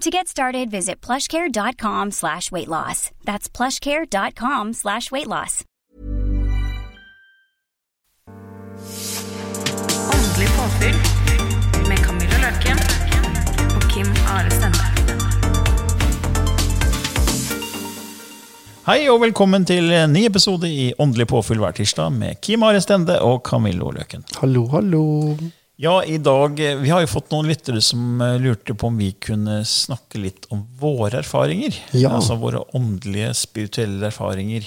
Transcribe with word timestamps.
To 0.00 0.10
get 0.10 0.28
started, 0.28 0.70
visit 0.70 1.00
plushcare.com 1.00 2.12
slash 2.12 2.52
weight 2.52 2.68
loss. 2.68 3.10
That's 3.24 3.48
plushcare.com 3.48 4.72
slash 4.74 5.10
weight 5.10 5.26
loss. 5.26 5.64
Åndelig 10.14 10.48
påfyll 10.56 10.94
med 11.88 11.98
Camilla 11.98 12.38
Løken 12.38 12.78
og 13.76 13.90
Kim 13.90 14.06
Are 14.30 14.72
Hei 18.86 19.08
og 19.10 19.20
velkommen 19.20 19.66
til 19.66 19.90
en 19.92 20.12
ny 20.12 20.28
episode 20.30 20.70
i 20.70 20.92
Åndelig 20.98 21.26
påfyll 21.26 21.58
hver 21.58 21.74
tirsdag 21.74 22.12
med 22.12 22.38
Kim 22.40 22.62
Are 22.62 22.80
Stende 22.80 23.18
og 23.20 23.42
Camillo 23.50 23.90
Løken. 23.90 24.24
Hallo, 24.38 24.68
hallo. 24.68 25.34
Ja, 25.80 26.04
i 26.04 26.18
dag, 26.18 26.58
eh, 26.60 26.76
Vi 26.76 26.90
har 26.90 27.04
jo 27.04 27.06
fått 27.06 27.30
noen 27.30 27.46
lyttere 27.46 27.78
som 27.80 28.20
eh, 28.20 28.34
lurte 28.42 28.74
på 28.74 28.88
om 28.90 28.96
vi 28.98 29.12
kunne 29.12 29.60
snakke 29.62 30.18
litt 30.18 30.48
om 30.50 30.64
våre 30.80 31.20
erfaringer. 31.20 31.76
Ja. 31.94 32.10
Altså 32.16 32.34
våre 32.40 32.64
åndelige, 32.74 33.30
spirituelle 33.38 34.10
erfaringer 34.10 34.66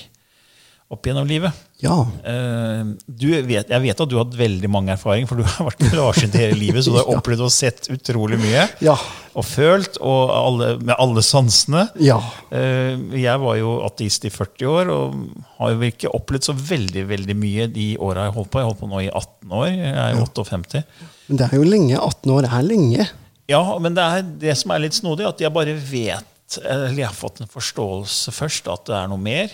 opp 0.91 1.07
gjennom 1.07 1.27
livet. 1.29 1.55
Ja. 1.81 1.93
Eh, 2.27 2.81
Du 3.07 3.27
vet, 3.47 3.69
jeg 3.71 3.81
vet 3.85 4.01
at 4.03 4.09
du 4.11 4.15
har 4.17 4.25
hatt 4.25 4.35
veldig 4.37 4.69
mange 4.69 4.91
erfaringer, 4.93 5.29
for 5.29 5.39
du 5.39 5.45
har 5.47 5.67
vært 5.69 5.85
klarsynt 5.91 6.35
hele 6.35 6.57
livet, 6.59 6.83
så 6.83 6.91
du 6.93 6.97
har 6.99 7.09
opplevd 7.17 7.43
og 7.45 7.51
sett 7.55 7.87
utrolig 7.93 8.37
mye. 8.41 8.65
Ja. 8.83 8.97
Og 9.39 9.45
følt, 9.47 9.95
og 10.03 10.33
alle, 10.35 10.73
med 10.83 10.93
alle 10.99 11.23
sansene. 11.23 11.85
Ja. 12.03 12.19
Eh, 12.51 12.99
Jeg 13.21 13.39
var 13.39 13.55
jo 13.61 13.77
ateist 13.87 14.27
i 14.27 14.33
40 14.35 14.67
år 14.73 14.91
og 14.91 15.15
har 15.61 15.71
jo 15.77 15.87
ikke 15.87 16.11
opplevd 16.17 16.49
så 16.49 16.55
veldig 16.57 17.05
veldig 17.15 17.37
mye 17.39 17.69
de 17.71 17.87
åra 18.03 18.27
jeg 18.27 18.35
holdt 18.37 18.51
på. 18.51 18.59
Jeg 18.61 18.69
holdt 18.71 18.83
på 18.83 18.91
nå 18.91 19.01
i 19.05 19.09
18 19.09 19.55
år. 19.63 19.69
Jeg 19.71 19.95
er 20.03 20.19
58. 20.19 20.83
Men 21.31 21.39
det 21.39 21.47
er 21.47 21.55
jo 21.57 21.63
lenge. 21.71 21.95
18 21.97 22.35
år 22.35 22.49
er 22.51 22.67
lenge. 22.67 23.07
Ja, 23.51 23.63
men 23.83 23.95
det 23.97 24.03
er 24.03 24.27
det 24.43 24.53
som 24.59 24.71
er 24.75 24.83
litt 24.83 24.95
snodig, 24.95 25.25
at 25.27 25.39
jeg 25.43 25.51
bare 25.55 25.73
vet 25.75 26.27
Eller 26.67 26.91
jeg 26.91 27.07
har 27.07 27.15
fått 27.15 27.39
en 27.41 27.47
forståelse 27.51 28.31
først 28.35 28.67
at 28.71 28.85
det 28.89 28.95
er 28.97 29.07
noe 29.11 29.19
mer. 29.23 29.51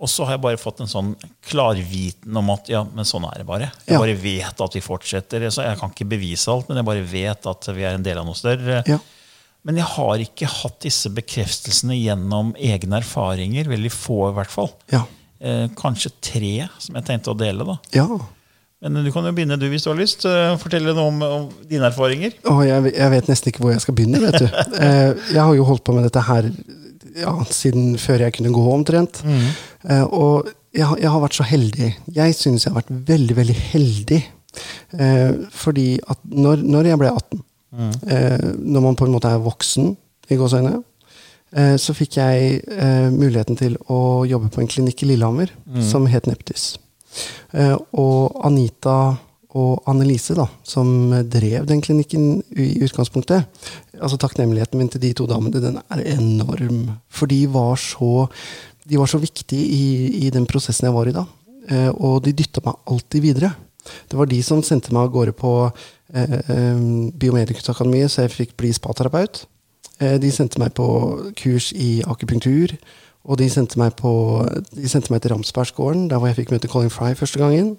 Og 0.00 0.08
så 0.08 0.24
har 0.24 0.32
jeg 0.38 0.40
bare 0.46 0.56
fått 0.56 0.78
en 0.80 0.88
sånn 0.88 1.10
klarviten 1.44 2.36
om 2.40 2.50
at 2.54 2.70
ja, 2.72 2.80
men 2.88 3.04
sånn 3.04 3.26
er 3.28 3.42
det 3.42 3.46
bare. 3.48 3.70
Jeg 3.86 3.94
Ja. 3.96 3.98
bare 4.00 4.14
vet 4.16 4.60
at 4.64 4.74
vi 4.74 4.80
fortsetter. 4.80 5.44
Så 5.52 5.62
jeg 5.66 5.78
kan 5.78 5.90
ikke 5.92 6.08
bevise 6.08 6.48
alt, 6.48 6.68
men 6.68 6.78
jeg 6.80 6.86
bare 6.86 7.02
vet 7.04 7.46
at 7.46 7.68
vi 7.76 7.82
er 7.84 7.94
en 7.98 8.02
del 8.06 8.18
av 8.18 8.24
noe 8.24 8.34
større. 8.38 8.82
Ja. 8.88 8.98
Men 9.62 9.76
jeg 9.76 9.84
har 9.84 10.16
ikke 10.24 10.48
hatt 10.48 10.80
disse 10.80 11.10
bekreftelsene 11.12 11.92
gjennom 12.00 12.54
egne 12.56 12.96
erfaringer. 13.02 13.68
Veldig 13.68 13.92
få, 13.92 14.30
i 14.30 14.34
hvert 14.38 14.50
fall. 14.50 14.70
Ja. 14.90 15.02
Eh, 15.40 15.68
kanskje 15.76 16.10
tre 16.20 16.68
som 16.78 16.94
jeg 16.96 17.04
tenkte 17.04 17.34
å 17.34 17.36
dele. 17.36 17.64
da. 17.68 17.78
Ja. 17.92 18.06
Men 18.80 19.04
du 19.04 19.12
kan 19.12 19.24
jo 19.28 19.32
begynne, 19.36 19.58
du, 19.60 19.68
hvis 19.68 19.84
du 19.84 19.90
har 19.92 19.98
lyst. 20.00 20.24
Eh, 20.24 20.56
Fortelle 20.56 20.94
noe 20.96 21.08
om, 21.12 21.20
om 21.22 21.50
dine 21.68 21.84
erfaringer. 21.90 22.32
Og 22.48 22.64
jeg, 22.64 22.94
jeg 22.96 23.10
vet 23.10 23.26
nesten 23.28 23.52
ikke 23.52 23.60
hvor 23.60 23.72
jeg 23.72 23.82
skal 23.84 23.94
begynne, 23.94 24.20
vet 24.24 24.38
du. 24.40 24.46
Eh, 24.80 25.12
Jeg 25.34 25.42
har 25.44 25.54
jo 25.54 25.64
holdt 25.68 25.84
på 25.84 25.92
med 25.92 26.04
dette 26.08 26.24
her 26.24 26.48
ja, 27.16 27.32
siden 27.50 27.96
før 27.98 28.18
jeg 28.26 28.32
kunne 28.36 28.52
gå, 28.54 28.64
omtrent. 28.72 29.22
Eh, 29.88 30.02
Og 30.04 30.48
jeg, 30.74 30.86
jeg 31.00 31.10
har 31.10 31.20
vært 31.20 31.34
så 31.34 31.42
heldig. 31.44 31.94
Jeg 32.14 32.34
synes 32.34 32.64
jeg 32.64 32.72
har 32.72 32.82
vært 32.82 32.92
veldig, 33.08 33.36
veldig 33.36 33.56
heldig. 33.72 34.20
Eh, 34.98 35.32
Fordi 35.50 35.98
at 36.08 36.18
når, 36.24 36.62
når 36.66 36.84
jeg 36.92 36.98
ble 36.98 37.10
18, 37.14 37.42
eh, 38.10 38.38
når 38.58 38.80
man 38.82 38.96
på 38.96 39.04
en 39.06 39.12
måte 39.14 39.28
er 39.30 39.38
voksen, 39.42 39.96
i 40.30 40.36
gåseøyne, 40.38 40.76
eh, 41.56 41.76
så 41.76 41.94
fikk 41.94 42.16
jeg 42.20 42.60
muligheten 43.10 43.56
til 43.58 43.76
å 43.90 44.22
jobbe 44.30 44.50
på 44.54 44.60
en 44.62 44.68
klinikk 44.70 45.02
i 45.02 45.06
Lillehammer 45.10 45.50
som 45.82 46.06
het 46.06 46.26
Neptis. 46.30 46.76
Eh, 47.52 47.74
og 47.98 48.36
Anita 48.46 49.16
og 49.58 49.82
Annelise, 49.90 50.36
da, 50.38 50.46
som 50.62 51.10
drev 51.26 51.64
den 51.66 51.80
klinikken 51.82 52.36
i 52.54 52.76
utgangspunktet 52.84 53.48
altså 54.00 54.18
Takknemligheten 54.20 54.80
min 54.80 54.90
til 54.90 55.02
de 55.02 55.12
to 55.16 55.26
damene 55.28 55.62
den 55.62 55.78
er 55.80 56.02
enorm. 56.14 56.96
For 57.08 57.30
de 57.30 57.44
var 57.52 57.76
så, 57.80 58.26
de 58.88 58.98
var 58.98 59.10
så 59.10 59.20
viktige 59.20 59.64
i, 59.64 60.26
i 60.26 60.30
den 60.30 60.46
prosessen 60.48 60.88
jeg 60.88 60.96
var 60.96 61.10
i 61.10 61.16
da. 61.16 61.26
Eh, 61.70 61.90
og 61.92 62.24
de 62.24 62.34
dytta 62.36 62.64
meg 62.64 62.80
alltid 62.90 63.24
videre. 63.24 63.52
Det 64.08 64.18
var 64.18 64.28
de 64.30 64.40
som 64.44 64.62
sendte 64.64 64.92
meg 64.94 65.08
av 65.08 65.14
gårde 65.14 65.36
på 65.36 65.52
eh, 65.66 66.38
eh, 66.40 66.80
Biomedikusakademiet, 67.20 68.12
så 68.12 68.26
jeg 68.26 68.36
fikk 68.36 68.56
bli 68.60 68.72
spaterapeut. 68.76 69.44
Eh, 70.00 70.16
de 70.20 70.32
sendte 70.34 70.60
meg 70.62 70.74
på 70.76 70.88
kurs 71.38 71.70
i 71.76 72.00
akupunktur. 72.06 72.76
Og 73.28 73.36
de 73.36 73.50
sendte 73.52 73.76
meg, 73.76 73.92
på, 74.00 74.10
de 74.72 74.88
sendte 74.88 75.12
meg 75.12 75.20
til 75.20 75.34
Ramsbergsgården, 75.34 76.06
der 76.08 76.16
hvor 76.16 76.30
jeg 76.30 76.38
fikk 76.38 76.54
møte 76.54 76.70
Colin 76.72 76.92
Fry 76.92 77.12
første 77.18 77.40
gangen. 77.42 77.74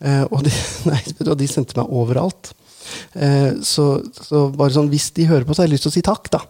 Eh, 0.00 0.24
og, 0.30 0.42
de, 0.46 0.54
nei, 0.90 1.00
de 1.42 1.50
sendte 1.50 1.76
meg 1.78 1.92
overalt. 1.92 2.52
Eh, 3.14 3.60
så, 3.66 3.86
så 4.16 4.48
bare 4.56 4.74
sånn, 4.74 4.90
hvis 4.92 5.10
de 5.16 5.28
hører 5.30 5.46
på, 5.46 5.54
så 5.54 5.62
har 5.62 5.70
jeg 5.70 5.76
lyst 5.76 5.86
til 5.88 5.92
å 5.92 5.98
si 5.98 6.06
takk, 6.06 6.30
da. 6.32 6.40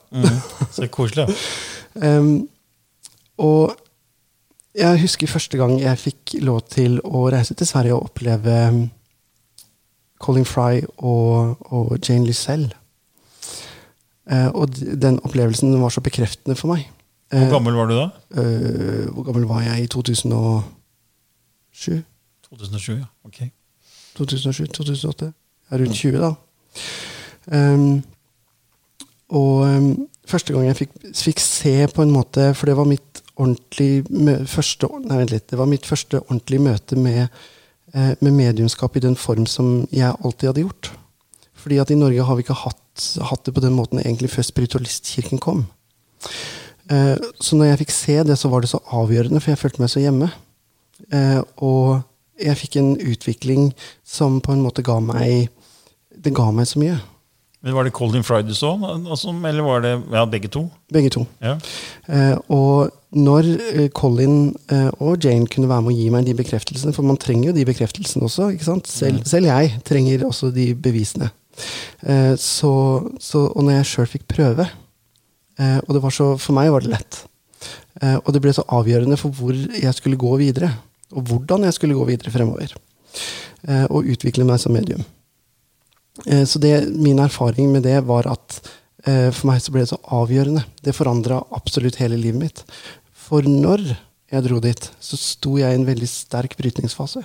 Så 0.72 0.88
koselig. 0.92 1.26
Um, 1.98 2.46
og 3.50 3.74
jeg 4.78 5.00
husker 5.02 5.30
første 5.30 5.58
gang 5.58 5.74
jeg 5.80 5.98
fikk 5.98 6.36
lov 6.46 6.60
til 6.70 7.00
å 7.02 7.24
reise 7.32 7.56
til 7.58 7.66
Sverige 7.66 7.96
og 7.96 8.06
oppleve 8.12 8.54
Colin 10.20 10.46
Fry 10.46 10.84
og, 10.98 11.56
og 11.74 11.96
Jane 11.98 12.26
Lysell. 12.28 12.68
Eh, 14.30 14.48
og 14.54 14.70
den 14.78 15.18
opplevelsen 15.26 15.74
var 15.82 15.90
så 15.90 16.00
bekreftende 16.04 16.54
for 16.58 16.68
meg. 16.74 16.86
Hvor 17.30 17.50
gammel 17.56 17.74
var 17.78 17.86
du 17.86 17.94
da? 17.94 18.06
eh, 18.42 19.06
hvor 19.14 19.22
gammel 19.26 19.44
var 19.46 19.60
jeg 19.62 19.84
i 19.84 19.86
2007? 19.90 22.02
2007, 22.50 22.98
ja. 22.98 23.06
Ok. 23.24 23.42
2007, 24.18 24.66
2008. 24.66 25.32
Er 25.70 25.78
rundt 25.78 25.94
20, 25.94 26.18
da. 26.18 26.34
Um, 27.50 28.02
og 29.30 29.62
um, 29.66 30.08
første 30.28 30.52
gang 30.52 30.66
jeg 30.66 30.78
fikk, 30.82 30.96
fikk 31.14 31.42
se 31.42 31.74
på 31.90 32.04
en 32.04 32.12
måte 32.14 32.50
For 32.54 32.70
det 32.70 32.76
var 32.78 32.86
mitt 32.86 33.22
ordentlig 33.40 34.46
første, 34.50 34.88
Nei, 35.06 35.24
litt. 35.30 35.48
Det 35.50 35.58
var 35.58 35.70
mitt 35.70 35.86
første 35.88 36.20
ordentlige 36.20 36.62
møte 36.62 36.98
med, 36.98 37.28
eh, 37.94 38.12
med 38.20 38.36
mediumskap 38.36 38.96
i 38.96 39.04
den 39.06 39.16
form 39.16 39.46
som 39.46 39.86
jeg 39.92 40.12
alltid 40.12 40.50
hadde 40.50 40.64
gjort. 40.66 40.90
Fordi 41.54 41.78
at 41.80 41.90
i 41.90 41.98
Norge 41.98 42.26
har 42.26 42.36
vi 42.36 42.44
ikke 42.44 42.58
hatt, 42.66 43.06
hatt 43.30 43.44
det 43.46 43.54
på 43.56 43.62
den 43.64 43.76
måten 43.76 44.02
egentlig 44.02 44.30
før 44.34 44.44
spiritualistkirken 44.48 45.40
kom. 45.40 45.66
Eh, 46.90 47.16
så 47.40 47.56
når 47.56 47.70
jeg 47.70 47.80
fikk 47.84 47.96
se 47.96 48.18
det, 48.28 48.38
så 48.38 48.50
var 48.52 48.60
det 48.60 48.72
så 48.72 48.82
avgjørende, 48.92 49.40
for 49.40 49.52
jeg 49.52 49.62
følte 49.62 49.82
meg 49.82 49.92
så 49.92 50.04
hjemme. 50.04 50.30
Eh, 51.08 51.40
og 51.56 52.02
jeg 52.40 52.58
fikk 52.58 52.80
en 52.80 52.92
utvikling 52.98 53.70
som 54.06 54.40
på 54.44 54.54
en 54.54 54.64
måte 54.64 54.84
ga 54.86 54.98
meg 55.04 55.48
Det 56.20 56.34
ga 56.36 56.50
meg 56.52 56.66
så 56.68 56.80
mye. 56.82 56.98
Men 57.60 57.74
Var 57.76 57.84
det 57.84 57.92
Colin 57.92 58.24
du 58.46 58.54
så, 58.54 58.72
altså, 58.80 59.32
eller 59.32 59.62
var 59.62 59.82
det 59.84 59.92
ja, 60.12 60.24
begge 60.24 60.48
to? 60.48 60.70
Begge 60.92 61.10
to. 61.10 61.26
Ja. 61.40 61.58
Eh, 62.08 62.36
og 62.48 62.90
når 63.12 63.48
eh, 63.74 63.88
Colin 63.92 64.54
eh, 64.72 64.88
og 64.98 65.20
Jane 65.24 65.46
kunne 65.46 65.68
være 65.68 65.84
med 65.84 65.92
å 65.92 65.96
gi 65.96 66.08
meg 66.10 66.24
de 66.24 66.34
bekreftelsene, 66.38 66.94
for 66.96 67.04
man 67.04 67.20
trenger 67.20 67.50
jo 67.50 67.56
de 67.58 67.66
bekreftelsene 67.68 68.24
også, 68.24 68.48
ikke? 68.54 68.78
Selv, 68.88 69.24
selv 69.28 69.50
jeg 69.50 69.74
trenger 69.84 70.24
også 70.24 70.48
de 70.56 70.70
bevisene. 70.74 71.28
Eh, 72.00 72.32
så, 72.40 72.72
så, 73.20 73.44
og 73.50 73.66
når 73.66 73.80
jeg 73.80 73.90
sjøl 73.92 74.12
fikk 74.14 74.28
prøve, 74.30 74.68
eh, 75.60 75.78
og 75.84 75.96
det 75.96 76.04
var 76.04 76.16
så, 76.16 76.32
for 76.40 76.56
meg 76.56 76.72
var 76.72 76.86
det 76.86 76.94
lett, 76.94 77.24
eh, 78.00 78.16
og 78.16 78.32
det 78.32 78.40
ble 78.44 78.54
så 78.56 78.64
avgjørende 78.72 79.20
for 79.20 79.36
hvor 79.36 79.52
jeg 79.52 79.96
skulle 79.98 80.20
gå 80.20 80.32
videre, 80.40 80.72
og 81.10 81.26
hvordan 81.26 81.66
jeg 81.66 81.76
skulle 81.76 81.96
gå 81.98 82.06
videre 82.08 82.32
fremover, 82.34 82.74
eh, 83.68 83.86
og 83.90 84.06
utvikle 84.10 84.46
meg 84.46 84.60
som 84.62 84.74
medium. 84.74 85.02
Eh, 86.26 86.44
Så 86.44 86.58
det, 86.62 86.88
min 86.94 87.18
erfaring 87.18 87.72
med 87.72 87.82
det 87.82 87.98
var 88.06 88.28
at 88.30 88.60
eh, 89.06 89.30
for 89.30 89.50
meg 89.50 89.60
så 89.62 89.72
ble 89.72 89.84
det 89.84 89.92
så 89.92 90.00
avgjørende. 90.04 90.64
Det 90.82 90.94
forandra 90.94 91.42
absolutt 91.56 92.00
hele 92.02 92.16
livet 92.16 92.40
mitt. 92.40 92.64
For 93.12 93.42
når 93.42 93.96
jeg 94.30 94.46
dro 94.46 94.60
dit, 94.60 94.90
så 95.00 95.16
sto 95.18 95.56
jeg 95.58 95.72
i 95.72 95.78
en 95.78 95.86
veldig 95.86 96.08
sterk 96.08 96.56
brytningsfase. 96.58 97.22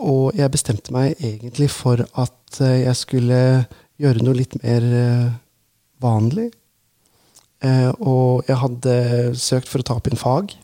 Og 0.00 0.36
jeg 0.36 0.52
bestemte 0.52 0.92
meg 0.92 1.16
egentlig 1.20 1.68
for 1.72 2.00
at 2.00 2.58
jeg 2.60 2.96
skulle 2.96 3.38
gjøre 4.00 4.24
noe 4.24 4.36
litt 4.36 4.56
mer 4.62 4.84
vanlig. 6.00 6.48
Og 8.00 8.48
jeg 8.48 8.56
hadde 8.60 8.96
søkt 9.36 9.68
for 9.68 9.80
å 9.80 9.86
ta 9.88 9.96
opp 9.96 10.08
en 10.08 10.20
fag 10.20 10.56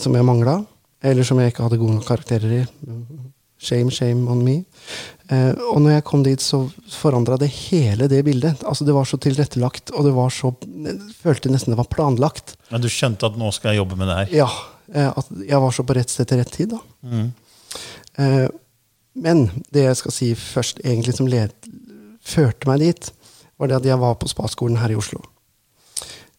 som 0.00 0.16
jeg 0.16 0.28
mangla, 0.28 0.58
eller 1.02 1.26
som 1.26 1.40
jeg 1.40 1.52
ikke 1.52 1.66
hadde 1.66 1.78
gode 1.80 1.96
nok 1.98 2.06
karakterer 2.08 2.60
i. 2.60 2.62
Shame, 3.58 3.90
shame 3.90 4.28
on 4.30 4.42
me. 4.44 4.58
Eh, 5.32 5.52
og 5.72 5.80
når 5.82 5.96
jeg 5.96 6.04
kom 6.06 6.22
dit, 6.26 6.42
så 6.44 6.66
forandra 6.92 7.38
det 7.40 7.48
hele 7.50 8.08
det 8.10 8.20
bildet. 8.26 8.62
Altså 8.68 8.84
Det 8.84 8.94
var 8.94 9.08
så 9.08 9.18
tilrettelagt, 9.20 9.90
og 9.96 10.04
det 10.04 10.12
var 10.16 10.30
så 10.34 10.52
jeg 10.60 10.98
følte 11.22 11.50
nesten 11.52 11.72
det 11.72 11.80
var 11.80 11.88
planlagt. 11.92 12.56
Men 12.70 12.84
du 12.84 12.88
skjønte 12.92 13.26
at 13.30 13.38
nå 13.40 13.50
skal 13.54 13.72
jeg 13.72 13.82
jobbe 13.82 13.98
med 13.98 14.10
det 14.12 14.18
her? 14.20 14.36
Ja, 14.44 14.50
eh, 14.92 15.08
At 15.08 15.32
jeg 15.40 15.62
var 15.64 15.74
så 15.74 15.86
på 15.88 15.96
rett 15.96 16.12
sted 16.12 16.28
til 16.28 16.42
rett 16.42 16.52
tid. 16.52 16.76
da. 16.76 16.82
Mm. 17.02 17.32
Eh, 18.18 18.48
men 19.16 19.46
det 19.72 19.86
jeg 19.86 19.96
skal 19.96 20.12
si 20.12 20.34
først, 20.36 20.84
egentlig 20.84 21.16
som 21.16 21.28
led, 21.30 21.52
førte 22.26 22.68
meg 22.68 22.84
dit, 22.84 23.10
var 23.56 23.70
det 23.70 23.78
at 23.80 23.88
jeg 23.88 23.98
var 24.02 24.18
på 24.20 24.28
spaskolen 24.28 24.76
her 24.82 24.92
i 24.92 24.98
Oslo. 24.98 25.22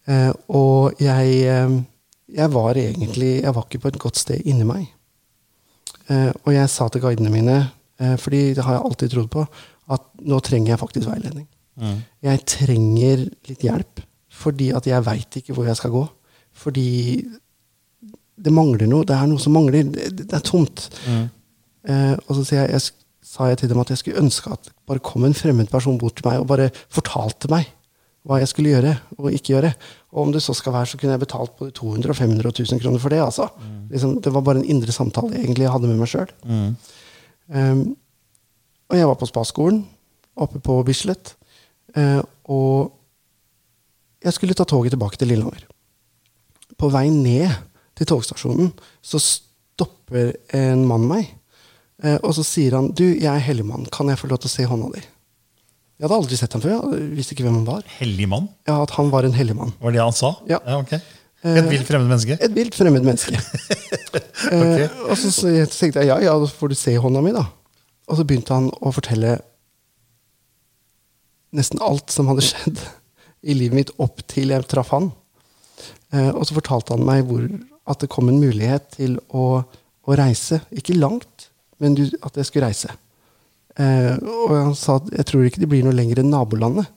Eh, 0.08 0.32
og 0.54 1.02
jeg, 1.02 1.42
eh, 1.50 1.80
jeg 2.28 2.54
var 2.54 2.76
egentlig 2.76 3.42
Jeg 3.42 3.56
var 3.56 3.66
ikke 3.66 3.80
på 3.80 3.88
et 3.88 4.00
godt 4.00 4.18
sted 4.20 4.42
inni 4.46 4.66
meg. 4.68 4.88
Eh, 6.10 6.32
og 6.46 6.54
jeg 6.54 6.70
sa 6.70 6.88
til 6.88 7.02
guidene 7.04 7.32
mine, 7.32 7.58
eh, 8.00 8.16
fordi 8.18 8.54
det 8.56 8.64
har 8.64 8.78
jeg 8.78 8.86
alltid 8.86 9.10
trodd 9.14 9.30
på, 9.32 9.46
at 9.92 10.04
nå 10.22 10.40
trenger 10.40 10.74
jeg 10.74 10.80
faktisk 10.80 11.08
veiledning. 11.08 11.48
Mm. 11.78 12.04
Jeg 12.24 12.46
trenger 12.46 13.26
litt 13.48 13.64
hjelp, 13.64 14.02
fordi 14.32 14.72
at 14.76 14.88
jeg 14.88 15.06
veit 15.06 15.40
ikke 15.40 15.54
hvor 15.54 15.68
jeg 15.68 15.80
skal 15.80 15.94
gå. 15.94 16.04
Fordi 16.58 17.26
det 18.38 18.54
mangler 18.54 18.90
noe. 18.90 19.06
Det 19.06 19.16
er 19.16 19.28
noe 19.30 19.42
som 19.42 19.54
mangler. 19.56 19.84
Det, 19.84 20.26
det 20.26 20.34
er 20.34 20.46
tomt. 20.46 20.88
Mm. 21.08 21.28
Eh, 21.88 22.16
og 22.28 22.36
så 22.36 22.56
jeg, 22.56 22.72
jeg, 22.76 22.82
sa 23.28 23.50
jeg 23.50 23.60
til 23.60 23.72
dem 23.72 23.82
at 23.82 23.90
jeg 23.92 24.00
skulle 24.00 24.22
ønske 24.24 24.52
at 24.56 24.70
bare 24.88 25.04
kom 25.04 25.26
en 25.28 25.36
fremmed 25.36 25.68
person 25.72 25.98
bort 26.00 26.16
til 26.16 26.28
meg 26.30 26.40
og 26.40 26.48
bare 26.48 26.70
fortalte 26.88 27.50
meg 27.52 27.68
hva 28.28 28.42
jeg 28.42 28.50
skulle 28.52 28.74
gjøre 28.74 28.94
og 29.18 29.30
ikke 29.32 29.54
gjøre. 29.54 29.72
Og 30.14 30.26
om 30.26 30.34
det 30.36 30.44
så 30.44 30.56
skal 30.58 30.76
være, 30.76 30.90
så 30.92 31.00
kunne 31.00 31.16
jeg 31.16 31.24
betalt 31.24 31.56
både 31.60 31.72
200 31.78 32.12
og 32.12 32.20
500 32.20 32.50
og 32.50 32.60
1000 32.60 32.82
kroner 32.84 33.04
for 33.04 33.14
det. 33.14 33.22
altså. 33.24 33.48
Liksom, 33.92 34.18
det 34.22 34.34
var 34.34 34.44
bare 34.44 34.62
en 34.62 34.72
indre 34.76 34.92
samtale 34.92 35.40
egentlig 35.40 35.64
jeg 35.64 35.72
hadde 35.72 35.92
med 35.92 36.02
meg 36.02 36.12
sjøl. 36.12 36.34
Mm. 36.44 36.76
Um, 37.48 37.84
og 38.92 39.00
jeg 39.00 39.08
var 39.08 39.20
på 39.20 39.30
spaskolen 39.30 39.82
oppe 40.36 40.60
på 40.64 40.82
Bislett. 40.88 41.36
Uh, 41.96 42.22
og 42.52 42.94
jeg 44.24 44.36
skulle 44.36 44.58
ta 44.58 44.68
toget 44.68 44.92
tilbake 44.96 45.18
til 45.18 45.32
Lillehammer. 45.32 45.64
På 46.78 46.92
vei 46.94 47.08
ned 47.10 47.48
til 47.98 48.10
togstasjonen 48.12 48.74
så 49.02 49.22
stopper 49.24 50.36
en 50.56 50.84
mann 50.90 51.08
meg. 51.08 51.32
Uh, 52.04 52.20
og 52.20 52.36
så 52.36 52.44
sier 52.46 52.76
han 52.76 52.92
du, 52.92 53.08
jeg 53.08 53.32
er 53.32 53.46
helligmann, 53.48 53.88
kan 53.94 54.12
jeg 54.12 54.20
få 54.20 54.28
lov 54.30 54.44
til 54.44 54.52
å 54.52 54.58
se 54.58 54.68
hånda 54.68 54.92
di? 54.98 55.08
Jeg 55.98 56.06
hadde 56.06 56.18
aldri 56.22 56.38
sett 56.38 56.54
ham 56.54 56.62
før. 56.62 56.76
jeg 56.94 57.06
visste 57.18 57.34
ikke 57.34 57.46
hvem 57.48 57.56
han 57.58 57.68
var. 57.68 57.86
Hellig 57.98 58.28
mann, 58.30 58.50
Ja, 58.70 58.84
At 58.84 58.92
han 59.00 59.10
var 59.10 59.26
en 59.26 59.34
hellig 59.34 59.56
mann. 59.58 59.74
var 59.82 59.92
det 59.96 60.02
han 60.04 60.14
sa? 60.14 60.36
Ja. 60.50 60.60
ok. 60.78 60.94
Et 61.48 61.70
vilt 61.70 61.88
fremmed 61.88 62.10
menneske? 62.10 62.38
Et 62.42 62.54
vilt 62.54 62.76
fremmed 62.76 63.06
menneske. 63.06 63.38
eh, 64.52 64.90
og 65.08 65.16
så, 65.18 65.32
så 65.32 65.50
jeg 65.54 65.70
tenkte 65.72 66.02
jeg 66.04 66.10
ja, 66.10 66.18
ja, 66.22 66.34
da 66.38 66.50
får 66.50 66.74
du 66.74 66.76
se 66.78 66.96
hånda 67.02 67.22
mi, 67.24 67.32
da. 67.34 67.46
Og 68.10 68.18
så 68.20 68.26
begynte 68.28 68.54
han 68.54 68.70
å 68.82 68.92
fortelle 68.94 69.38
nesten 71.58 71.82
alt 71.82 72.12
som 72.14 72.30
hadde 72.30 72.46
skjedd 72.46 72.82
i 73.48 73.56
livet 73.56 73.78
mitt 73.78 73.94
opp 74.04 74.22
til 74.30 74.52
jeg 74.54 74.68
traff 74.70 74.92
han. 74.94 75.10
Eh, 76.14 76.30
og 76.34 76.44
så 76.48 76.58
fortalte 76.58 76.94
han 76.98 77.06
meg 77.08 77.26
hvor, 77.30 77.46
at 77.88 78.04
det 78.04 78.10
kom 78.12 78.30
en 78.30 78.42
mulighet 78.42 78.90
til 78.98 79.18
å, 79.30 79.62
å 79.64 80.18
reise. 80.20 80.62
Ikke 80.76 80.98
langt, 80.98 81.50
men 81.82 81.96
du, 81.98 82.06
at 82.22 82.38
jeg 82.38 82.50
skulle 82.50 82.70
reise. 82.70 82.92
Eh, 83.78 84.16
og 84.26 84.54
han 84.56 84.76
sa 84.76 84.96
at 84.98 85.10
jeg 85.14 85.26
tror 85.30 85.46
ikke 85.46 85.62
de 85.62 85.68
blir 85.70 85.84
noe 85.86 85.94
lenger 85.96 86.20
enn 86.24 86.32
nabolandet. 86.34 86.88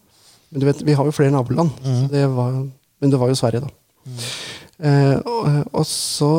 Men 0.50 0.60
du 0.62 0.66
vet, 0.66 0.80
vi 0.86 0.94
har 0.96 1.04
jo 1.06 1.12
flere 1.14 1.30
naboland. 1.34 1.70
så 1.84 2.08
Det 2.10 2.24
var, 2.34 2.52
men 3.00 3.10
det 3.12 3.18
var 3.20 3.28
jo 3.28 3.34
Sverige, 3.38 3.60
da. 3.60 3.68
Eh, 4.80 5.16
og, 5.28 5.66
og 5.76 5.84
så 5.86 6.30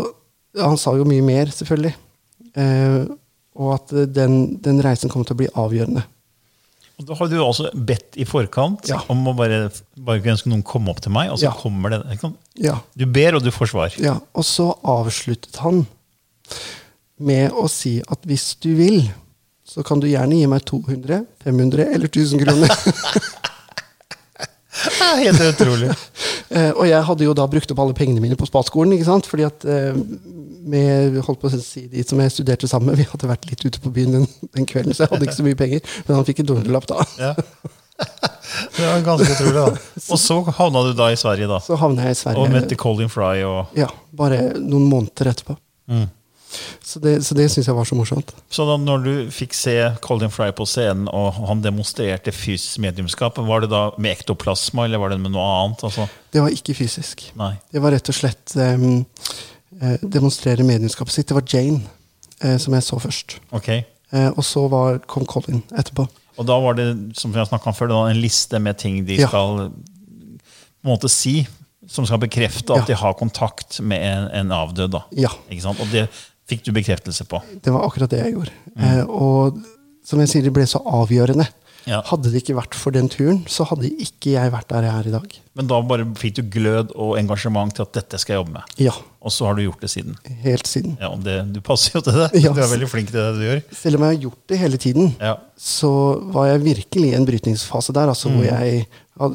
Han 0.58 0.76
sa 0.78 0.92
jo 0.98 1.06
mye 1.08 1.22
mer, 1.24 1.46
selvfølgelig. 1.56 1.94
Eh, 2.60 3.06
og 3.56 3.70
at 3.78 3.94
den, 4.12 4.58
den 4.60 4.82
reisen 4.84 5.10
kom 5.10 5.24
til 5.24 5.36
å 5.38 5.40
bli 5.40 5.48
avgjørende. 5.56 6.02
Og 7.00 7.06
Da 7.08 7.16
har 7.16 7.30
du 7.32 7.38
også 7.40 7.70
bedt 7.74 8.18
i 8.20 8.26
forkant 8.28 8.90
Ja. 8.92 9.00
om 9.10 9.24
å 9.32 9.34
bare, 9.38 9.70
bare 9.96 10.20
ønske 10.34 10.50
noen 10.52 10.62
komme 10.68 10.92
opp 10.92 11.00
til 11.02 11.12
meg, 11.16 11.32
og 11.32 11.40
så 11.40 11.48
Ja. 11.48 11.52
kommer 11.56 11.90
det. 11.90 12.02
Ja, 12.60 12.80
Du 12.98 13.06
ber, 13.06 13.36
og 13.36 13.44
du 13.44 13.52
får 13.52 13.70
svar. 13.72 13.96
ja. 13.98 14.18
Og 14.36 14.44
så 14.44 14.74
avsluttet 14.84 15.56
han 15.64 15.86
med 17.20 17.52
å 17.54 17.70
si 17.70 18.02
at 18.10 18.22
hvis 18.28 18.56
du 18.60 18.76
vil, 18.76 19.00
så 19.72 19.86
kan 19.88 20.02
du 20.04 20.10
gjerne 20.10 20.36
gi 20.36 20.50
meg 20.52 20.66
200, 20.68 21.24
500 21.46 21.88
eller 21.96 22.12
1000 22.12 22.44
kroner. 22.44 22.76
Helt 25.24 25.42
utrolig. 25.42 25.90
Eh, 26.50 26.70
og 26.72 26.86
jeg 26.88 27.04
hadde 27.08 27.26
jo 27.26 27.34
da 27.38 27.48
brukt 27.50 27.74
opp 27.74 27.82
alle 27.84 27.96
pengene 27.98 28.24
mine 28.24 28.38
på 28.40 28.48
spaskolen. 28.48 28.96
ikke 28.96 29.08
sant? 29.08 29.28
Fordi 29.30 29.46
at 29.48 29.66
eh, 29.68 29.98
med, 30.72 31.20
holdt 31.26 31.42
på 31.42 31.52
å 31.52 31.60
si 31.60 31.86
de 31.92 32.06
som 32.08 32.22
jeg 32.22 32.34
studerte 32.34 32.70
sammen 32.72 32.92
med, 32.92 33.02
vi 33.02 33.10
hadde 33.10 33.30
vært 33.30 33.48
litt 33.50 33.66
ute 33.66 33.82
på 33.84 33.92
byen 33.94 34.20
den, 34.20 34.26
den 34.56 34.68
kvelden, 34.70 34.96
så 34.96 35.06
jeg 35.06 35.14
hadde 35.14 35.28
ikke 35.28 35.40
så 35.42 35.48
mye 35.48 35.60
penger. 35.60 35.94
Men 36.08 36.20
han 36.20 36.28
fikk 36.28 36.44
en 36.44 36.56
hundrelapp 36.56 36.90
da. 36.92 37.06
Ja. 37.22 37.36
Det 38.76 38.84
var 38.84 39.04
ganske 39.06 39.30
utrolig, 39.32 39.62
da. 39.62 40.00
Og 40.12 40.20
så 40.20 40.36
havna 40.58 40.82
du 40.84 40.90
da 40.98 41.12
i 41.14 41.20
Sverige, 41.20 41.48
da. 41.48 41.60
Så 41.64 41.78
havna 41.80 42.10
jeg 42.10 42.18
i 42.18 42.20
Sverige. 42.20 42.42
Og 42.42 42.52
møtte 42.52 42.78
Colin 42.80 43.12
Fry 43.12 43.44
og 43.48 43.78
Ja, 43.78 43.88
bare 44.18 44.42
noen 44.58 44.90
måneder 44.90 45.30
etterpå. 45.32 45.56
Mm. 45.92 46.10
Så 46.84 47.00
det, 47.04 47.18
så 47.26 47.36
det 47.38 47.48
syns 47.52 47.68
jeg 47.70 47.76
var 47.78 47.88
så 47.88 47.96
morsomt. 47.96 48.34
Så 48.52 48.66
da 48.68 48.78
når 48.82 49.06
du 49.06 49.14
fikk 49.34 49.54
se 49.58 49.76
Colin 50.04 50.34
Fry 50.34 50.50
på 50.56 50.66
scenen, 50.70 51.08
og 51.08 51.34
han 51.48 51.64
demonstrerte 51.64 52.34
fysisk 52.36 52.82
mediumskap, 52.84 53.38
var 53.48 53.64
det 53.64 53.72
da 53.72 53.84
med 53.98 54.18
ektoplasma, 54.18 54.86
eller 54.86 55.02
var 55.02 55.14
det 55.14 55.22
med 55.24 55.34
noe 55.36 55.48
annet? 55.62 55.84
Altså, 55.88 56.08
Det 56.34 56.42
var 56.44 56.50
ikke 56.56 56.76
fysisk. 56.76 57.32
nei. 57.40 57.54
Det 57.72 57.82
var 57.82 57.92
rett 57.96 58.10
og 58.12 58.16
slett 58.18 58.56
eh, 58.58 59.98
demonstrere 60.02 60.64
mediumskapet 60.68 61.14
sitt. 61.14 61.28
Det 61.32 61.38
var 61.38 61.48
Jane 61.48 61.82
uh, 62.44 62.58
som 62.58 62.74
jeg 62.76 62.84
så 62.84 63.00
først. 63.00 63.40
Ok. 63.56 63.70
Uh, 64.12 64.30
og 64.36 64.44
så 64.46 64.68
var, 64.72 65.00
kom 65.08 65.26
Colin 65.26 65.64
etterpå. 65.72 66.08
Og 66.40 66.48
da 66.48 66.58
var 66.64 66.78
det 66.78 66.90
som 67.20 67.34
jeg 67.36 67.48
om 67.52 67.76
før, 67.76 67.94
en 68.10 68.22
liste 68.22 68.60
med 68.60 68.78
ting 68.80 69.06
de 69.06 69.20
Ja. 69.20 69.28
skal 69.28 69.70
på 69.72 70.88
en 70.88 70.92
måte 70.96 71.10
si, 71.12 71.48
som 71.88 72.06
skal 72.06 72.22
bekrefte 72.22 72.74
at 72.74 72.80
Ja. 72.82 72.86
de 72.86 72.96
har 72.96 73.14
kontakt 73.14 73.80
med 73.82 74.02
en, 74.02 74.28
en 74.32 74.52
avdød. 74.52 74.92
da. 74.92 75.02
Ja? 75.12 75.30
Og 75.70 75.88
det 75.92 76.10
fikk 76.50 76.64
du 76.66 76.72
bekreftelse 76.76 77.26
på. 77.30 77.42
det 77.64 77.72
var 77.74 77.86
akkurat 77.88 78.10
det 78.10 78.20
jeg 78.26 78.34
gjorde. 78.36 78.52
Eh, 78.78 79.04
og 79.08 79.62
som 80.04 80.20
jeg 80.20 80.30
sier, 80.30 80.44
det 80.44 80.54
ble 80.54 80.66
så 80.68 80.82
avgjørende. 80.84 81.48
Ja. 81.88 82.02
Hadde 82.06 82.30
det 82.30 82.44
ikke 82.44 82.54
vært 82.60 82.76
for 82.78 82.94
den 82.94 83.08
turen, 83.10 83.40
så 83.50 83.66
hadde 83.66 83.90
ikke 83.90 84.36
jeg 84.36 84.52
vært 84.54 84.68
der 84.70 84.84
jeg 84.86 84.94
er 85.00 85.08
i 85.10 85.14
dag. 85.16 85.38
Men 85.58 85.66
da 85.68 85.80
bare 85.82 86.06
fikk 86.20 86.36
du 86.38 86.42
glød 86.54 86.92
og 86.94 87.16
engasjement 87.18 87.74
til 87.74 87.82
at 87.88 87.94
dette 87.98 88.20
skal 88.22 88.36
jeg 88.36 88.40
jobbe 88.44 88.54
med. 88.60 88.76
Ja, 88.78 88.92
Og 89.22 89.32
så 89.34 89.46
har 89.48 89.56
du 89.58 89.64
gjort 89.64 89.82
det 89.82 89.90
siden. 89.90 90.16
helt 90.44 90.68
siden. 90.68 90.98
Ja, 91.02 91.10
det, 91.16 91.54
Du 91.54 91.60
passer 91.62 91.98
jo 91.98 92.02
til 92.02 92.14
det. 92.14 92.30
Ja. 92.44 92.54
Du 92.54 92.62
er 92.62 92.70
veldig 92.70 92.90
flink 92.90 93.10
til 93.10 93.18
det 93.20 93.34
du 93.40 93.42
gjør. 93.48 93.62
Selv 93.74 93.96
om 93.98 94.02
jeg 94.06 94.16
har 94.18 94.22
gjort 94.28 94.48
det 94.48 94.58
hele 94.60 94.78
tiden, 94.78 95.16
Ja. 95.20 95.36
så 95.58 96.22
var 96.34 96.48
jeg 96.52 96.62
virkelig 96.64 97.10
i 97.12 97.16
en 97.16 97.26
brytningsfase 97.26 97.94
der. 97.94 98.10
Altså, 98.10 98.30
Mm. 98.30 98.36
hvor 98.38 98.46
jeg, 98.46 98.88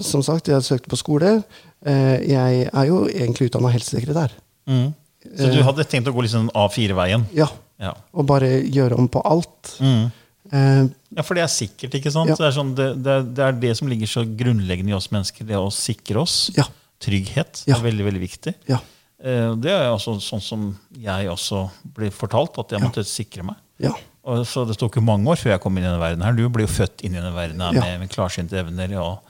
Som 0.02 0.22
sagt, 0.22 0.46
jeg 0.48 0.62
søkte 0.62 0.88
på 0.88 0.96
skole. 0.98 1.44
Eh, 1.84 2.18
jeg 2.30 2.70
er 2.72 2.84
jo 2.86 3.06
egentlig 3.06 3.50
utdanna 3.50 3.70
helsesekretær. 3.70 4.30
Mm. 4.66 4.94
Så 5.36 5.50
du 5.52 5.62
hadde 5.66 5.84
tenkt 5.88 6.08
å 6.08 6.14
gå 6.14 6.24
sånn 6.30 6.50
A4-veien? 6.54 7.26
Ja, 7.36 7.48
Ja. 7.78 7.92
Og 8.16 8.24
bare 8.26 8.62
gjøre 8.64 8.96
om 8.96 9.08
på 9.12 9.20
alt. 9.24 9.74
Mm. 9.84 10.06
Eh, 10.52 10.84
ja, 11.16 11.22
for 11.26 11.34
det 11.36 11.42
er 11.44 11.50
sikkert. 11.52 11.92
ikke 11.98 12.10
sant? 12.14 12.30
Ja. 12.30 12.36
Det, 12.38 12.46
er 12.46 12.54
sånn, 12.56 12.74
det, 12.78 12.86
det, 13.04 13.12
er, 13.18 13.22
det 13.36 13.44
er 13.44 13.52
det 13.66 13.72
som 13.76 13.88
ligger 13.90 14.06
så 14.08 14.22
grunnleggende 14.24 14.94
i 14.94 14.96
oss 14.96 15.10
mennesker, 15.12 15.44
det 15.44 15.58
å 15.60 15.68
sikre 15.74 16.22
oss. 16.22 16.50
ja, 16.56 16.64
Trygghet 17.04 17.64
er 17.68 17.82
veldig 17.84 18.04
veldig 18.10 18.20
viktig. 18.28 18.54
ja, 18.70 18.78
Eh, 19.18 19.54
Det 19.56 19.70
er 19.72 19.86
også 19.88 20.18
sånn 20.20 20.42
som 20.44 20.64
jeg 20.92 21.28
også 21.32 21.70
ble 21.96 22.10
fortalt, 22.12 22.58
at 22.60 22.70
jeg 22.74 22.80
måtte 22.84 23.02
sikre 23.04 23.42
meg. 23.48 23.56
ja. 23.80 23.92
Og 24.26 24.42
så 24.44 24.66
Det 24.66 24.76
tok 24.76 24.96
jo 24.96 25.02
mange 25.06 25.24
år 25.30 25.36
før 25.38 25.52
jeg 25.54 25.60
kom 25.62 25.76
inn 25.78 25.84
i 25.84 25.86
denne 25.86 26.00
verden. 26.00 26.20
her. 26.24 26.32
Du 26.32 26.48
ble 26.48 26.64
jo 26.66 26.72
født 26.72 27.04
inn 27.06 27.14
i 27.14 27.20
denne 27.20 27.32
verden 27.32 27.60
her 27.62 27.72
med, 27.72 28.00
med 28.00 28.10
klarsynte 28.10 28.58
evner. 28.58 28.90
Og, 28.98 29.20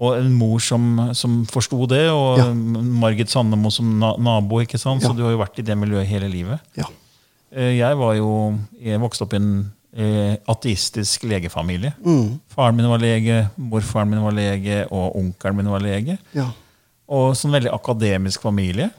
og 0.00 0.14
en 0.16 0.32
mor 0.32 0.58
som, 0.64 1.10
som 1.14 1.42
forsto 1.46 1.86
det, 1.90 2.06
og 2.10 2.38
Ja. 2.40 2.46
Margit 2.54 3.28
Sandemo 3.28 3.70
som 3.70 3.98
na 4.00 4.14
nabo. 4.16 4.60
ikke 4.64 4.78
sant? 4.80 5.02
Så 5.02 5.10
Ja. 5.10 5.12
du 5.18 5.22
har 5.24 5.32
jo 5.32 5.38
vært 5.42 5.58
i 5.58 5.62
det 5.62 5.76
miljøet 5.76 6.06
hele 6.08 6.28
livet. 6.32 6.60
ja. 6.76 6.84
Eh, 7.52 7.76
Jeg 7.78 7.96
var 7.98 8.14
jo, 8.14 8.58
jeg 8.80 8.98
vokste 9.00 9.22
opp 9.26 9.32
i 9.34 9.36
en 9.36 9.72
eh, 9.96 10.36
ateistisk 10.48 11.24
legefamilie. 11.24 11.92
Mm, 12.06 12.38
Faren 12.48 12.76
min 12.76 12.86
var 12.88 12.98
lege, 13.02 13.50
morfaren 13.58 14.08
min 14.08 14.22
var 14.22 14.32
lege, 14.32 14.86
og 14.90 15.16
onkelen 15.16 15.56
min 15.56 15.66
var 15.68 15.80
lege. 15.80 16.18
ja. 16.34 16.46
Og 17.08 17.34
sånn 17.34 17.50
veldig 17.50 17.72
akademisk 17.74 18.40
familie. 18.40 18.90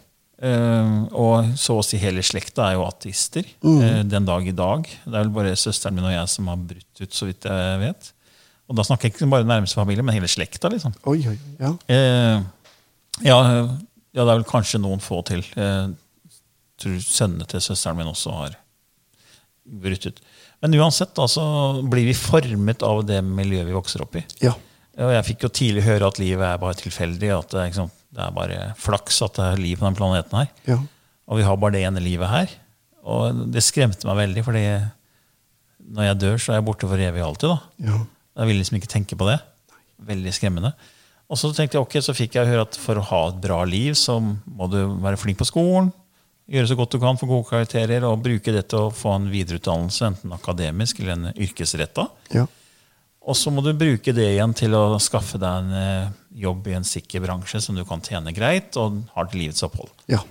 Eh, 0.41 1.05
og 1.13 1.46
så 1.55 1.77
å 1.79 1.84
si 1.86 1.98
hele 1.98 2.20
slekta 2.22 2.65
er 2.70 2.74
jo 2.74 2.84
ateister 2.86 3.46
Mm. 3.63 3.81
eh, 3.81 4.03
den 4.03 4.25
dag 4.25 4.46
i 4.48 4.51
dag. 4.51 4.84
Det 4.84 5.13
er 5.15 5.24
vel 5.24 5.29
bare 5.29 5.55
søsteren 5.55 5.93
min 5.96 6.03
og 6.05 6.12
jeg 6.12 6.27
som 6.27 6.48
har 6.48 6.58
brutt 6.58 7.00
ut, 7.01 7.10
så 7.13 7.25
vidt 7.27 7.41
jeg 7.46 7.79
vet. 7.79 8.12
Og 8.72 8.78
da 8.80 8.86
snakker 8.88 9.10
jeg 9.10 9.18
ikke 9.18 9.28
bare 9.32 9.48
nærmeste 9.48 9.75
familie, 9.75 10.04
men 10.06 10.16
hele 10.16 10.30
slekta. 10.32 10.72
liksom. 10.72 10.94
Oi, 11.12 11.20
oi, 11.28 11.36
ja. 11.60 11.74
Eh, 11.92 12.44
ja, 13.28 13.38
ja, 13.51 14.24
det 14.24 14.24
er 14.24 14.38
vel 14.38 14.48
kanskje 14.48 14.80
noen 14.80 15.04
få 15.04 15.20
til. 15.28 15.44
Eh, 15.60 15.92
tror 16.82 17.01
sønnene 17.04 17.48
til 17.51 17.63
søsteren 17.63 18.00
min 18.00 18.10
også 18.12 18.34
har 18.38 18.56
brutt 19.84 20.08
ut. 20.08 20.22
Men 20.63 20.78
uansett 20.80 21.12
da, 21.18 21.28
så 21.30 21.44
blir 21.90 22.08
vi 22.08 22.16
formet 22.18 22.84
av 22.86 23.04
det 23.10 23.20
miljøet 23.25 23.68
vi 23.68 23.75
vokser 23.75 24.06
opp 24.06 24.16
i. 24.20 24.24
Ja. 24.46 24.54
Og 25.01 25.12
jeg 25.16 25.28
fikk 25.32 25.46
jo 25.46 25.51
tidlig 25.51 25.84
høre 25.86 26.08
at 26.08 26.20
livet 26.22 26.46
er 26.48 26.62
bare 26.62 26.78
tilfeldig. 26.80 27.30
At 27.36 27.54
det, 27.54 27.68
er, 27.68 27.92
det 28.16 28.24
er 28.25 28.34
bare 28.36 28.63
flaks 28.80 29.22
at 29.25 29.38
det 29.40 29.50
er 29.51 29.62
liv 29.62 29.80
på 29.80 29.88
denne 29.88 30.00
planeten 30.00 30.40
her. 30.42 30.50
Ja. 30.70 30.80
Og 31.32 31.40
vi 31.40 31.46
har 31.48 31.60
bare 31.60 31.75
det 31.75 31.84
ene 31.88 32.04
livet 32.04 32.32
her. 32.32 32.56
Og 33.01 33.46
det 33.54 33.63
skremte 33.66 34.08
meg 34.08 34.20
veldig, 34.20 34.44
fordi 34.46 34.66
når 35.92 36.08
jeg 36.12 36.20
dør, 36.22 36.42
så 36.42 36.51
er 36.54 36.60
jeg 36.60 36.68
borte 36.68 36.90
for 36.90 37.01
evig 37.01 37.24
og 37.24 37.32
alltid. 37.32 37.54
da. 37.54 37.88
Ja. 37.92 38.01
Jeg 38.41 38.50
vil 38.50 38.57
liksom 38.57 38.79
ikke 38.79 38.89
tenke 38.89 39.17
på 39.17 39.27
det. 39.29 39.38
Veldig 40.01 40.33
skremmende. 40.33 40.74
Og 41.31 41.39
så 41.39 41.51
tenkte 41.55 41.77
jeg, 41.77 41.86
ok, 41.86 41.98
så 42.03 42.15
fikk 42.15 42.36
jeg 42.36 42.50
høre 42.50 42.65
at 42.65 42.77
for 42.79 43.00
å 43.00 43.07
ha 43.07 43.19
et 43.29 43.38
bra 43.43 43.62
liv, 43.69 43.93
så 43.95 44.17
må 44.19 44.67
du 44.67 44.79
være 45.00 45.19
flink 45.21 45.39
på 45.39 45.48
skolen, 45.48 45.91
gjøre 46.51 46.67
så 46.67 46.75
godt 46.75 46.98
du 46.98 47.00
kan, 47.00 47.19
få 47.19 47.29
gode 47.29 47.48
karakterer, 47.48 48.03
og 48.03 48.24
bruke 48.25 48.51
det 48.51 48.65
til 48.74 48.89
å 48.89 48.95
få 48.95 49.13
en 49.15 49.29
videreutdannelse, 49.31 50.10
enten 50.10 50.33
akademisk 50.36 51.00
eller 51.00 51.13
en 51.13 51.29
yrkesretta. 51.31 52.10
Ja. 52.36 52.43
Og 53.21 53.38
så 53.38 53.53
må 53.53 53.63
du 53.63 53.71
bruke 53.77 54.12
det 54.17 54.27
igjen 54.33 54.57
til 54.57 54.75
å 54.75 54.98
skaffe 55.00 55.39
deg 55.39 55.62
en 55.62 55.77
eh, 55.77 56.12
jobb 56.41 56.67
i 56.67 56.75
en 56.75 56.88
sikker 56.88 57.24
bransje 57.24 57.62
som 57.63 57.77
du 57.77 57.86
kan 57.88 58.03
tjene 58.03 58.33
greit, 58.36 58.75
og 58.81 59.00
har 59.13 59.29
til 59.31 59.45
livets 59.45 59.63
opphold. 59.63 59.93
Ja. 60.12 60.25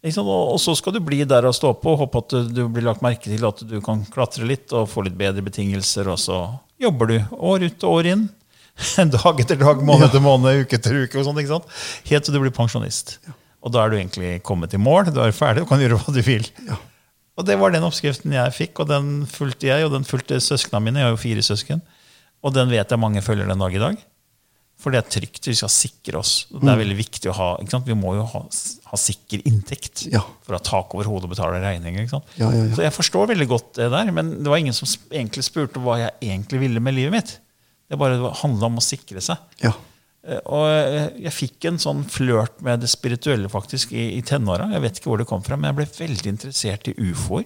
Og 0.00 0.56
så 0.62 0.72
skal 0.78 0.94
du 0.96 1.02
bli 1.04 1.20
der 1.28 1.44
og 1.44 1.52
stå 1.52 1.74
på 1.76 1.92
og 1.92 2.06
håpe 2.06 2.22
at 2.22 2.32
du, 2.32 2.52
du 2.56 2.62
blir 2.72 2.86
lagt 2.86 3.04
merke 3.04 3.28
til, 3.28 3.44
at 3.44 3.60
du 3.68 3.76
kan 3.84 4.06
klatre 4.08 4.48
litt 4.48 4.72
og 4.72 4.88
få 4.88 5.04
litt 5.04 5.18
bedre 5.18 5.44
betingelser, 5.44 6.08
og 6.08 6.16
så 6.22 6.40
jobber 6.80 7.10
du 7.10 7.16
år 7.36 7.66
ut 7.68 7.86
og 7.86 7.98
år 7.98 8.10
inn. 8.14 8.28
Dag 9.12 9.40
etter 9.42 9.58
dag, 9.60 9.82
måned 9.84 10.06
etter 10.08 10.22
måned, 10.24 10.64
uke 10.64 10.78
etter 10.78 11.02
uke. 11.02 11.18
og 11.20 11.26
sånt, 11.26 11.40
ikke 11.42 11.52
sant? 11.52 11.80
Helt 12.08 12.24
til 12.24 12.36
du 12.36 12.40
blir 12.40 12.54
pensjonist. 12.54 13.18
Og 13.60 13.74
da 13.74 13.82
er 13.82 13.92
du 13.92 13.98
egentlig 13.98 14.38
kommet 14.46 14.72
i 14.72 14.80
mål. 14.80 15.10
Du 15.12 15.20
er 15.20 15.34
ferdig 15.36 15.66
og 15.66 15.68
kan 15.68 15.82
gjøre 15.82 15.98
hva 16.00 16.14
du 16.14 16.22
vil. 16.24 16.46
Ja. 16.64 16.78
Og 17.36 17.46
det 17.48 17.56
var 17.60 17.72
den 17.72 17.84
oppskriften 17.84 18.32
jeg 18.36 18.56
fikk, 18.56 18.80
og 18.82 18.88
den 18.90 19.26
fulgte 19.28 19.68
jeg, 19.68 19.84
og 19.86 19.92
den 19.94 20.06
fulgte 20.08 20.40
søsknene 20.44 20.82
mine. 20.86 21.02
Jeg 21.02 21.08
har 21.08 21.14
jo 21.14 21.20
fire 21.20 21.44
søsken. 21.44 21.84
Og 22.40 22.56
den 22.56 22.72
vet 22.72 22.88
jeg 22.88 23.00
mange 23.00 23.22
følger 23.24 23.48
den 23.48 23.60
dag 23.60 23.76
i 23.76 23.82
dag. 23.82 24.00
For 24.80 24.94
det 24.94 25.02
er 25.02 25.10
trygt. 25.12 25.44
Vi 25.50 25.52
skal 25.58 25.68
sikre 25.72 26.20
oss. 26.22 26.46
Det 26.48 26.64
er 26.72 26.78
veldig 26.80 26.96
viktig 26.96 27.28
å 27.28 27.34
ha, 27.36 27.48
ikke 27.60 27.74
sant? 27.74 27.84
Vi 27.90 27.96
må 28.00 28.14
jo 28.16 28.22
ha, 28.32 28.40
ha 28.92 28.96
sikker 28.96 29.42
inntekt 29.50 30.06
Ja. 30.08 30.22
for 30.46 30.56
å 30.56 30.58
ha 30.60 30.64
tak 30.64 30.94
over 30.96 31.04
hodet 31.10 31.28
og 31.28 31.34
betale 31.34 31.60
regninger. 31.60 32.08
Ja, 32.40 32.48
ja. 32.48 32.62
Så 32.74 32.80
jeg 32.86 32.94
forstår 32.96 33.28
veldig 33.34 33.48
godt 33.50 33.74
det 33.76 33.90
der, 33.92 34.10
men 34.16 34.30
det 34.40 34.48
var 34.48 34.56
ingen 34.62 34.72
som 34.76 34.88
egentlig 35.12 35.44
spurte 35.44 35.82
hva 35.84 35.98
jeg 36.00 36.16
egentlig 36.30 36.62
ville 36.64 36.80
med 36.80 36.96
livet 36.96 37.12
mitt. 37.18 37.36
Det 37.90 37.98
bare 38.00 38.32
handla 38.40 38.70
om 38.70 38.80
å 38.80 38.84
sikre 38.84 39.20
seg. 39.20 39.36
Ja. 39.60 39.74
Eh, 40.24 40.40
Og 40.46 40.64
jeg, 40.70 41.12
jeg 41.26 41.32
fikk 41.36 41.68
en 41.70 41.78
sånn 41.82 42.02
flørt 42.08 42.60
med 42.64 42.80
det 42.80 42.88
spirituelle 42.92 43.48
faktisk 43.52 43.92
i, 43.92 44.14
i 44.16 44.22
tenåra. 44.24 44.70
Jeg 44.72 44.84
vet 44.84 44.98
ikke 45.00 45.10
hvor 45.12 45.18
det 45.20 45.28
kom 45.28 45.42
fra, 45.44 45.56
men 45.60 45.70
jeg 45.74 45.78
ble 45.80 45.88
veldig 46.06 46.32
interessert 46.38 46.88
i 46.88 46.96
ufoer 47.10 47.44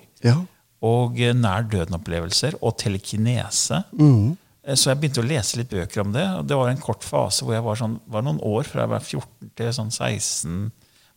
og 0.85 1.19
eh, 1.19 1.33
nær 1.35 1.65
døden-opplevelser 1.71 2.59
og 2.63 2.75
telekinese. 2.83 3.83
Mm. 3.99 4.37
Eh, 4.67 4.75
Så 4.79 4.91
jeg 4.91 5.01
begynte 5.03 5.23
å 5.23 5.29
lese 5.29 5.59
litt 5.61 5.71
bøker 5.71 6.01
om 6.05 6.13
det. 6.15 6.25
og 6.39 6.47
Det 6.49 6.57
var 6.57 6.71
en 6.73 6.81
kort 6.83 7.05
fase 7.05 7.45
hvor 7.45 7.55
jeg 7.57 7.65
var, 7.67 7.77
sånn, 7.81 7.99
var 8.09 8.23
noen 8.27 8.41
år 8.43 8.65
fra 8.69 8.85
jeg 8.87 8.93
var 8.95 9.05
14 9.05 9.53
til 9.57 9.73
sånn 9.77 9.93
16. 9.93 10.73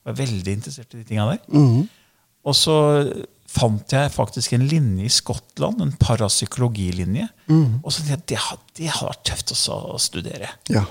Var 0.07 0.13
veldig 0.21 0.53
interessert 0.59 0.93
i 0.93 1.01
de 1.01 1.07
tinga 1.07 1.29
der. 1.31 1.41
Mm. 1.51 1.87
Og 2.47 2.55
så 2.55 2.75
fant 3.47 3.91
jeg 3.91 4.11
faktisk 4.11 4.53
en 4.53 4.67
linje 4.67 5.07
i 5.07 5.11
Skottland, 5.11 5.81
en 5.81 5.91
parapsykologilinje. 5.99 7.27
Og 7.83 7.91
så 7.91 8.03
tenkte 8.03 8.13
jeg 8.13 8.25
det 8.35 8.39
har, 8.43 8.57
det 8.77 8.89
hadde 8.93 9.09
vært 9.11 9.23
tøft 9.31 9.53
også 9.55 9.77
å 9.95 9.99
studere. 9.99 10.49
Ja. 10.71 10.83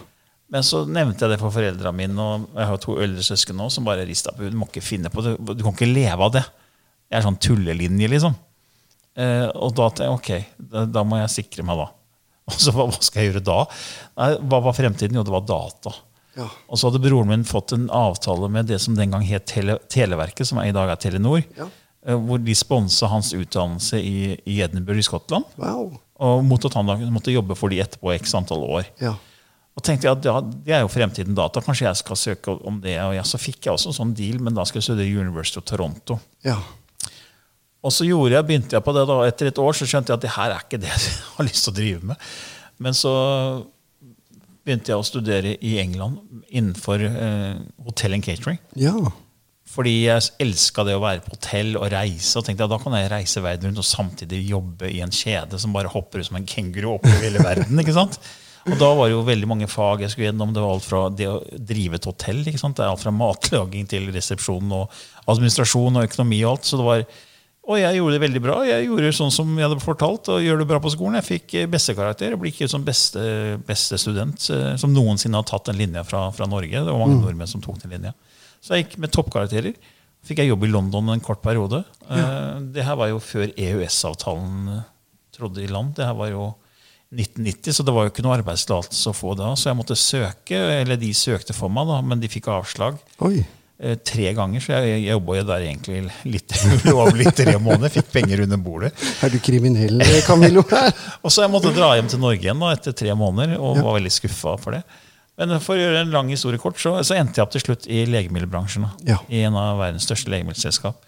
Men 0.52 0.62
så 0.62 0.84
nevnte 0.86 1.24
jeg 1.26 1.34
det 1.34 1.40
for 1.42 1.50
foreldrene 1.50 1.92
mine, 1.96 2.22
og 2.22 2.46
jeg 2.54 2.68
har 2.70 2.78
to 2.82 2.96
eldre 3.02 3.24
søsken 3.26 3.56
nå, 3.58 3.66
som 3.72 3.84
bare 3.88 4.04
rista 4.06 4.30
på 4.32 4.44
hodet. 4.44 4.54
Du 4.54 4.60
må 4.60 4.68
ikke 4.68 4.84
finne 4.84 5.10
på 5.12 5.24
det. 5.24 5.36
Du 5.42 5.64
kan 5.64 5.74
ikke 5.74 5.88
leve 5.90 6.22
av 6.28 6.32
det. 6.36 6.44
Jeg 7.10 7.18
er 7.18 7.26
sånn 7.26 7.40
tullelinje, 7.42 8.08
liksom. 8.12 8.36
Eh, 9.16 9.46
og 9.56 9.74
da 9.74 9.88
tenkte 9.90 10.06
jeg 10.06 10.16
ok, 10.20 10.30
da, 10.72 10.84
da 10.86 11.02
må 11.08 11.18
jeg 11.22 11.32
sikre 11.34 11.64
meg, 11.66 11.80
da. 11.82 11.88
Og 12.50 12.58
så 12.62 12.70
hva, 12.74 12.86
skal 13.02 13.22
jeg 13.24 13.32
gjøre 13.32 13.44
da? 13.46 13.56
Nei, 14.20 14.28
hva 14.46 14.60
var 14.68 14.76
fremtiden? 14.76 15.16
Jo, 15.18 15.24
det 15.26 15.34
var 15.34 15.46
data. 15.48 15.92
Ja. 16.36 16.46
Og 16.68 16.78
så 16.78 16.90
hadde 16.90 17.00
broren 17.02 17.30
min 17.32 17.46
fått 17.48 17.72
en 17.74 17.86
avtale 17.90 18.48
med 18.52 18.68
det 18.70 18.76
som 18.84 18.94
den 18.98 19.10
gang 19.14 19.24
het 19.26 19.46
Tele 19.50 19.78
Televerket, 19.90 20.46
som 20.50 20.60
i 20.62 20.72
dag 20.76 20.90
er 20.92 21.00
Telenor, 21.00 21.42
Ja. 21.56 21.66
eh, 22.06 22.14
hvor 22.14 22.38
de 22.44 22.54
sponsa 22.54 23.08
hans 23.10 23.32
utdannelse 23.34 23.98
i, 23.98 24.36
i 24.44 24.58
Edinburgh 24.62 25.00
i 25.00 25.06
Skottland. 25.06 25.48
Wow. 25.56 25.94
Og 26.20 26.44
mot 26.44 26.64
at 26.68 26.76
han 26.78 26.86
da 26.88 26.96
måtte 27.12 27.32
jobbe 27.34 27.56
for 27.58 27.72
de 27.72 27.80
etterpå 27.82 28.12
x 28.20 28.34
antall 28.38 28.62
år. 28.68 28.86
Ja. 29.02 29.14
Og 29.76 29.82
tenkte 29.84 30.06
jeg 30.08 30.16
at 30.16 30.24
ja, 30.24 30.36
det 30.40 30.72
er 30.72 30.84
jo 30.86 30.88
fremtiden 30.92 31.34
data, 31.36 31.60
kanskje 31.60 31.84
jeg 31.88 31.98
skal 32.00 32.16
søke 32.16 32.54
om 32.64 32.78
det. 32.80 32.94
Og 33.04 33.16
ja, 33.18 33.24
så 33.28 33.36
fikk 33.40 33.66
jeg 33.66 33.74
også 33.74 33.90
en 33.90 33.98
sånn 33.98 34.14
deal, 34.16 34.38
men 34.40 34.54
da 34.56 34.64
skal 34.64 34.80
jeg 34.80 34.86
studere 34.90 35.10
University 35.26 35.58
of 35.60 35.66
Toronto. 35.68 36.16
Ja. 36.46 36.56
Og 37.86 37.94
så 37.94 38.06
gjorde 38.08 38.34
jeg, 38.34 38.46
begynte 38.48 38.76
jeg 38.76 38.82
på 38.82 38.94
det 38.96 39.04
da, 39.08 39.20
etter 39.28 39.50
et 39.52 39.62
år, 39.62 39.76
så 39.78 39.86
skjønte 39.86 40.12
jeg 40.12 40.18
at 40.18 40.26
det 40.26 40.34
her 40.34 40.54
er 40.56 40.64
ikke 40.66 40.82
det 40.82 40.90
jeg 40.94 41.16
har 41.36 41.46
lyst 41.46 41.66
til 41.68 41.74
å 41.74 41.78
drive 41.78 42.12
med. 42.12 42.30
Men 42.82 42.96
så 42.98 43.12
begynte 44.66 44.90
jeg 44.90 44.98
å 44.98 45.06
studere 45.06 45.54
i 45.62 45.76
England 45.78 46.42
innenfor 46.50 47.04
eh, 47.06 47.54
hotell 47.86 48.16
and 48.18 48.26
catering. 48.26 48.58
Ja. 48.78 48.96
Fordi 49.70 49.92
jeg 50.06 50.32
elska 50.42 50.84
det 50.86 50.96
å 50.96 51.02
være 51.02 51.22
på 51.24 51.34
hotell 51.34 51.76
og 51.78 51.86
reise. 51.92 52.32
Og 52.38 52.46
tenkte 52.46 52.64
jeg, 52.64 52.72
da 52.72 52.80
kan 52.82 52.96
jeg 52.96 53.12
reise 53.12 53.42
verden 53.44 53.70
rundt 53.70 53.82
og 53.82 53.86
samtidig 53.86 54.42
jobbe 54.48 54.90
i 54.90 55.02
en 55.04 55.14
kjede 55.14 55.60
som 55.62 55.74
bare 55.74 55.90
hopper 55.92 56.22
ut 56.22 56.28
som 56.28 56.38
en 56.40 56.48
kenguru 56.48 56.96
oppover 56.96 57.22
hele 57.22 57.44
verden. 57.44 57.78
ikke 57.82 57.94
sant? 57.94 58.18
Og 58.66 58.74
da 58.80 58.88
var 58.98 59.06
det 59.06 59.14
jo 59.14 59.26
veldig 59.26 59.46
mange 59.46 59.68
fag 59.70 60.02
jeg 60.02 60.12
skulle 60.12 60.30
gjennom. 60.30 60.54
Det 60.54 60.62
var 60.62 60.74
alt 60.74 60.86
fra 60.86 61.02
det 61.14 61.28
å 61.30 61.38
drive 61.70 62.00
et 62.00 62.08
hotell. 62.08 62.42
ikke 62.42 62.62
sant? 62.62 62.78
Det 62.78 62.86
er 62.86 62.90
alt 62.90 63.04
fra 63.04 63.14
matlaging 63.14 63.86
til 63.90 64.08
resepsjon 64.14 64.74
og 64.74 64.96
administrasjon 65.30 66.00
og 66.00 66.08
økonomi 66.08 66.40
og 66.42 66.56
alt. 66.56 66.66
Så 66.66 66.80
det 66.80 66.86
var, 66.88 67.04
og 67.66 67.80
jeg 67.80 67.98
gjorde 67.98 68.14
det 68.14 68.22
veldig 68.22 68.42
bra. 68.44 68.56
Jeg 68.68 68.86
gjorde 68.86 69.10
sånn 69.16 69.32
som 69.34 69.48
jeg 69.58 69.66
hadde 69.66 69.82
fortalt. 69.82 70.28
og 70.30 70.44
gjør 70.44 70.60
det 70.62 70.68
bra 70.70 70.78
på 70.82 70.92
skolen. 70.94 71.18
Jeg 71.18 71.26
fikk 71.26 71.54
eh, 71.58 71.68
bestekarakter. 71.70 72.34
Jeg 72.34 72.40
ble 72.40 72.52
ikke 72.52 72.68
som 72.70 72.84
beste, 72.86 73.22
beste 73.66 73.98
student 73.98 74.48
eh, 74.54 74.76
som 74.78 74.94
noensinne 74.94 75.40
har 75.40 75.48
tatt 75.48 75.66
den 75.70 75.80
linja 75.80 76.04
fra, 76.06 76.28
fra 76.36 76.46
Norge. 76.50 76.70
Det 76.78 76.86
var 76.86 77.02
mange 77.02 77.18
nordmenn 77.18 77.50
som 77.50 77.64
tok 77.64 77.80
den 77.82 77.96
linja. 77.96 78.14
Så 78.62 78.76
jeg 78.76 78.86
gikk 78.86 79.00
med 79.02 79.14
toppkarakterer. 79.14 79.74
Fikk 80.26 80.42
jeg 80.42 80.52
jobb 80.52 80.66
i 80.66 80.70
London 80.70 81.10
en 81.10 81.22
kort 81.22 81.42
periode. 81.42 81.82
Ja. 82.06 82.60
Det 82.74 82.86
her 82.86 82.96
var 82.98 83.10
jo 83.10 83.18
før 83.22 83.50
EØS-avtalen 83.50 84.80
trådte 85.34 85.62
i 85.62 85.70
land. 85.70 85.94
Det 85.98 86.06
her 86.06 86.16
var 86.18 86.30
jo 86.32 86.46
1990, 87.14 87.72
så 87.72 87.84
det 87.86 87.94
var 87.94 88.06
jo 88.06 88.10
ikke 88.10 88.24
noe 88.26 88.34
arbeidstillatelse 88.40 89.12
å 89.12 89.14
få 89.14 89.36
da. 89.38 89.52
Så 89.58 89.70
jeg 89.70 89.78
måtte 89.78 89.98
søke, 89.98 90.58
eller 90.80 90.98
de 90.98 91.12
søkte 91.14 91.54
for 91.54 91.70
meg, 91.72 91.86
da, 91.90 92.00
men 92.02 92.22
de 92.22 92.30
fikk 92.30 92.48
avslag 92.50 92.98
Oi. 93.26 93.44
Eh, 93.80 93.96
tre 94.04 94.32
ganger. 94.36 94.62
Så 94.62 94.72
jeg, 94.76 95.00
jeg 95.04 95.14
jobba 95.14 95.38
jo 95.38 95.46
der 95.48 95.64
egentlig 95.66 96.02
litt 96.36 96.56
ulovlig 96.86 97.32
tre 97.36 97.56
måneder. 97.58 97.92
Fikk 97.96 98.12
penger 98.14 98.44
under 98.46 98.60
bordet. 98.62 98.92
Er 99.24 99.32
du 99.32 99.38
kriminell, 99.42 100.02
Camillo? 100.26 100.64
Og 101.24 101.32
så 101.32 101.44
jeg 101.44 101.52
måtte 101.54 101.74
dra 101.76 101.94
hjem 101.98 102.08
til 102.12 102.22
Norge 102.22 102.42
igjen 102.44 102.62
da, 102.62 102.72
etter 102.76 102.96
tre 102.96 103.16
måneder, 103.18 103.58
og 103.60 103.82
var 103.82 103.98
veldig 103.98 104.14
skuffa 104.14 104.56
for 104.62 104.76
det. 104.78 104.84
Men 105.36 105.58
for 105.60 105.76
å 105.76 105.80
gjøre 105.82 106.06
en 106.06 106.14
lang 106.14 106.30
historie 106.32 106.60
kort, 106.60 106.78
så, 106.80 106.94
så 107.04 107.18
endte 107.18 107.36
jeg 107.40 107.44
opp 107.44 107.52
til 107.52 107.60
slutt 107.66 107.84
i 107.92 108.06
legemiddelbransjen. 108.08 108.86
Da, 108.88 108.94
Ja. 109.12 109.18
I 109.28 109.42
en 109.50 109.58
av 109.60 109.76
verdens 109.82 110.06
største 110.08 110.32
legemiddelselskap. 110.32 111.02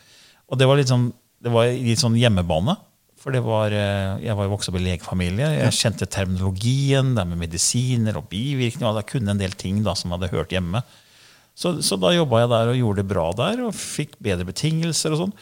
Og 0.53 0.61
det 0.61 0.69
var 0.69 0.77
litt 0.81 0.91
sånn, 0.93 1.09
det 1.41 1.53
var 1.55 1.71
litt 1.73 2.03
sånn 2.03 2.17
hjemmebane. 2.19 2.75
For 3.19 3.35
det 3.35 3.41
var, 3.43 3.73
eh, 3.75 4.21
jeg 4.23 4.37
var 4.39 4.47
jo 4.47 4.53
vokst 4.53 4.71
opp 4.71 4.77
i 4.79 4.85
legefamilie. 4.85 5.49
Jeg 5.65 5.75
kjente 5.75 6.07
terminologien, 6.07 7.17
det 7.17 7.25
med 7.27 7.41
medisiner 7.41 8.21
og 8.21 8.29
bivirkninger. 8.31 8.87
og 8.93 9.01
Jeg 9.01 9.09
kunne 9.11 9.33
en 9.35 9.41
del 9.41 9.57
ting 9.59 9.81
da, 9.83 9.97
som 9.99 10.13
jeg 10.13 10.21
hadde 10.21 10.31
hørt 10.37 10.53
hjemme. 10.55 10.85
Så, 11.59 11.73
så 11.83 11.97
da 11.99 12.13
jobba 12.15 12.45
jeg 12.45 12.51
der 12.53 12.69
og 12.71 12.77
gjorde 12.79 13.03
det 13.03 13.11
bra 13.11 13.25
der, 13.35 13.65
og 13.67 13.75
fikk 13.75 14.13
bedre 14.23 14.47
betingelser. 14.47 15.17
og 15.17 15.25
sånn. 15.25 15.33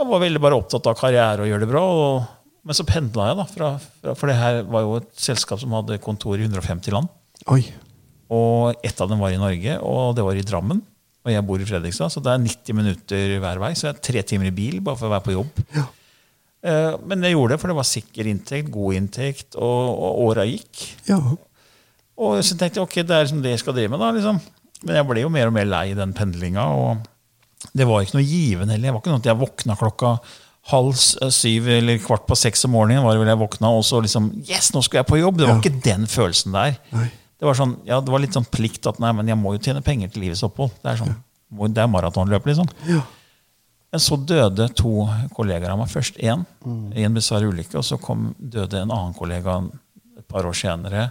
Jeg 0.00 0.08
var 0.08 0.22
veldig 0.22 0.40
bare 0.42 0.56
opptatt 0.56 0.88
av 0.88 0.96
karriere 0.98 1.44
og 1.44 1.50
gjøre 1.50 1.66
det 1.66 1.68
bra. 1.70 1.82
Og, 1.84 2.54
men 2.64 2.78
så 2.78 2.86
pendla 2.88 3.26
jeg, 3.28 3.38
da. 3.42 3.44
Fra, 3.52 3.68
fra, 4.00 4.14
for 4.16 4.32
det 4.32 4.38
her 4.40 4.62
var 4.72 4.86
jo 4.86 4.94
et 5.02 5.10
selskap 5.20 5.60
som 5.60 5.74
hadde 5.76 6.00
kontor 6.02 6.40
i 6.40 6.46
150 6.48 6.96
land. 6.96 7.12
Oi. 7.52 7.60
Og 8.32 8.80
ett 8.88 9.02
av 9.04 9.10
dem 9.12 9.20
var 9.20 9.34
i 9.36 9.40
Norge, 9.42 9.76
og 9.84 10.14
det 10.16 10.24
var 10.24 10.40
i 10.40 10.46
Drammen. 10.48 10.80
Og 11.24 11.32
jeg 11.32 11.44
bor 11.48 11.60
i 11.60 11.68
Fredrikstad, 11.68 12.12
så 12.12 12.20
det 12.24 12.32
er 12.32 12.40
90 12.42 12.76
minutter 12.80 13.36
hver 13.44 13.60
vei. 13.62 13.70
Så 13.76 13.86
jeg 13.90 13.94
er 13.94 14.02
tre 14.08 14.24
timer 14.32 14.48
i 14.48 14.56
bil 14.56 14.80
bare 14.84 14.96
for 15.00 15.08
å 15.08 15.12
være 15.14 15.24
på 15.28 15.36
jobb. 15.36 15.60
Ja. 15.76 15.84
Eh, 16.64 16.96
Men 17.04 17.22
jeg 17.24 17.36
gjorde 17.36 17.54
det, 17.54 17.60
for 17.62 17.72
det 17.72 17.76
var 17.78 17.88
sikker 17.88 18.28
inntekt, 18.32 18.72
god 18.72 18.96
inntekt, 18.98 19.56
og, 19.60 19.92
og 19.92 20.20
åra 20.30 20.44
gikk. 20.48 20.82
Ja. 21.08 21.20
Og 22.16 22.36
så 22.44 22.56
tenkte 22.60 22.80
jeg 22.80 22.88
ok, 22.88 22.98
det 23.04 23.16
er 23.16 23.24
liksom 23.28 23.40
det 23.44 23.54
jeg 23.54 23.62
skal 23.64 23.76
drive 23.76 23.92
med. 23.92 24.00
da, 24.04 24.10
liksom. 24.16 24.40
Men 24.82 24.96
jeg 24.98 25.06
ble 25.08 25.22
jo 25.22 25.30
mer 25.32 25.48
og 25.48 25.54
mer 25.56 25.68
lei 25.70 25.94
den 25.96 26.12
pendlinga. 26.16 26.64
Og 26.74 27.70
det 27.76 27.86
var 27.88 28.02
ikke 28.04 28.18
noe 28.18 28.26
givende 28.26 28.74
heller. 28.74 28.90
Det 28.90 28.94
var 28.96 29.00
ikke 29.04 29.12
noe 29.14 29.22
at 29.22 29.28
jeg 29.30 29.40
våkna 29.40 29.76
klokka 29.80 30.14
halv 30.72 30.96
syv 31.32 31.68
eller 31.68 31.98
kvart 32.00 32.24
på 32.28 32.36
seks 32.40 32.64
om 32.64 32.72
morgenen. 32.72 33.04
var 33.04 33.12
det 33.14 33.20
vel 33.20 33.28
jeg 33.32 33.40
våkna, 33.42 33.68
Og 33.68 33.84
så 33.84 34.00
liksom 34.00 34.30
Yes, 34.48 34.72
nå 34.72 34.82
skal 34.82 35.02
jeg 35.02 35.06
på 35.06 35.18
jobb! 35.20 35.36
Det 35.38 35.46
var 35.48 35.54
Ja. 35.54 35.60
ikke 35.60 35.82
den 35.84 36.06
følelsen 36.06 36.52
der. 36.52 36.78
Nei. 36.92 37.10
Det 37.38 37.46
var, 37.46 37.54
sånn, 37.54 37.74
ja, 37.84 38.00
det 38.00 38.08
var 38.12 38.20
litt 38.22 38.32
sånn 38.32 38.46
plikt 38.48 38.86
at 38.86 38.98
nei, 39.02 39.10
men 39.12 39.28
jeg 39.28 39.36
må 39.36 39.52
jo 39.52 39.58
tjene 39.60 39.82
penger 39.84 40.08
til 40.08 40.22
livets 40.22 40.42
opphold. 40.46 40.70
Det 40.82 40.92
er, 40.92 40.96
sånn, 40.96 41.12
ja. 41.12 41.68
det 41.68 41.82
er 41.82 41.90
maratonløp, 41.92 42.46
liksom. 42.46 42.68
Ja. 42.88 43.02
Men 43.92 44.00
så 44.00 44.16
døde 44.16 44.68
to 44.74 45.04
kollegaer 45.36 45.70
av 45.74 45.78
meg. 45.78 45.90
Først 45.92 46.16
én 46.18 46.46
i 46.96 47.04
en 47.04 47.14
bisarr 47.14 47.44
ulykke, 47.44 47.76
og 47.76 47.84
så 47.84 47.98
kom, 48.00 48.34
døde 48.38 48.80
en 48.80 48.90
annen 48.90 49.12
kollega 49.14 49.58
et 50.18 50.26
par 50.30 50.46
år 50.48 50.56
senere 50.56 51.10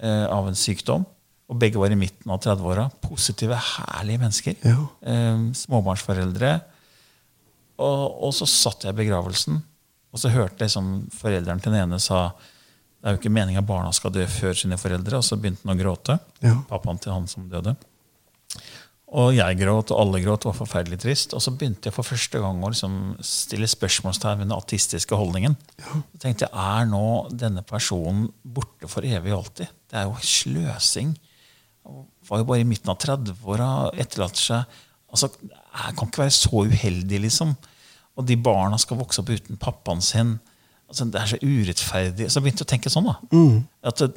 eh, 0.00 0.26
av 0.30 0.46
en 0.48 0.54
sykdom. 0.54 1.04
Og 1.50 1.58
begge 1.60 1.80
var 1.80 1.92
i 1.92 1.98
midten 1.98 2.30
av 2.32 2.40
30-åra. 2.44 2.86
Positive, 3.02 3.56
herlige 3.56 4.22
mennesker. 4.22 4.56
Ja. 4.64 4.78
Eh, 5.02 5.42
småbarnsforeldre. 5.58 6.54
Og, 7.82 8.02
og 8.28 8.32
så 8.36 8.48
satt 8.48 8.86
jeg 8.86 8.94
i 8.94 9.00
begravelsen, 9.02 9.62
Og 10.12 10.20
så 10.20 10.28
hørte 10.28 10.60
jeg 10.60 10.70
som 10.74 11.08
foreldrene 11.16 11.62
til 11.64 11.72
den 11.72 11.86
ene 11.86 11.98
sa 12.02 12.26
det 13.02 13.08
er 13.08 13.14
jo 13.16 13.18
ikke 13.18 13.32
meninga 13.34 13.62
barna 13.66 13.90
skal 13.90 14.12
dø 14.14 14.22
før 14.30 14.54
sine 14.54 14.76
foreldre. 14.78 15.18
Og 15.18 15.26
så 15.26 15.34
begynte 15.34 15.66
han 15.66 15.74
å 15.74 15.80
gråte. 15.80 16.14
Ja. 16.44 16.52
Pappaen 16.68 17.00
til 17.02 17.10
han 17.10 17.24
som 17.26 17.48
døde. 17.50 17.72
Og 19.12 19.34
jeg 19.34 19.58
gråt, 19.58 19.90
og 19.90 19.98
alle 20.04 20.20
gråt. 20.22 20.44
Det 20.44 20.48
var 20.52 20.58
forferdelig 20.60 21.00
trist. 21.02 21.34
Og 21.34 21.42
så 21.42 21.50
begynte 21.50 21.90
jeg 21.90 21.96
for 21.96 22.06
første 22.06 22.38
gang 22.44 22.62
å 22.62 22.70
liksom 22.70 22.94
stille 23.26 23.66
spørsmålstegn 23.66 24.38
ved 24.38 24.46
den 24.46 24.54
artistiske 24.54 25.18
holdningen. 25.18 25.58
Så 25.82 26.22
tenkte 26.22 26.46
jeg, 26.46 26.54
Er 26.54 26.86
nå 26.88 27.02
denne 27.34 27.66
personen 27.66 28.30
borte 28.42 28.86
for 28.86 29.02
evig 29.02 29.34
og 29.34 29.42
alltid? 29.42 29.74
Det 29.90 29.98
er 29.98 30.06
jo 30.06 30.14
sløsing. 30.22 31.16
Var 32.28 32.42
jo 32.42 32.46
bare 32.48 32.62
i 32.62 32.68
midten 32.68 32.92
av 32.92 32.98
30-åra, 33.02 33.68
etterlater 33.98 34.38
seg 34.38 34.76
altså, 35.12 35.28
Jeg 35.42 35.96
kan 35.98 36.08
ikke 36.08 36.22
være 36.22 36.34
så 36.36 36.62
uheldig, 36.68 37.20
liksom. 37.26 37.54
Og 38.16 38.26
de 38.28 38.36
barna 38.36 38.78
skal 38.80 39.00
vokse 39.00 39.22
opp 39.22 39.32
uten 39.32 39.58
pappaen 39.60 40.02
sin. 40.04 40.36
Altså, 40.88 41.06
det 41.08 41.20
er 41.20 41.30
så 41.32 41.40
urettferdig. 41.42 42.28
Så 42.28 42.38
jeg 42.38 42.46
begynte 42.46 42.66
å 42.66 42.70
tenke 42.72 42.92
sånn. 42.92 43.08
da. 43.08 43.16
At 43.88 44.02
det, 44.04 44.12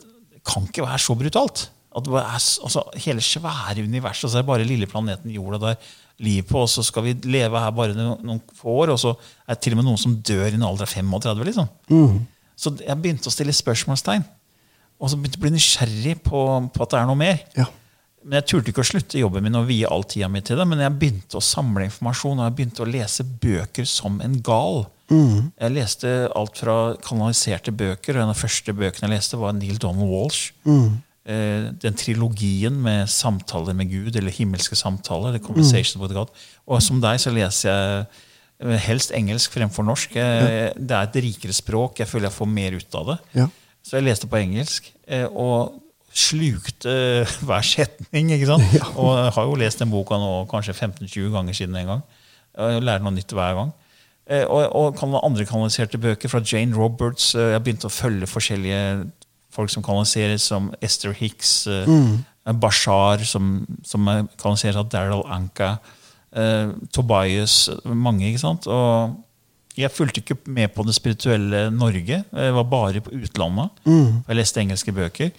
kan 0.46 0.68
ikke 0.68 0.86
være 0.86 1.02
så 1.02 1.16
brutalt. 1.18 1.64
At 1.96 2.06
det 2.06 2.20
er, 2.20 2.34
altså, 2.68 2.84
hele 3.02 3.24
svære 3.24 3.82
universet, 3.88 4.28
og 4.28 4.32
så 4.34 4.38
er 4.38 4.44
det 4.44 4.50
bare 4.52 4.68
lille 4.68 4.86
planeten 4.92 5.32
jorda 5.34 5.58
der 5.64 5.88
liv 6.22 6.44
på, 6.48 6.62
og 6.62 6.70
så 6.70 6.84
skal 6.86 7.04
vi 7.08 7.16
leve 7.28 7.60
her 7.60 7.72
bare 7.76 7.96
noen, 7.96 8.20
noen 8.24 8.42
få 8.56 8.76
år, 8.84 8.94
og 8.94 9.00
så 9.02 9.16
er 9.48 9.56
det 9.56 9.62
til 9.66 9.74
og 9.74 9.80
med 9.82 9.88
noen 9.90 10.00
som 10.00 10.14
dør 10.28 10.46
i 10.52 10.56
en 10.60 10.68
alder 10.68 10.86
av 10.86 10.92
35. 10.94 11.42
liksom. 11.50 11.72
Så 12.56 12.72
jeg 12.84 13.00
begynte 13.02 13.32
å 13.32 13.34
stille 13.34 13.56
spørsmålstegn. 13.56 14.24
Og 15.00 15.10
så 15.12 15.18
begynte 15.20 15.36
jeg 15.38 15.42
å 15.42 15.46
bli 15.46 15.54
nysgjerrig 15.58 16.16
på, 16.24 16.42
på 16.74 16.86
at 16.86 16.94
det 16.96 17.00
er 17.02 17.10
noe 17.10 17.20
mer. 17.20 17.42
Ja. 17.58 17.66
Men 18.26 18.40
jeg 18.40 18.48
turte 18.50 18.72
ikke 18.72 18.82
å 18.82 18.88
slutte 18.90 19.20
jobben 19.22 19.44
min 19.46 19.58
og 19.60 19.68
vie 19.70 19.86
all 19.86 20.06
tida 20.10 20.26
mi 20.32 20.40
til 20.42 20.58
det. 20.58 20.66
Men 20.72 20.80
jeg 20.82 20.96
begynte 21.02 21.38
å 21.38 21.44
samle 21.46 21.86
informasjon, 21.90 22.40
og 22.40 22.48
jeg 22.48 22.56
begynte 22.58 22.86
å 22.86 22.90
lese 22.90 23.26
bøker 23.28 23.86
som 23.90 24.18
en 24.26 24.40
gal. 24.42 24.86
Jeg 25.12 25.74
leste 25.76 26.14
alt 26.34 26.58
fra 26.58 26.78
kanaliserte 27.06 27.70
bøker, 27.78 28.16
og 28.18 28.24
en 28.24 28.32
av 28.32 28.34
de 28.34 28.42
første 28.42 28.74
bøkene 28.74 29.06
jeg 29.12 29.14
leste, 29.20 29.38
var 29.38 29.54
Neil 29.54 29.78
Donald 29.84 30.10
Walsh. 30.10 30.48
Eh, 31.26 31.68
den 31.82 31.96
trilogien 31.98 32.76
med 32.82 33.10
samtaler 33.10 33.74
med 33.78 33.90
Gud, 33.92 34.16
eller 34.18 34.34
himmelske 34.34 34.78
samtaler. 34.78 35.36
The 35.38 35.44
Conversation 35.46 36.02
with 36.02 36.14
God. 36.18 36.34
Og 36.70 36.82
som 36.86 37.00
deg 37.04 37.22
så 37.22 37.34
leser 37.36 37.70
jeg 37.70 38.08
eh, 38.72 38.80
helst 38.88 39.14
engelsk 39.18 39.54
fremfor 39.58 39.86
norsk. 39.86 40.16
Eh, 40.18 40.72
Det 40.78 40.98
er 40.98 41.06
et 41.12 41.22
rikere 41.28 41.54
språk. 41.54 42.02
Jeg 42.02 42.10
føler 42.10 42.30
jeg 42.32 42.38
får 42.40 42.52
mer 42.58 42.78
ut 42.80 42.98
av 43.04 43.14
det. 43.14 43.20
Ja. 43.42 43.48
Så 43.86 44.00
jeg 44.00 44.08
leste 44.08 44.28
på 44.32 44.40
engelsk. 44.42 44.88
eh, 45.08 45.28
Og 45.30 45.82
slukte 46.16 46.94
hver 47.48 47.62
setning. 47.66 48.32
ikke 48.34 48.48
sant? 48.50 48.64
Og 48.98 49.12
jeg 49.20 49.34
har 49.36 49.50
jo 49.50 49.58
lest 49.60 49.82
den 49.84 49.92
boka 49.94 50.18
nå 50.20 50.46
kanskje 50.52 50.74
15-20 50.78 51.32
ganger 51.36 51.54
siden 51.58 51.76
en 51.82 51.90
gang. 51.94 52.06
Jeg 52.58 52.86
lærer 52.88 53.04
noe 53.04 53.14
nytt 53.18 53.34
hver 53.36 53.58
gang. 53.60 53.74
Eh, 54.28 54.46
Og, 54.48 54.72
og 54.76 55.04
andre 55.24 55.46
kanaliserte 55.46 56.00
bøker 56.02 56.32
fra 56.32 56.42
Jane 56.42 56.74
Roberts. 56.76 57.34
eh, 57.36 57.52
Jeg 57.54 57.64
begynte 57.66 57.90
å 57.92 57.94
følge 57.94 58.28
forskjellige 58.32 58.82
folk 59.56 59.70
som 59.72 59.84
kanaliseres, 59.84 60.42
som 60.50 60.74
Esther 60.82 61.14
Hicks, 61.16 61.68
eh, 61.68 61.86
Bashar, 62.60 63.22
som, 63.26 63.66
som 63.84 64.08
er 64.12 64.26
kanaliseres 64.42 64.76
av 64.82 64.90
Daryl 64.92 65.22
Anka, 65.32 65.78
eh, 66.36 66.72
Tobias 66.94 67.70
Mange, 67.86 68.28
ikke 68.32 68.42
sant? 68.44 68.68
Og 68.68 69.16
jeg 69.76 69.92
fulgte 69.92 70.22
ikke 70.22 70.38
med 70.48 70.72
på 70.76 70.86
det 70.88 70.96
spirituelle 70.96 71.66
Norge. 71.74 72.22
Jeg 72.24 72.56
var 72.56 72.64
bare 72.72 73.02
på 73.04 73.12
utlandet. 73.18 73.70
Jeg 73.86 74.38
leste 74.40 74.62
engelske 74.62 74.94
bøker. 74.96 75.32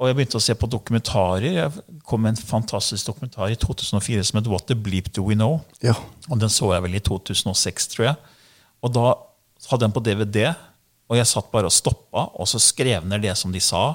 Og 0.00 0.08
jeg 0.08 0.16
begynte 0.16 0.38
å 0.40 0.42
se 0.42 0.54
på 0.56 0.68
dokumentarer. 0.70 1.50
Jeg 1.58 1.98
kom 2.08 2.22
med 2.24 2.32
en 2.32 2.48
fantastisk 2.48 3.10
dokumentar 3.10 3.52
i 3.52 3.58
2004 3.60 4.24
som 4.24 4.40
het 4.40 4.48
What 4.48 4.64
the 4.70 4.74
Bleep 4.74 5.10
Do 5.12 5.26
We 5.26 5.36
Know? 5.36 5.60
Ja. 5.84 5.94
Og 6.30 6.40
den 6.40 6.52
så 6.52 6.72
jeg 6.72 6.86
vel 6.86 6.96
i 6.96 7.02
2006, 7.04 7.90
tror 7.92 8.06
jeg. 8.06 8.16
Og 8.80 8.94
da 8.96 9.10
hadde 9.68 9.76
jeg 9.76 9.84
den 9.84 9.94
på 9.94 10.02
DVD, 10.06 10.38
og 11.10 11.18
jeg 11.18 11.28
satt 11.28 11.50
bare 11.52 11.68
og 11.68 11.74
stoppa, 11.74 12.30
og 12.32 12.48
så 12.48 12.58
skrev 12.62 13.04
ned 13.04 13.26
det 13.26 13.36
som 13.36 13.52
de 13.52 13.60
sa. 13.60 13.90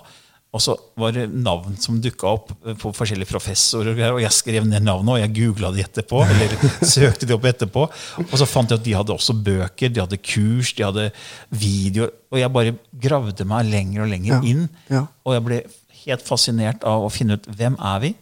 Og 0.56 0.62
så 0.64 0.72
var 0.96 1.12
det 1.12 1.26
navn 1.36 1.74
som 1.84 1.98
dukka 2.00 2.30
opp 2.32 2.52
på 2.80 2.92
forskjellige 2.96 3.28
professorer, 3.28 3.98
og 4.14 4.22
jeg 4.24 4.32
skrev 4.32 4.64
ned 4.70 4.86
navnet, 4.88 5.12
og 5.12 5.20
jeg 5.20 5.34
googla 5.36 5.72
de 5.76 5.84
etterpå. 5.84 6.22
eller 6.24 6.54
søkte 6.96 7.28
de 7.28 7.36
opp 7.36 7.48
etterpå. 7.50 7.84
Og 8.24 8.36
så 8.40 8.48
fant 8.48 8.72
jeg 8.72 8.80
at 8.80 8.86
de 8.88 8.94
hadde 8.96 9.12
også 9.18 9.36
bøker, 9.36 9.92
de 9.92 10.00
hadde 10.06 10.20
kurs, 10.24 10.72
de 10.78 10.86
hadde 10.88 11.10
videoer. 11.52 12.14
Og 12.32 12.40
jeg 12.40 12.54
bare 12.56 12.76
gravde 13.04 13.48
meg 13.52 13.68
lenger 13.68 14.06
og 14.06 14.12
lenger 14.14 14.32
Ja, 14.38 14.40
inn. 14.48 14.70
ja. 14.92 15.04
Og 15.28 15.36
jeg 15.36 15.44
ble 15.50 15.60
helt 16.06 16.24
fascinert 16.28 16.84
av 16.88 17.04
å 17.04 17.12
finne 17.12 17.36
ut 17.40 17.48
hvem 17.52 17.76
er 17.82 18.00
vi 18.08 18.14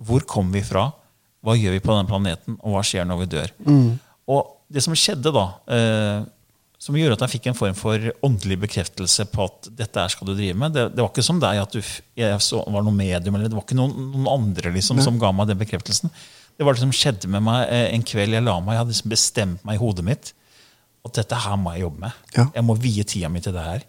hvor 0.00 0.24
kommer 0.24 0.56
vi 0.58 0.62
fra, 0.64 0.86
hva 1.44 1.54
gjør 1.60 1.74
vi 1.76 1.80
på 1.84 1.92
denne 1.92 2.08
planeten, 2.08 2.54
og 2.64 2.72
hva 2.74 2.82
skjer 2.84 3.04
når 3.08 3.18
vi 3.22 3.26
dør. 3.36 3.50
Og 4.32 4.46
det 4.72 4.82
som 4.84 4.94
skjedde 4.96 5.30
da, 5.34 5.46
eh, 5.68 6.22
som 6.80 6.96
gjorde 6.96 7.18
at 7.18 7.26
jeg 7.26 7.34
fikk 7.34 7.50
en 7.50 7.58
form 7.58 7.76
for 7.76 8.10
åndelig 8.24 8.56
bekreftelse 8.62 9.26
på 9.28 9.44
at 9.44 9.68
dette 9.76 10.00
her 10.00 10.12
skal 10.12 10.30
du 10.30 10.32
drive 10.32 10.56
med, 10.56 10.72
det, 10.72 10.86
det 10.94 11.02
var 11.02 11.10
ikke 11.12 11.24
som 11.26 11.40
deg 11.42 11.60
at 11.60 11.74
du 11.76 11.80
jeg 11.80 12.42
så, 12.44 12.62
var 12.64 12.86
noe 12.86 12.96
medium, 12.96 13.36
eller 13.36 13.52
det 13.52 13.58
var 13.58 13.66
ikke 13.66 13.76
noen, 13.76 13.92
noen 14.14 14.30
andre 14.32 14.72
liksom, 14.78 15.02
som 15.04 15.18
ga 15.20 15.32
meg 15.36 15.50
den 15.50 15.60
bekreftelsen. 15.60 16.12
Det 16.56 16.64
var 16.64 16.76
det 16.76 16.82
som 16.82 16.94
skjedde 16.94 17.28
med 17.32 17.44
meg 17.44 17.66
eh, 17.72 17.86
en 17.92 18.04
kveld 18.04 18.36
jeg 18.36 18.44
la 18.44 18.56
meg. 18.60 18.74
Jeg 18.74 18.82
hadde 18.82 18.94
liksom 18.94 19.12
bestemt 19.12 19.66
meg 19.68 19.76
i 19.76 19.82
hodet 19.82 20.06
mitt 20.08 20.32
at 21.06 21.16
dette 21.16 21.40
her 21.44 21.56
må 21.60 21.72
jeg 21.74 21.86
jobbe 21.86 22.02
med. 22.04 22.24
Ja. 22.36 22.46
Jeg 22.56 22.66
må 22.68 22.76
vie 22.80 23.04
tida 23.08 23.30
mi 23.32 23.40
til 23.44 23.54
det 23.56 23.64
her. 23.64 23.84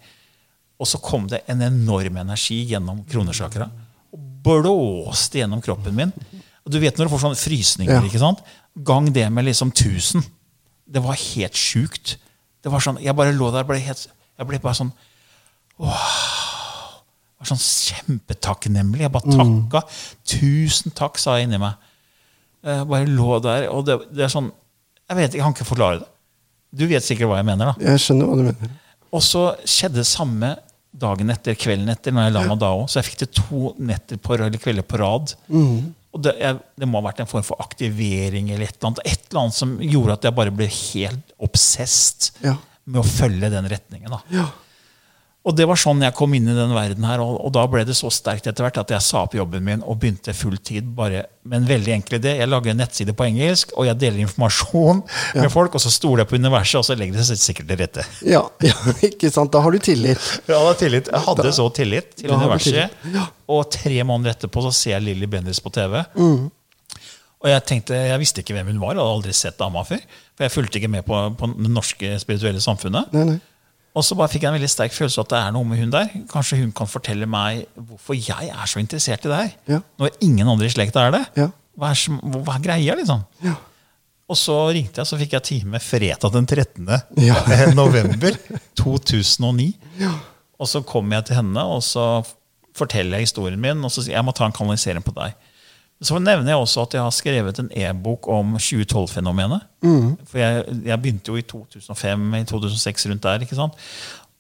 Og 0.82 0.88
så 0.90 1.00
kom 1.04 1.28
det 1.32 1.44
en 1.52 1.64
enorm 1.66 2.20
energi 2.22 2.62
gjennom 2.72 3.04
kronesjakra. 3.12 3.68
Og 4.16 4.30
blåste 4.46 5.42
gjennom 5.42 5.62
kroppen 5.64 5.96
min. 5.98 6.14
Og 6.64 6.74
du 6.74 6.80
vet 6.82 6.98
når 6.98 7.08
du 7.08 7.14
får 7.14 7.24
sånne 7.26 7.40
frysninger. 7.40 7.94
Ja. 8.00 8.04
ikke 8.08 8.22
sant? 8.22 8.42
Gang 8.88 9.10
det 9.14 9.28
med 9.34 9.48
liksom 9.48 9.74
1000. 9.76 10.24
Det 10.92 11.04
var 11.04 11.20
helt 11.20 11.60
sjukt. 11.60 12.16
Det 12.62 12.72
var 12.72 12.80
sånn, 12.84 13.00
Jeg 13.02 13.16
bare 13.18 13.34
lå 13.34 13.52
der 13.54 13.64
og 13.66 13.72
ble 13.72 13.80
helt, 13.82 14.08
jeg 14.38 14.48
ble 14.48 14.60
bare 14.62 14.78
sånn 14.78 14.92
wow. 15.82 17.02
Jeg 17.42 17.42
var 17.42 17.50
sånn 17.56 17.62
kjempetakknemlig. 17.66 19.02
Jeg 19.02 19.12
bare 19.16 19.34
takka. 19.34 19.82
Tusen 20.30 20.94
takk, 20.94 21.18
sa 21.18 21.38
jeg 21.40 21.48
inni 21.48 21.58
meg. 21.62 21.74
Jeg 22.64 22.86
bare 22.92 23.08
lå 23.10 23.40
der, 23.42 23.66
og 23.74 23.86
det, 23.88 23.96
det 24.14 24.28
er 24.28 24.30
sånn 24.30 24.52
Jeg 25.10 25.18
vet 25.18 25.32
ikke, 25.32 25.38
jeg 25.40 25.46
kan 25.48 25.56
ikke 25.58 25.66
forklare 25.72 26.00
det. 26.04 26.10
Du 26.72 26.84
vet 26.88 27.04
sikkert 27.04 27.28
hva 27.32 27.40
jeg 27.42 27.48
mener. 27.50 27.72
da. 27.74 27.90
Jeg 27.92 28.00
skjønner 28.04 28.30
hva 28.30 28.36
du 28.38 28.44
mener. 28.48 28.76
Og 29.12 29.24
så 29.26 29.42
skjedde 29.68 29.98
det 30.00 30.06
samme 30.08 30.54
dagen 31.02 31.30
etter, 31.34 31.56
kvelden 31.60 31.90
etter, 31.92 32.14
når 32.16 32.30
jeg 32.30 32.36
la 32.38 32.44
meg 32.48 32.60
da 32.62 32.70
òg. 32.78 32.86
Så 32.88 33.02
jeg 33.02 33.10
fikk 33.10 33.20
det 33.26 33.30
to 33.42 33.74
netter 33.84 34.22
på, 34.22 34.38
eller 34.38 34.62
kvelder 34.62 34.86
på 34.88 35.00
rad. 35.02 35.34
Og 36.14 36.22
det, 36.26 36.34
jeg, 36.42 36.58
det 36.82 36.88
må 36.92 37.00
ha 37.00 37.06
vært 37.08 37.22
en 37.24 37.30
form 37.32 37.44
for 37.48 37.62
aktivering 37.64 38.50
eller 38.52 38.68
et 38.68 38.76
eller 38.76 38.90
annet. 38.90 39.04
Et 39.08 39.28
eller 39.30 39.42
annet 39.46 39.56
som 39.56 39.78
gjorde 39.80 40.18
at 40.18 40.26
jeg 40.28 40.36
bare 40.36 40.52
ble 40.52 40.68
helt 40.68 41.32
obsessed 41.40 42.32
Ja. 42.44 42.58
med 42.86 43.00
å 43.00 43.08
følge 43.08 43.50
den 43.54 43.70
retningen. 43.72 44.10
da. 44.12 44.20
Ja. 44.34 44.48
Og 45.42 45.56
det 45.58 45.66
var 45.66 45.80
sånn 45.82 46.04
jeg 46.06 46.14
kom 46.14 46.36
inn 46.38 46.46
i 46.52 46.54
den 46.54 46.70
verden 46.76 47.06
her, 47.10 47.22
og, 47.24 47.40
og 47.48 47.50
da 47.56 47.64
ble 47.66 47.82
det 47.88 47.96
så 47.98 48.12
sterkt 48.14 48.46
etter 48.46 48.62
hvert 48.62 48.76
at 48.78 48.92
jeg 48.94 49.02
sa 49.02 49.24
opp 49.26 49.34
jobben 49.34 49.64
min 49.66 49.80
og 49.82 49.98
begynte 50.04 50.36
full 50.38 50.60
tid 50.62 50.92
bare 50.94 51.24
med 51.50 51.64
en 51.64 51.66
veldig 51.72 51.96
enkel 51.96 52.20
idé. 52.20 52.36
Jeg 52.38 52.50
lager 52.52 52.76
en 52.76 52.78
nettside 52.84 53.16
på 53.18 53.26
engelsk, 53.26 53.74
og 53.74 53.88
jeg 53.90 53.98
deler 54.04 54.22
informasjon 54.28 55.02
med 55.42 55.50
folk, 55.50 55.74
og 55.80 55.82
så 55.82 55.90
stoler 55.90 56.22
jeg 56.22 56.30
på 56.30 56.38
universet, 56.44 56.78
og 56.78 56.86
så 56.86 56.98
legger 57.00 57.18
det 57.18 57.26
seg 57.32 57.42
sikkert 57.42 57.72
til 57.72 57.82
rette. 57.82 58.06
Ja, 58.30 58.44
ja, 58.70 58.78
ikke 59.10 59.34
sant? 59.34 59.50
Da 59.56 59.64
har 59.66 59.74
du 59.74 59.82
tillit. 59.82 60.22
Ja, 60.46 60.62
da 60.62 60.76
tillit. 60.78 61.10
Jeg 61.10 61.26
hadde 61.32 61.54
så 61.58 61.66
tillit 61.74 62.14
til 62.22 62.30
Da 62.30 62.38
universet. 62.38 62.78
tillit. 62.78 63.18
Ja. 63.18 63.26
Og 63.58 63.66
tre 63.74 63.98
måneder 64.06 64.36
etterpå 64.38 64.62
så 64.70 64.76
ser 64.78 65.00
jeg 65.00 65.08
Lilly 65.10 65.26
Bendriss 65.32 65.64
på 65.66 65.74
TV. 65.74 66.04
Mm. 66.22 66.52
Og 67.42 67.50
jeg 67.50 67.66
tenkte, 67.66 67.98
jeg 67.98 68.22
visste 68.22 68.44
ikke 68.46 68.54
hvem 68.54 68.76
hun 68.76 68.82
var, 68.84 68.94
jeg 68.94 69.02
hadde 69.02 69.14
aldri 69.18 69.34
sett 69.34 69.58
dama 69.58 69.82
før. 69.90 70.06
For 70.38 70.46
jeg 70.46 70.54
fulgte 70.54 70.78
ikke 70.78 70.92
med 71.00 71.08
på, 71.08 71.18
på 71.40 71.50
det 71.58 71.72
norske 71.74 72.14
spirituelle 72.22 72.62
samfunnet. 72.62 73.10
Nei, 73.18 73.32
nei. 73.34 73.40
Og 73.96 74.06
så 74.08 74.16
bare 74.16 74.32
fikk 74.32 74.46
jeg 74.46 74.54
en 74.54 74.56
veldig 74.56 74.70
sterk 74.72 74.94
følelse 74.96 75.20
av 75.20 75.26
at 75.26 75.32
det 75.34 75.40
er 75.42 75.52
noe 75.56 75.68
med 75.68 75.80
hun 75.82 75.90
der. 75.92 76.12
Kanskje 76.32 76.62
hun 76.62 76.70
kan 76.72 76.88
fortelle 76.88 77.28
meg 77.28 77.66
hvorfor 77.76 78.16
jeg 78.16 78.48
er 78.54 78.70
så 78.72 78.80
interessert 78.80 79.26
i 79.28 79.32
det 79.32 79.40
her. 79.42 79.50
Ja. 79.74 79.80
Når 80.00 80.14
ingen 80.24 80.48
andre 80.48 80.70
i 80.70 80.72
slekta 80.72 81.08
er 81.10 81.12
det. 81.18 81.26
Ja. 81.42 81.50
Hva 81.78 81.90
er, 81.92 82.00
som- 82.00 82.22
hva 82.22 82.56
er 82.56 82.64
greia, 82.64 82.96
liksom? 82.96 83.26
Ja. 83.44 83.56
Og 84.32 84.38
så 84.40 84.56
ringte 84.72 85.02
jeg, 85.02 85.10
så 85.10 85.18
fikk 85.20 85.34
jeg 85.36 85.44
time 85.44 85.80
fredag 85.84 86.32
den 86.32 86.48
13. 86.48 86.88
Ja. 87.20 87.36
november 87.76 88.32
2009. 88.80 89.74
Og 90.62 90.70
så 90.70 90.82
kom 90.88 91.12
jeg 91.12 91.26
til 91.28 91.36
henne, 91.42 91.64
og 91.68 91.82
så 91.84 92.06
forteller 92.78 93.18
jeg 93.20 93.28
historien 93.28 93.60
min, 93.60 93.84
og 93.84 93.92
så 93.92 94.00
sier 94.06 94.14
jeg 94.14 94.20
jeg 94.22 94.28
må 94.28 94.34
ta 94.38 94.46
en 94.48 94.56
kanalisering 94.56 95.04
på 95.04 95.12
deg. 95.18 95.34
Så 96.02 96.18
nevner 96.18 96.50
jeg 96.56 96.58
også 96.58 96.82
at 96.88 96.94
jeg 96.98 97.02
har 97.06 97.12
skrevet 97.14 97.60
en 97.62 97.70
e-bok 97.78 98.26
om 98.34 98.56
2012-fenomenet. 98.58 99.62
For 100.26 100.40
jeg, 100.42 100.64
jeg 100.86 101.02
begynte 101.02 101.30
jo 101.34 101.38
i 101.38 101.44
2005, 101.46 102.34
i 102.40 102.44
2006 102.50 103.06
rundt 103.12 103.24
der. 103.28 103.44
ikke 103.46 103.56
sant? 103.60 103.78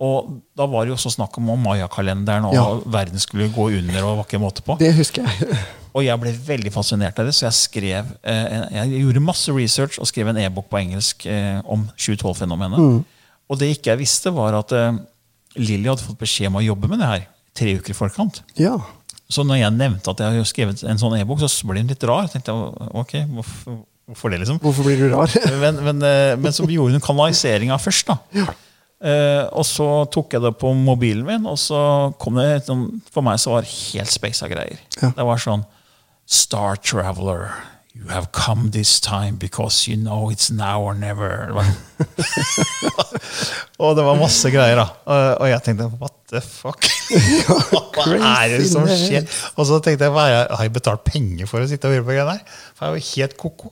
Og 0.01 0.31
da 0.57 0.65
var 0.65 0.81
det 0.87 0.89
jo 0.89 0.95
også 0.97 1.11
snakk 1.13 1.37
om 1.37 1.51
om 1.53 1.59
mayakalenderen, 1.61 2.45
og 2.49 2.55
Ja. 2.57 2.63
verden 2.89 3.19
skulle 3.21 3.51
gå 3.53 3.67
under. 3.77 4.03
og 4.03 4.17
var 4.17 4.23
ikke 4.25 4.39
måte 4.41 4.63
på. 4.65 4.77
Det 4.79 4.93
husker 4.97 5.21
jeg. 5.27 5.57
Og 5.93 6.05
jeg 6.05 6.15
ble 6.21 6.31
veldig 6.47 6.71
fascinert 6.71 7.17
av 7.19 7.25
det, 7.27 7.33
så 7.35 7.49
jeg 7.49 7.53
skrev 7.53 8.05
eh, 8.23 8.61
Jeg 8.71 9.01
gjorde 9.03 9.19
masse 9.19 9.51
research 9.51 9.97
og 9.99 10.07
skrev 10.07 10.29
en 10.31 10.37
e-bok 10.39 10.69
på 10.71 10.77
engelsk 10.79 11.25
eh, 11.27 11.59
om 11.67 11.83
2012-fenomenet. 11.99 13.03
Og 13.51 13.59
det 13.59 13.67
ikke 13.75 13.89
jeg 13.91 13.99
visste, 13.99 14.31
var 14.33 14.55
at 14.55 14.71
eh, 14.71 14.93
Lilly 15.59 15.89
hadde 15.91 16.05
fått 16.07 16.17
beskjed 16.21 16.47
om 16.47 16.61
å 16.61 16.63
jobbe 16.63 16.87
med 16.87 16.99
det 17.03 17.09
her 17.09 17.25
tre 17.59 17.73
uker 17.75 17.91
i 17.91 17.97
forkant. 17.97 18.39
Ja. 18.55 18.77
Så 19.31 19.45
når 19.47 19.61
jeg 19.61 19.75
nevnte 19.77 20.11
at 20.11 20.21
jeg 20.23 20.41
har 20.41 20.49
skrevet 20.49 20.83
en 20.83 20.99
sånn 20.99 21.15
e-bok, 21.19 21.39
så 21.43 21.69
ble 21.69 21.83
hun 21.83 21.91
litt 21.91 22.03
rar. 22.07 22.25
Jeg 22.27 22.35
tenkte, 22.35 22.55
ok, 22.99 23.13
hvorfor, 23.37 23.77
hvorfor 24.11 24.33
det, 24.33 24.41
liksom? 24.43 24.59
Hvorfor 24.63 24.87
blir 24.87 24.99
du 24.99 25.07
rar? 25.13 25.31
Men, 25.63 25.79
men, 25.85 26.03
eh, 26.03 26.33
men 26.39 26.55
så 26.55 26.67
gjorde 26.67 26.97
hun 26.97 27.05
kanaliseringa 27.05 27.77
først. 27.81 28.11
da. 28.11 28.45
Eh, 29.01 29.43
og 29.57 29.65
så 29.65 29.87
tok 30.13 30.35
jeg 30.35 30.43
det 30.43 30.51
på 30.61 30.73
mobilen 30.77 31.25
min, 31.25 31.47
og 31.49 31.57
så 31.57 31.79
kom 32.21 32.35
det 32.37 32.43
et 32.59 32.67
sånn 32.69 32.83
For 33.09 33.25
meg 33.25 33.39
så 33.41 33.55
var 33.55 33.65
det 33.65 33.71
helt 33.73 34.13
speisa 34.13 34.49
greier. 34.51 34.77
Ja. 35.01 35.09
Det 35.17 35.25
var 35.25 35.41
sånn 35.41 35.63
Star 36.31 36.77
Traveler, 36.77 37.47
you 37.93 38.07
have 38.09 38.31
come 38.31 38.71
this 38.71 38.99
time 39.01 39.35
because 39.35 39.85
you 39.87 39.97
know 39.97 40.29
it's 40.31 40.49
now 40.51 40.81
or 40.81 40.93
never. 40.95 41.51
Og 43.81 43.95
det 43.97 44.03
var 44.05 44.15
masse 44.19 44.49
greier, 44.53 44.75
da. 44.79 44.85
Og, 45.09 45.21
og 45.41 45.47
jeg 45.49 45.61
tenkte 45.65 45.87
what 45.99 46.13
the 46.31 46.41
fuck? 46.45 46.85
Hva 47.97 48.45
er 48.45 48.57
det 48.61 48.67
som 48.71 48.85
skjer? 48.87 49.25
Og 49.57 49.63
så 49.67 49.79
tenkte 49.83 50.05
jeg 50.07 50.13
hva 50.15 50.23
er 50.29 50.33
jeg, 50.35 50.45
har 50.55 50.63
jeg 50.69 50.75
betalt 50.77 51.03
penger 51.07 51.45
for 51.49 51.57
å 51.65 51.69
sitte 51.69 51.87
og 51.89 51.93
høre 51.97 52.05
på 52.07 52.13
greiene 52.15 52.35
her? 52.37 52.43
For 52.77 52.81
jeg 52.85 52.91
er 52.91 52.97
jo 52.97 53.01
helt 53.15 53.35
ko-ko. 53.41 53.67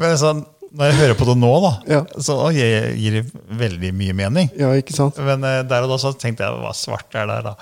Men 0.00 0.16
sånn, 0.20 0.40
når 0.76 0.84
jeg 0.92 0.98
hører 1.00 1.16
på 1.18 1.26
det 1.30 1.36
nå, 1.40 1.52
da, 1.64 1.72
Ja. 1.90 2.00
så 2.22 2.34
gir 2.54 2.68
gir 3.00 3.12
det 3.20 3.24
veldig 3.62 3.90
mye 3.96 4.14
mening. 4.20 4.46
Ja, 4.58 4.68
ikke 4.78 4.94
sant? 4.96 5.14
Men 5.24 5.38
eh, 5.46 5.62
der 5.66 5.80
og 5.86 5.90
da 5.94 5.98
så 6.02 6.10
tenkte 6.18 6.44
jeg 6.46 6.52
hva 6.62 6.72
svart 6.76 7.10
er 7.18 7.26
der, 7.30 7.42
da. 7.50 7.54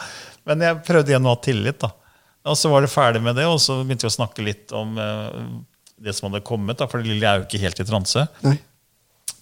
Men 0.48 0.56
jeg 0.64 0.82
prøvde 0.86 1.10
igjen 1.14 1.28
å 1.28 1.34
ha 1.36 1.40
tillit. 1.44 1.78
da. 1.84 1.90
Og 2.46 2.56
så 2.56 2.70
var 2.70 2.84
det 2.84 2.92
ferdig 2.92 3.22
med 3.24 3.36
det, 3.36 3.46
og 3.50 3.58
så 3.60 3.80
begynte 3.82 4.06
vi 4.06 4.12
å 4.12 4.14
snakke 4.14 4.44
litt 4.46 4.72
om 4.76 4.96
eh, 5.02 5.44
det 5.98 6.14
som 6.16 6.28
hadde 6.28 6.44
kommet. 6.46 6.78
da, 6.78 6.86
For 6.90 7.02
Lilly 7.02 7.26
er 7.26 7.40
jo 7.40 7.46
ikke 7.48 7.62
helt 7.62 7.80
i 7.82 7.86
transe. 7.88 8.26
Nei. 8.44 8.56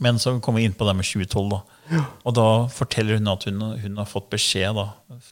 Men 0.02 0.18
så 0.20 0.34
kom 0.44 0.58
vi 0.58 0.66
inn 0.66 0.74
på 0.76 0.84
det 0.88 0.96
med 0.96 1.06
2012. 1.08 1.48
da. 1.54 2.02
Og 2.26 2.34
da 2.36 2.46
forteller 2.72 3.20
hun 3.20 3.32
at 3.32 3.46
hun, 3.48 3.62
hun 3.80 4.00
har 4.00 4.08
fått 4.10 4.28
beskjed 4.32 4.76
da, 4.76 4.90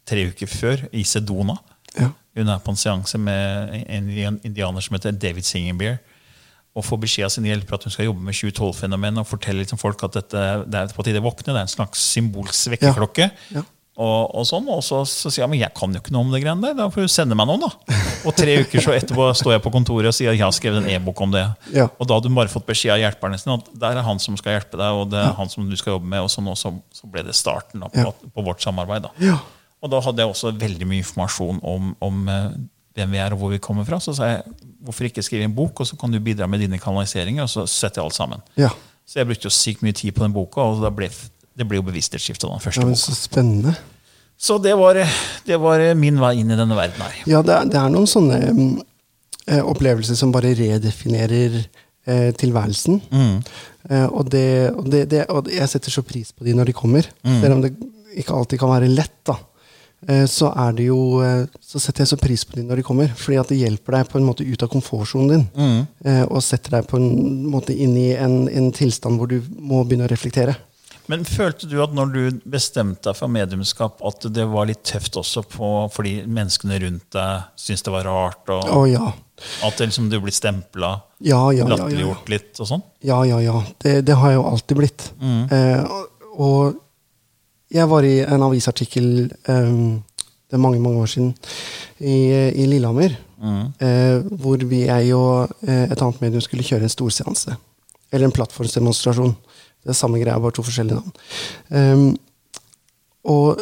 tre 0.09 0.29
uker 0.31 0.49
før 0.49 0.87
i 0.93 1.05
Sedona. 1.09 1.59
Ja. 1.99 2.11
Hun 2.35 2.51
er 2.51 2.63
på 2.65 2.73
en 2.73 2.81
seanse 2.81 3.19
med 3.21 3.75
en 3.85 4.09
indianer 4.43 4.85
som 4.85 4.97
heter 4.97 5.15
David 5.15 5.47
Singenbeer. 5.47 6.01
Og 6.75 6.83
får 6.83 6.99
beskjed 7.05 7.29
av 7.29 7.31
sin 7.31 7.47
hjelper 7.47 7.77
at 7.77 7.85
hun 7.87 7.95
skal 7.95 8.09
jobbe 8.09 8.25
med 8.27 8.35
2012-fenomen 8.35 9.21
og 9.23 9.29
fortelle 9.31 9.63
liksom 9.63 9.79
folk 9.79 10.01
at 10.09 10.17
dette, 10.17 10.41
det 10.67 10.81
er 10.81 10.97
på 10.97 11.05
tide 11.07 11.21
å 11.23 11.27
våkne. 11.29 11.53
Det 11.53 11.61
er 11.61 11.69
en 11.69 11.71
slags 11.77 12.03
symbolsk 12.15 12.73
vekkerklokke. 12.75 13.29
Ja. 13.55 13.63
Og, 13.95 14.33
og 14.35 14.43
sånn, 14.49 14.65
og 14.75 14.81
så, 14.83 15.05
så 15.07 15.31
sier 15.31 15.45
jeg 15.45 15.51
men 15.53 15.61
jeg 15.61 15.71
kan 15.79 15.93
jo 15.95 16.01
ikke 16.03 16.11
noe 16.17 16.25
om 16.27 16.33
det 16.35 16.41
greiene 16.43 16.65
der. 16.65 16.75
Da 16.81 16.89
får 16.91 17.05
du 17.07 17.13
sende 17.15 17.37
meg 17.39 17.47
noen, 17.47 17.63
da. 17.63 17.99
Og 18.27 18.35
tre 18.35 18.57
uker 18.65 18.83
så 18.83 18.95
etterpå 18.97 19.29
står 19.39 19.53
jeg 19.55 19.63
på 19.63 19.71
kontoret 19.71 20.09
og 20.11 20.17
sier 20.17 20.33
at 20.33 20.39
jeg 20.39 20.43
har 20.43 20.55
skrevet 20.57 20.81
en 20.83 20.89
e-bok 20.97 21.21
om 21.23 21.31
det. 21.35 21.45
Ja. 21.77 21.87
Og 22.03 22.09
da 22.11 22.17
hadde 22.19 22.27
hun 22.33 22.39
bare 22.41 22.51
fått 22.51 22.67
beskjed 22.67 22.97
av 22.97 23.03
hjelperne 23.05 23.39
sine 23.39 23.55
at 23.61 23.69
der 23.85 24.01
er 24.01 24.07
han 24.09 24.19
som 24.23 24.35
skal 24.41 24.57
hjelpe 24.57 24.81
deg, 24.81 24.99
og 24.99 25.13
det 25.15 25.21
er 25.23 25.37
han 25.39 25.53
som 25.53 25.69
du 25.71 25.77
skal 25.79 25.95
jobbe 25.95 26.11
med. 26.11 26.25
Og 26.27 26.33
sånn, 26.35 26.49
og 26.51 26.59
så, 26.59 26.73
så 26.91 27.11
ble 27.13 27.23
det 27.29 27.37
starten 27.39 27.85
da, 27.87 27.91
på, 27.95 28.03
Ja. 28.03 28.31
på 28.35 28.45
vårt 28.49 28.65
samarbeid. 28.67 29.07
da. 29.07 29.13
Ja. 29.23 29.39
Og 29.85 29.93
da 29.93 30.01
hadde 30.03 30.25
jeg 30.25 30.33
også 30.35 30.51
veldig 30.59 30.87
mye 30.91 31.03
informasjon 31.05 31.59
om, 31.63 31.93
om 32.03 32.23
eh, 32.33 32.49
hvem 32.99 33.15
vi 33.15 33.21
er 33.23 33.35
og 33.37 33.43
hvor 33.45 33.53
vi 33.55 33.61
kommer 33.63 33.87
fra. 33.87 34.01
Så 34.03 34.17
sa 34.19 34.33
jeg 34.33 34.43
hvorfor 34.85 35.07
ikke 35.07 35.23
skrive 35.25 35.47
en 35.47 35.55
bok, 35.55 35.85
og 35.85 35.87
så 35.87 35.97
kan 36.01 36.11
du 36.11 36.19
bidra 36.25 36.49
med 36.51 36.65
dine 36.67 36.81
kanaliseringer. 36.83 37.47
Og 37.47 37.53
så 37.53 37.67
setter 37.71 38.01
jeg 38.03 38.09
alt 38.11 38.19
sammen. 38.19 38.43
Ja. 38.59 38.73
Så 39.05 39.21
jeg 39.21 39.29
brukte 39.29 39.47
jo 39.51 39.53
sykt 39.53 39.83
mye 39.85 39.93
tid 39.95 40.15
på 40.17 40.25
den 40.25 40.33
boka, 40.33 40.65
og 40.65 40.81
da 40.83 40.89
ble, 40.95 41.11
det 41.55 41.67
blir 41.69 41.81
jo 41.81 41.87
bevissthetsskifte. 41.89 42.49
den 42.51 42.63
første 42.63 42.83
ja, 42.83 42.89
men 42.89 42.99
så 42.99 43.15
spennende. 43.17 43.77
Så 44.37 44.59
det 44.59 44.75
var, 44.77 44.99
det 45.47 45.61
var 45.63 45.85
min 45.95 46.19
vei 46.21 46.35
inn 46.41 46.51
i 46.51 46.59
denne 46.59 46.77
verden 46.77 47.05
her. 47.05 47.21
Ja, 47.31 47.43
det 47.47 47.55
er, 47.55 47.71
det 47.71 47.79
er 47.81 47.93
noen 47.95 48.11
sånne 48.11 48.41
mm, 48.51 48.75
eh, 49.47 49.63
opplevelser 49.63 50.19
som 50.19 50.35
bare 50.35 50.51
redefinerer 50.59 51.61
eh, 51.63 52.31
tilværelsen. 52.37 53.01
Eh, 53.15 54.07
og, 54.11 54.27
det, 54.35 54.75
og, 54.75 54.91
og 55.39 55.51
jeg 55.55 55.71
setter 55.71 55.95
så 55.95 56.03
pris 56.07 56.35
på 56.35 56.47
de 56.47 56.57
når 56.59 56.73
de 56.73 56.77
kommer. 56.77 57.09
Selv 57.23 57.57
om 57.57 57.65
det 57.65 57.77
ikke 58.19 58.35
alltid 58.35 58.61
kan 58.63 58.75
være 58.75 58.91
lett, 58.91 59.17
da. 59.27 59.39
Eh, 60.09 60.27
så 60.29 60.51
det 60.77 60.85
jo 60.91 61.23
eh, 61.25 61.47
Så 61.65 61.81
setter 61.81 62.03
jeg 62.03 62.11
så 62.13 62.19
pris 62.21 62.43
på 62.45 62.59
de 62.59 62.67
når 62.67 62.83
de 62.83 62.87
kommer. 62.87 63.15
Fordi 63.17 63.39
at 63.41 63.51
det 63.55 63.63
hjelper 63.63 63.99
deg 63.99 64.11
på 64.11 64.21
en 64.21 64.27
måte 64.29 64.45
ut 64.45 64.63
av 64.67 64.71
komfortsonen 64.73 65.31
din. 65.31 65.47
Eh, 66.05 66.25
og 66.27 66.43
setter 66.45 66.79
deg 66.79 66.91
på 66.91 67.01
en 67.01 67.47
måte 67.51 67.75
inn 67.75 67.97
i 67.97 68.11
en, 68.19 68.45
en 68.49 68.71
tilstand 68.75 69.21
hvor 69.21 69.31
du 69.31 69.41
må 69.59 69.85
begynne 69.85 70.09
å 70.09 70.13
reflektere. 70.13 70.57
Men 71.13 71.27
følte 71.29 71.69
du 71.69 71.77
at 71.85 71.93
når 71.97 72.13
du 72.15 72.39
bestemte 72.49 73.11
deg 73.11 73.19
for 73.19 73.33
mediumskap, 73.33 74.01
at 74.09 74.25
det 74.33 74.47
var 74.49 74.69
litt 74.71 74.85
tøft 74.89 75.19
også 75.21 75.45
på, 75.53 75.73
fordi 75.93 76.15
menneskene 76.25 76.79
rundt 76.85 77.05
deg 77.17 77.51
syntes 77.61 77.85
det 77.85 77.93
var 77.93 78.09
rart? 78.09 78.49
Og 78.55 78.71
oh, 78.73 78.87
ja. 78.89 79.11
at 79.67 79.77
det 79.77 79.91
liksom, 79.91 80.09
du 80.13 80.17
ble 80.25 80.33
stempla, 80.35 80.95
Ja, 81.25 81.43
ja, 81.57 81.69
latterliggjort 81.69 82.25
ja, 82.25 82.37
litt 82.37 82.63
og 82.65 82.71
sånn? 82.71 82.87
Ja, 83.05 83.21
ja, 83.29 83.43
ja. 83.45 83.61
Det, 83.85 83.99
det 84.09 84.17
har 84.21 84.33
jeg 84.33 84.41
jo 84.41 84.49
alltid 84.49 84.81
blitt. 84.81 85.07
Eh, 85.21 85.85
og, 85.85 86.33
og 86.41 86.83
jeg 87.75 87.91
var 87.91 88.09
i 88.09 88.17
en 88.25 88.49
avisartikkel 88.49 89.09
eh, 89.29 89.79
det 90.55 90.59
er 90.59 90.63
mange 90.63 90.79
mange 90.79 91.01
år 91.03 91.09
siden 91.11 91.33
i, 91.99 92.17
i 92.63 92.67
Lillehammer. 92.71 93.17
Eh, 93.45 94.21
hvor 94.41 94.61
vi, 94.65 94.85
jeg 94.87 95.15
og 95.17 95.51
eh, 95.67 95.91
et 95.91 96.01
annet 96.01 96.21
medium 96.23 96.45
skulle 96.45 96.65
kjøre 96.65 96.87
en 96.87 96.93
storseanse. 96.93 97.57
Eller 98.13 98.29
en 98.29 98.35
plattformsdemonstrasjon. 98.37 99.35
Det 99.85 99.93
er 99.93 99.99
samme 99.99 100.21
greia, 100.23 100.41
bare 100.41 100.57
to 100.57 100.65
forskjellige 100.65 100.97
navn. 100.97 101.15
Um, 101.71 102.07
og 103.31 103.61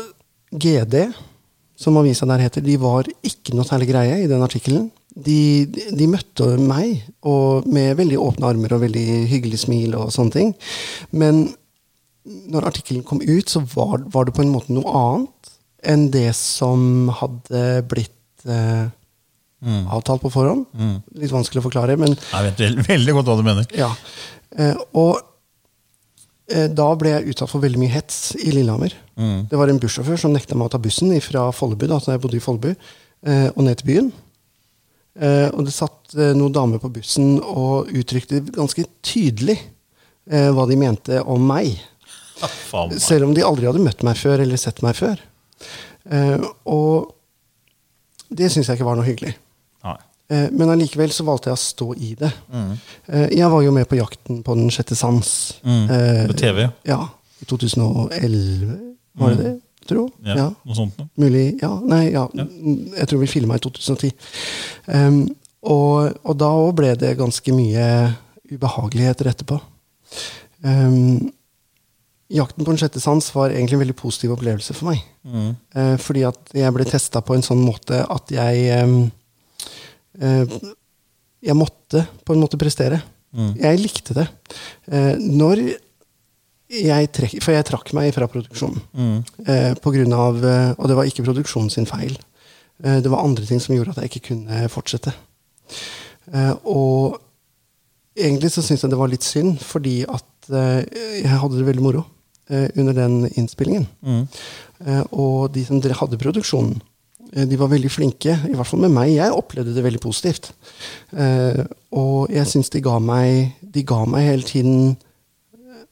GD, 0.52 0.96
som 1.82 1.96
avisa 1.98 2.26
der 2.30 2.44
heter, 2.44 2.62
de 2.64 2.76
var 2.78 3.08
ikke 3.26 3.54
noe 3.56 3.66
særlig 3.66 3.88
greie 3.90 4.20
i 4.22 4.28
den 4.30 4.42
artikkelen. 4.44 4.90
De, 5.12 5.66
de, 5.68 5.88
de 5.98 6.06
møtte 6.08 6.46
meg 6.62 7.02
og 7.28 7.66
med 7.68 7.98
veldig 7.98 8.16
åpne 8.22 8.48
armer 8.48 8.72
og 8.76 8.84
veldig 8.86 9.06
hyggelig 9.28 9.58
smil 9.66 9.96
og 9.98 10.12
sånne 10.14 10.32
ting. 10.36 10.54
Men 11.12 11.42
når 12.24 12.68
artikkelen 12.70 13.02
kom 13.04 13.20
ut, 13.20 13.50
så 13.50 13.64
var, 13.74 14.04
var 14.14 14.28
det 14.28 14.34
på 14.36 14.44
en 14.44 14.52
måte 14.54 14.72
noe 14.72 14.94
annet 15.02 15.52
enn 15.90 16.06
det 16.14 16.28
som 16.38 17.10
hadde 17.18 17.62
blitt 17.90 18.46
eh, 18.46 18.86
avtalt 19.90 20.22
på 20.22 20.30
forhånd. 20.30 20.64
Litt 21.18 21.34
vanskelig 21.34 21.60
å 21.60 21.66
forklare, 21.66 21.98
men 21.98 22.14
Jeg 22.14 22.46
vet 22.46 22.62
veldig, 22.62 22.86
veldig 22.92 23.16
godt 23.18 23.30
hva 23.32 23.36
du 23.40 23.44
mener. 23.50 23.68
ja. 23.76 23.90
Eh, 24.52 24.76
og 25.00 25.20
da 26.74 26.88
ble 26.98 27.12
jeg 27.14 27.32
utsatt 27.32 27.50
for 27.52 27.62
veldig 27.62 27.80
mye 27.80 27.92
hets 27.94 28.34
i 28.40 28.50
Lillehammer. 28.52 28.92
Det 29.48 29.58
var 29.58 29.70
en 29.70 29.78
bussjåfør 29.80 30.18
som 30.20 30.32
nekta 30.34 30.56
meg 30.58 30.68
å 30.68 30.72
ta 30.74 30.80
bussen 30.82 31.12
fra 31.24 31.46
Follebu, 31.54 31.86
da 31.90 31.98
jeg 32.02 32.20
bodde 32.22 32.38
i 32.38 32.42
Follebu, 32.42 32.72
eh, 33.26 33.48
og 33.54 33.62
ned 33.66 33.78
til 33.80 33.88
byen. 33.90 34.10
Eh, 35.20 35.48
og 35.52 35.66
det 35.68 35.74
satt 35.76 36.14
eh, 36.16 36.32
noen 36.36 36.54
damer 36.56 36.80
på 36.80 36.90
bussen 36.92 37.34
og 37.44 37.90
uttrykte 37.92 38.40
ganske 38.54 38.86
tydelig 39.04 39.58
eh, 40.30 40.48
hva 40.56 40.64
de 40.70 40.78
mente 40.80 41.20
om 41.28 41.44
meg. 41.44 41.74
Faen 42.40 42.94
meg. 42.94 43.02
Selv 43.04 43.28
om 43.28 43.34
de 43.36 43.44
aldri 43.44 43.68
hadde 43.68 43.84
møtt 43.84 44.04
meg 44.06 44.16
før 44.18 44.42
eller 44.42 44.60
sett 44.60 44.80
meg 44.84 44.96
før. 44.96 45.20
Eh, 46.08 46.40
og 46.64 47.12
det 48.32 48.48
syns 48.50 48.70
jeg 48.70 48.80
ikke 48.80 48.88
var 48.88 48.96
noe 48.98 49.06
hyggelig. 49.06 49.34
Eh, 50.32 50.46
Men 50.56 50.70
allikevel 50.72 51.12
så 51.12 51.24
valgte 51.28 51.50
jeg 51.50 51.58
å 51.58 51.62
stå 51.62 51.88
i 51.98 52.12
det. 52.18 52.30
Eh, 53.08 53.28
Jeg 53.36 53.50
var 53.52 53.62
jo 53.64 53.72
med 53.74 53.88
på 53.90 53.98
Jakten 53.98 54.40
på 54.46 54.54
den 54.56 54.70
sjette 54.72 54.96
sans. 54.96 55.32
Eh, 55.64 56.26
På 56.30 56.36
TV. 56.38 56.70
Ja. 56.88 57.02
I 57.42 57.44
2011, 57.50 58.78
var 59.18 59.34
det 59.34 59.42
det? 59.44 59.52
Tro? 59.88 60.04
Ja, 60.24 60.34
Ja. 60.36 60.48
Noe 60.64 60.76
sånt 60.78 60.96
noe. 60.98 61.08
Mulig 61.18 61.58
Ja, 61.60 61.72
nei, 61.80 62.12
ja. 62.12 62.28
Jeg 62.32 63.08
tror 63.10 63.18
vi 63.20 63.26
filma 63.26 63.56
i 63.58 63.62
2010. 63.64 64.12
Um, 64.86 65.24
og, 65.62 66.12
og 66.24 66.36
da 66.38 66.46
òg 66.54 66.74
ble 66.78 66.92
det 66.98 67.16
ganske 67.18 67.52
mye 67.54 68.14
ubehageligheter 68.52 69.26
etterpå. 69.32 69.58
Um, 70.64 71.32
Jakten 72.32 72.64
på 72.64 72.70
den 72.70 72.78
sjette 72.80 73.00
sans 73.02 73.26
var 73.34 73.50
egentlig 73.52 73.74
en 73.76 73.82
veldig 73.82 73.96
positiv 73.98 74.32
opplevelse 74.32 74.72
for 74.72 74.88
meg. 74.88 75.02
Eh, 75.76 75.96
fordi 76.00 76.22
at 76.24 76.54
jeg 76.56 76.72
ble 76.72 76.86
testa 76.88 77.20
på 77.20 77.34
en 77.36 77.42
sånn 77.44 77.60
måte 77.60 77.98
at 78.08 78.32
jeg 78.32 78.62
eh, 78.72 78.94
Jeg 80.20 81.56
måtte 81.58 82.04
på 82.24 82.34
en 82.34 82.42
måte 82.42 82.58
prestere. 82.60 83.00
Jeg 83.56 83.80
likte 83.80 84.14
det. 84.14 84.26
Eh, 84.92 85.16
når 85.18 85.62
jeg 86.72 87.08
trekk, 87.12 87.38
For 87.44 87.52
jeg 87.52 87.64
trakk 87.68 87.92
meg 87.96 88.12
fra 88.14 88.28
produksjonen. 88.28 88.80
Eh, 89.46 89.72
på 89.74 89.92
grunn 89.92 90.12
av, 90.12 90.38
eh, 90.44 90.74
og 90.78 90.88
det 90.88 90.96
var 90.96 91.04
ikke 91.08 91.24
produksjonen 91.24 91.70
sin 91.72 91.86
feil. 91.88 92.16
Eh, 92.84 93.00
det 93.00 93.10
var 93.10 93.24
andre 93.24 93.44
ting 93.46 93.60
som 93.60 93.74
gjorde 93.74 93.90
at 93.96 94.02
jeg 94.04 94.10
ikke 94.10 94.28
kunne 94.34 94.68
fortsette. 94.72 95.12
Eh, 96.32 96.54
og 96.64 97.18
egentlig 98.16 98.50
så 98.52 98.62
syns 98.64 98.82
jeg 98.84 98.90
det 98.92 98.98
var 99.00 99.08
litt 99.08 99.24
synd, 99.24 99.58
fordi 99.60 100.04
at 100.08 100.50
eh, 100.52 100.84
jeg 101.22 101.40
hadde 101.40 101.58
det 101.58 101.66
veldig 101.68 101.82
moro 101.84 102.04
eh, 102.50 102.68
under 102.76 102.92
den 102.92 103.26
innspillingen. 103.36 103.86
Eh, 104.86 105.02
og 105.12 105.52
de 105.52 105.64
som 105.64 105.80
hadde 105.80 106.18
produksjonen, 106.20 106.80
eh, 106.80 106.91
de 107.32 107.56
var 107.56 107.70
veldig 107.72 107.90
flinke, 107.90 108.34
i 108.48 108.56
hvert 108.56 108.68
fall 108.68 108.82
med 108.84 108.92
meg. 108.92 109.14
Jeg 109.14 109.32
opplevde 109.32 109.72
det 109.72 109.84
veldig 109.84 110.02
positivt. 110.04 110.50
Eh, 111.16 111.62
og 111.96 112.32
jeg 112.32 112.50
syns 112.50 112.68
de 112.72 112.82
ga 112.84 112.98
meg 113.00 113.54
De 113.74 113.84
ga 113.88 114.02
meg 114.08 114.26
hele 114.28 114.44
tiden 114.48 114.92
eh, 115.56 115.86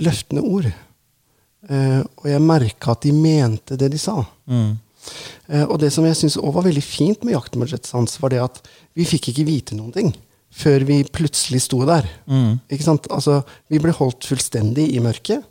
løftende 0.00 0.44
ord. 0.48 0.70
Eh, 1.68 2.00
og 2.00 2.26
jeg 2.28 2.44
merka 2.44 2.94
at 2.94 3.04
de 3.04 3.12
mente 3.16 3.76
det 3.80 3.90
de 3.92 4.00
sa. 4.00 4.22
Eh, 4.48 5.64
og 5.64 5.76
det 5.82 5.92
som 5.92 6.06
jeg 6.08 6.16
syns 6.16 6.38
var 6.40 6.64
veldig 6.64 6.84
fint 6.84 7.24
med 7.24 7.36
Jakten 7.36 7.60
på 7.60 7.68
Jetsans, 7.68 8.16
var 8.22 8.32
det 8.32 8.40
at 8.44 8.62
vi 8.96 9.04
fikk 9.08 9.28
ikke 9.32 9.48
vite 9.48 9.76
noen 9.76 9.92
ting 9.92 10.14
før 10.54 10.84
vi 10.86 11.00
plutselig 11.10 11.64
sto 11.64 11.80
der. 11.88 12.06
Ikke 12.70 12.86
sant? 12.86 13.08
Altså, 13.10 13.40
vi 13.72 13.80
ble 13.82 13.90
holdt 13.96 14.26
fullstendig 14.28 14.84
i 14.94 15.00
mørket. 15.02 15.42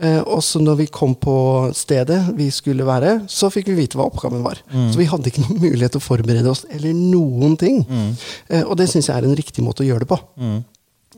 Eh, 0.00 0.22
og 0.22 0.40
så 0.44 0.62
når 0.64 0.78
vi 0.80 0.86
kom 0.92 1.12
på 1.20 1.34
stedet 1.76 2.22
vi 2.38 2.46
skulle 2.54 2.86
være, 2.88 3.18
så 3.28 3.50
fikk 3.52 3.68
vi 3.72 3.82
vite 3.82 4.00
hva 4.00 4.06
oppgaven 4.08 4.44
var. 4.46 4.62
Så 4.72 5.00
vi 5.00 5.08
hadde 5.10 5.28
ikke 5.28 5.44
noen 5.44 5.60
mulighet 5.60 5.92
til 5.96 6.00
å 6.00 6.06
forberede 6.06 6.48
oss 6.52 6.64
eller 6.72 6.96
noen 6.96 7.58
ting. 7.60 7.82
Eh, 8.48 8.64
og 8.64 8.78
det 8.80 8.88
syns 8.92 9.10
jeg 9.10 9.16
er 9.18 9.28
en 9.28 9.36
riktig 9.36 9.64
måte 9.64 9.84
å 9.84 9.88
gjøre 9.90 10.06
det 10.06 10.10
på. 10.14 10.20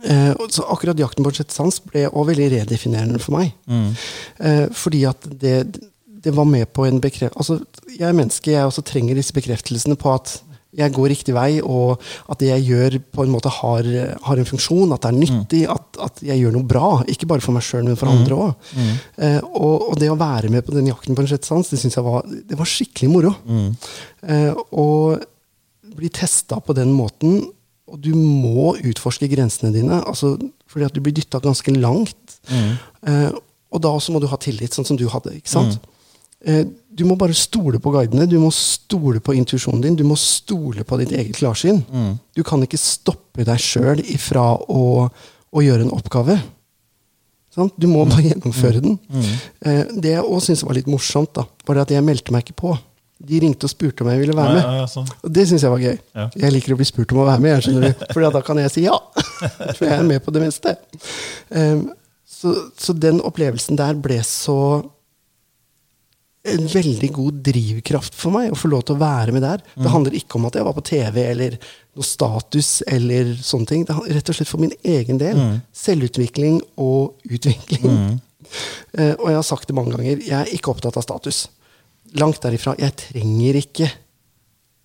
Eh, 0.02 0.32
så 0.54 0.66
akkurat 0.70 0.98
jakten 0.98 1.26
på 1.26 1.32
sjette 1.34 1.54
sans 1.54 1.78
ble 1.82 2.04
også 2.08 2.26
veldig 2.32 2.50
redefinerende 2.56 3.22
for 3.22 3.38
meg. 3.38 3.54
Eh, 4.38 4.66
fordi 4.74 5.04
at 5.10 5.30
det, 5.40 5.56
det 6.26 6.34
var 6.34 6.46
med 6.50 6.68
på 6.74 6.86
en 6.86 7.00
bekreft... 7.02 7.38
Altså, 7.38 7.60
jeg 7.94 8.06
er 8.06 8.18
menneske, 8.18 8.52
jeg 8.52 8.66
også 8.66 8.84
trenger 8.86 9.18
disse 9.18 9.34
bekreftelsene 9.34 9.98
på 9.98 10.12
at 10.14 10.40
jeg 10.76 10.92
går 10.92 11.08
riktig 11.08 11.32
vei, 11.32 11.60
og 11.64 12.02
at 12.28 12.38
det 12.42 12.50
jeg 12.50 12.66
gjør, 12.68 12.96
på 13.16 13.24
en 13.24 13.30
måte 13.32 13.48
har, 13.48 13.86
har 14.26 14.36
en 14.42 14.48
funksjon, 14.50 14.92
at 14.92 15.00
det 15.06 15.08
er 15.08 15.16
nyttig, 15.16 15.62
at, 15.72 15.96
at 16.04 16.20
jeg 16.22 16.42
gjør 16.42 16.52
noe 16.58 16.68
bra. 16.68 16.90
Ikke 17.08 17.26
bare 17.30 17.40
for 17.40 17.56
meg 17.56 17.64
sjøl, 17.64 17.86
men 17.86 17.96
for 17.96 18.10
andre 18.12 18.36
òg. 18.36 18.68
Eh, 19.16 19.38
og, 19.48 19.88
og 19.88 19.96
det 20.02 20.10
å 20.12 20.18
være 20.20 20.50
med 20.52 20.66
på 20.66 20.74
den 20.76 20.90
jakten 20.90 21.16
på 21.16 21.24
en 21.24 21.30
sjette 21.30 21.48
sans, 21.48 21.70
det 21.72 21.80
syns 21.80 21.96
jeg 21.96 22.04
var, 22.04 22.26
det 22.28 22.58
var 22.60 22.68
skikkelig 22.68 23.08
moro. 23.14 23.32
Eh, 23.48 24.52
og 24.76 25.24
bli 25.98 26.10
testa 26.14 26.60
på 26.62 26.76
den 26.76 26.92
måten, 26.94 27.40
og 27.88 28.02
du 28.04 28.12
må 28.14 28.74
utforske 28.84 29.26
grensene 29.32 29.72
dine. 29.72 30.02
Altså, 30.04 30.34
fordi 30.68 30.84
at 30.84 30.92
du 30.94 31.00
blir 31.00 31.16
dytta 31.16 31.40
ganske 31.40 31.72
langt. 31.80 32.36
Eh, 32.52 33.30
og 33.72 33.80
da 33.84 33.88
også 33.96 34.12
må 34.12 34.20
du 34.20 34.28
ha 34.28 34.36
tillit, 34.40 34.76
sånn 34.76 34.84
som 34.88 35.00
du 35.00 35.06
hadde. 35.08 35.32
ikke 35.40 35.48
sant? 35.56 35.80
Eh, 36.44 36.66
du 36.98 37.04
må 37.06 37.14
bare 37.18 37.36
stole 37.36 37.78
på 37.82 37.92
guidene, 37.94 38.26
du 38.26 38.38
må 38.42 38.50
stole 38.54 39.20
på 39.22 39.36
intuisjonen 39.38 39.84
din, 39.84 39.96
du 39.98 40.04
må 40.08 40.16
stole 40.18 40.82
på 40.86 40.98
ditt 41.00 41.14
eget 41.14 41.38
klarsyn. 41.38 41.82
Du 42.34 42.42
kan 42.46 42.62
ikke 42.64 42.80
stoppe 42.80 43.46
deg 43.46 43.62
sjøl 43.62 44.02
ifra 44.02 44.50
å, 44.58 44.84
å 45.06 45.64
gjøre 45.64 45.86
en 45.86 45.94
oppgave. 45.94 46.40
Sånn? 47.54 47.70
Du 47.80 47.88
må 47.90 48.04
bare 48.08 48.26
gjennomføre 48.28 48.82
den. 48.84 48.98
Eh, 49.64 49.84
det 49.94 50.16
jeg 50.16 50.26
òg 50.26 50.42
syntes 50.44 50.66
var 50.66 50.76
litt 50.78 50.90
morsomt, 50.90 51.32
da, 51.38 51.46
var 51.66 51.78
det 51.78 51.86
at 51.86 51.94
jeg 51.96 52.06
meldte 52.06 52.34
meg 52.34 52.46
ikke 52.46 52.58
på. 52.64 52.74
De 53.28 53.40
ringte 53.42 53.66
og 53.66 53.72
spurte 53.72 54.04
om 54.04 54.10
jeg 54.12 54.20
ville 54.20 54.34
være 54.36 54.54
med. 54.54 54.62
ja, 54.62 54.74
ja, 54.82 54.90
sånn. 54.90 55.08
Og 55.26 55.32
det 55.34 55.46
syns 55.50 55.64
jeg 55.66 55.72
var 55.72 55.82
gøy. 55.82 55.96
Jeg 56.38 56.54
liker 56.54 56.74
å 56.74 56.78
bli 56.78 56.86
spurt 56.86 57.14
om 57.14 57.22
å 57.24 57.26
være 57.26 57.42
med, 57.42 57.66
jeg. 57.66 57.94
Fordi 58.14 58.34
da 58.36 58.42
kan 58.46 58.60
jeg 58.62 58.74
si 58.74 58.84
ja. 58.84 58.98
For 59.78 59.86
jeg 59.88 59.96
er 59.96 60.06
med 60.06 60.22
på 60.22 60.34
det 60.34 60.44
meste. 60.44 60.76
Um, 61.50 61.88
så, 62.38 62.54
så 62.78 62.94
den 62.94 63.18
opplevelsen 63.26 63.78
der 63.80 63.98
ble 63.98 64.20
så 64.26 64.58
en 66.54 66.68
veldig 66.72 67.10
god 67.16 67.42
drivkraft 67.48 68.16
for 68.18 68.34
meg 68.34 68.52
å 68.52 68.58
få 68.58 68.70
lov 68.72 68.86
til 68.86 68.96
å 68.96 69.02
være 69.02 69.34
med 69.34 69.44
der. 69.46 69.62
Det 69.76 69.92
handler 69.92 70.16
ikke 70.18 70.38
om 70.38 70.48
at 70.48 70.58
jeg 70.58 70.66
var 70.66 70.76
på 70.76 70.86
TV 70.88 71.20
eller 71.24 71.58
noe 71.58 72.06
status 72.06 72.70
eller 72.86 73.34
sånne 73.36 73.70
ting. 73.70 73.84
Det 73.86 73.96
handler 73.96 74.18
rett 74.18 74.32
og 74.32 74.38
slett 74.38 74.50
for 74.50 74.62
min 74.62 74.74
egen 74.82 75.20
del. 75.20 75.40
Selvutvikling 75.86 76.62
og 76.76 77.28
utvikling. 77.28 77.92
Eh, 78.96 79.12
og 79.18 79.26
jeg 79.28 79.36
har 79.36 79.44
sagt 79.44 79.68
det 79.68 79.74
mange 79.76 79.92
ganger, 79.92 80.22
jeg 80.24 80.32
er 80.32 80.50
ikke 80.54 80.70
opptatt 80.72 80.96
av 80.96 81.04
status. 81.04 81.42
Langt 82.16 82.38
derifra. 82.40 82.72
Jeg 82.80 82.94
trenger 82.96 83.58
ikke 83.60 83.90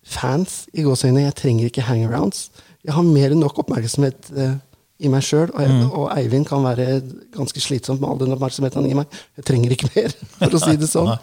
fans 0.04 0.64
i 0.74 0.84
gåseøynene. 0.84 1.22
Jeg 1.30 1.36
trenger 1.38 1.70
ikke 1.70 1.86
hangarounds. 1.86 2.50
Jeg 2.84 2.92
har 2.92 3.06
mer 3.06 3.32
enn 3.32 3.40
nok 3.40 3.62
oppmerksomhet 3.62 4.28
uh, 4.36 4.58
i 5.00 5.10
meg 5.10 5.24
sjøl, 5.26 5.48
og, 5.48 5.62
mm. 5.62 5.86
og 5.96 6.10
Eivind 6.14 6.46
kan 6.48 6.62
være 6.64 7.00
ganske 7.34 7.62
slitsomt 7.62 8.02
med 8.02 8.10
all 8.10 8.20
den 8.20 8.34
oppmerksomheten 8.36 8.82
han 8.82 8.90
gir 8.90 9.00
meg. 9.00 9.16
Jeg 9.40 9.48
trenger 9.48 9.74
ikke 9.74 9.90
mer, 9.96 10.14
for 10.36 10.58
å 10.58 10.62
si 10.62 10.76
det 10.80 10.90
sånn. 10.90 11.14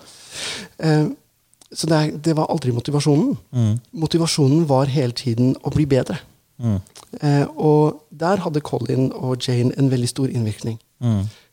Eh, 0.79 1.07
så 1.71 1.87
det, 1.87 1.97
er, 1.97 2.11
det 2.19 2.33
var 2.35 2.49
aldri 2.51 2.73
motivasjonen. 2.75 3.37
Motivasjonen 3.95 4.65
var 4.67 4.89
hele 4.91 5.15
tiden 5.15 5.53
å 5.63 5.71
bli 5.71 5.85
bedre. 5.87 6.17
Eh, 7.21 7.45
og 7.57 8.03
der 8.11 8.41
hadde 8.43 8.61
Colin 8.61 9.07
og 9.15 9.39
Jane 9.47 9.71
en 9.79 9.89
veldig 9.91 10.09
stor 10.11 10.27
innvirkning. 10.29 10.77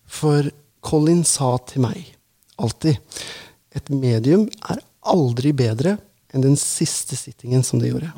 For 0.07 0.51
Colin 0.85 1.23
sa 1.25 1.57
til 1.71 1.85
meg 1.87 2.15
alltid 2.59 2.99
et 3.79 3.89
medium 3.95 4.49
er 4.73 4.81
aldri 5.09 5.53
bedre 5.57 5.97
enn 6.35 6.43
den 6.45 6.57
siste 6.61 7.17
sittingen 7.17 7.63
som 7.65 7.79
det 7.81 7.93
gjorde. 7.93 8.11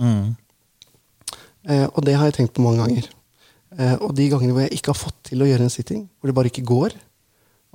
Eh, 1.68 1.86
og 1.92 2.00
det 2.08 2.16
har 2.16 2.30
jeg 2.30 2.38
tenkt 2.40 2.56
på 2.56 2.64
mange 2.64 2.80
ganger. 2.82 3.06
Eh, 3.78 3.96
og 4.00 4.14
de 4.16 4.30
gangene 4.32 4.56
hvor 4.56 4.64
jeg 4.64 4.78
ikke 4.80 4.90
har 4.94 4.98
fått 4.98 5.20
til 5.30 5.44
å 5.44 5.46
gjøre 5.50 5.68
en 5.68 5.70
sitting, 5.76 6.06
hvor 6.18 6.30
det 6.32 6.34
bare 6.40 6.50
ikke 6.50 6.64
går, 6.66 6.96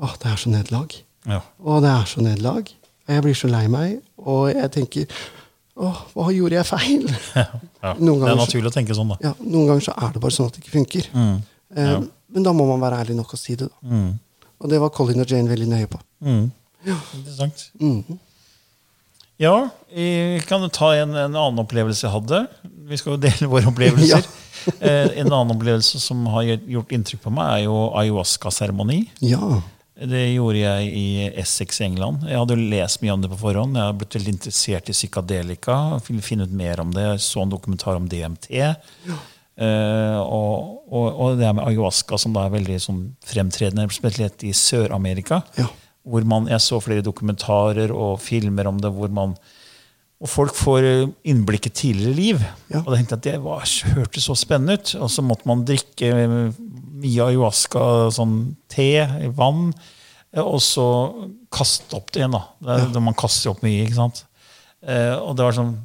åh, 0.02 0.16
det 0.20 0.32
er 0.34 0.42
så 0.42 0.50
nederlag. 0.52 0.98
Ja. 1.26 1.42
Og 1.64 1.82
det 1.86 1.90
er 1.92 2.06
så 2.10 2.22
nederlag. 2.22 2.70
Og 3.08 3.14
jeg 3.16 3.24
blir 3.26 3.36
så 3.38 3.50
lei 3.52 3.66
meg. 3.68 4.00
Og 4.18 4.52
jeg 4.54 4.72
tenker 4.72 5.06
Åh, 5.76 5.98
hva 6.16 6.30
gjorde 6.32 6.56
jeg 6.56 6.66
feil? 6.70 7.10
Ja. 7.86 7.92
Noen 8.00 8.22
Det 8.24 8.30
er 8.32 8.38
så- 8.38 8.46
naturlig 8.46 8.70
å 8.72 8.74
tenke 8.78 8.96
sånn, 8.96 9.10
da. 9.12 9.18
Ja, 9.22 9.34
Noen 9.44 9.68
ganger 9.68 9.84
så 9.90 9.94
er 10.00 10.14
det 10.16 10.22
bare 10.24 10.32
sånn 10.32 10.48
at 10.48 10.54
det 10.56 10.64
ikke 10.64 10.72
funker. 10.78 11.10
Mm. 11.14 11.34
Eh, 11.76 11.90
Ja. 11.92 11.98
Men 12.36 12.44
da 12.44 12.52
må 12.56 12.66
man 12.68 12.80
være 12.82 13.02
ærlig 13.04 13.16
nok 13.16 13.34
og 13.36 13.40
si 13.40 13.56
det. 13.56 13.68
da. 13.70 13.88
Mm. 13.88 14.14
Og 14.60 14.70
det 14.72 14.80
var 14.82 14.90
Colin 14.96 15.20
og 15.22 15.28
Jane 15.30 15.48
veldig 15.52 15.68
nøye 15.70 15.88
på. 15.88 16.00
Mm. 16.24 16.52
Interessant. 16.88 17.70
Mhm. 17.80 18.18
Ja, 19.38 19.70
vi 19.94 20.40
kan 20.48 20.64
ta 20.72 20.94
en, 20.96 21.12
en 21.14 21.36
annen 21.36 21.60
opplevelse 21.60 22.06
jeg 22.08 22.12
hadde. 22.14 22.48
Vi 22.88 22.98
skal 22.98 23.16
jo 23.16 23.22
dele 23.26 23.50
våre 23.52 23.68
opplevelser. 23.68 24.24
eh, 24.80 25.10
en 25.20 25.28
annen 25.28 25.52
opplevelse 25.58 26.00
som 26.00 26.24
har 26.32 26.44
gjort 26.56 26.94
inntrykk 26.96 27.22
på 27.28 27.34
meg, 27.36 27.50
er 27.52 27.64
jo 27.66 27.76
ayahuasca-seremoni. 28.00 29.02
Ja. 29.28 29.60
Det 29.96 30.26
gjorde 30.34 30.60
jeg 30.60 30.88
i 30.92 31.10
Essex 31.40 31.80
i 31.80 31.86
England. 31.86 32.26
Jeg 32.28 32.42
hadde 32.42 32.58
lest 32.60 33.00
mye 33.00 33.14
om 33.14 33.22
det 33.24 33.30
på 33.32 33.40
forhånd. 33.46 33.78
Jeg 33.80 33.88
har 33.88 33.96
blitt 33.96 34.18
veldig 34.18 34.34
interessert 34.34 34.92
i 34.92 34.96
psykadelika. 34.96 35.78
Ville 36.10 36.26
finne 36.26 36.44
ut 36.44 36.56
mer 36.56 36.82
om 36.84 36.92
det. 36.92 37.06
Jeg 37.14 37.24
så 37.24 37.46
en 37.46 37.54
dokumentar 37.54 37.96
om 37.96 38.10
DMT. 38.12 38.50
Eh, 38.60 40.20
og, 40.20 40.82
og, 40.92 41.06
og 41.08 41.40
det 41.40 41.48
her 41.48 41.56
med 41.56 41.64
ayahuasca, 41.64 42.20
som 42.20 42.36
da 42.36 42.44
er 42.44 42.58
veldig 42.58 42.80
sånn 42.84 43.02
fremtredende, 43.24 43.88
spesielt 43.96 44.44
i 44.44 44.52
Sør-Amerika. 44.52 45.40
Ja. 45.56 45.70
Hvor 46.06 46.28
man, 46.28 46.52
jeg 46.52 46.60
så 46.66 46.82
flere 46.84 47.06
dokumentarer 47.06 47.94
og 47.96 48.20
filmer 48.22 48.68
om 48.68 48.84
det 48.84 48.92
hvor 48.94 49.14
man 49.16 49.38
og 50.26 50.30
folk 50.32 50.56
får 50.56 50.86
innblikket 50.86 51.28
innblikk 51.28 51.66
i 51.68 51.72
tidligere 51.76 52.16
liv. 52.16 52.44
Ja. 52.72 52.80
Og 52.82 52.88
da 52.88 52.98
tenkte 52.98 53.16
jeg 53.16 53.20
at 53.20 53.26
det 53.28 53.40
var, 53.44 53.66
hørtes 53.98 54.28
så 54.30 54.36
spennende 54.40 54.78
ut. 54.80 54.94
Og 55.04 55.12
så 55.12 55.24
måtte 55.26 55.50
man 55.50 55.66
drikke 55.68 56.12
mye 57.06 57.30
ayahuasca, 57.30 58.12
sånn 58.16 58.38
te, 58.72 58.90
i 59.06 59.32
vann, 59.38 59.70
eh, 60.34 60.44
og 60.44 60.62
så 60.64 60.86
kaste 61.54 61.98
opp 61.98 62.12
det 62.12 62.24
igjen. 62.24 62.36
da. 62.36 62.44
Det 62.60 62.78
er, 62.78 62.88
da 62.96 63.04
Man 63.04 63.18
kaster 63.18 63.54
opp 63.54 63.64
mye, 63.66 63.86
ikke 63.86 64.00
sant. 64.00 64.24
Eh, 64.86 65.14
og 65.16 65.36
det 65.38 65.46
var 65.48 65.56
sånn 65.58 65.76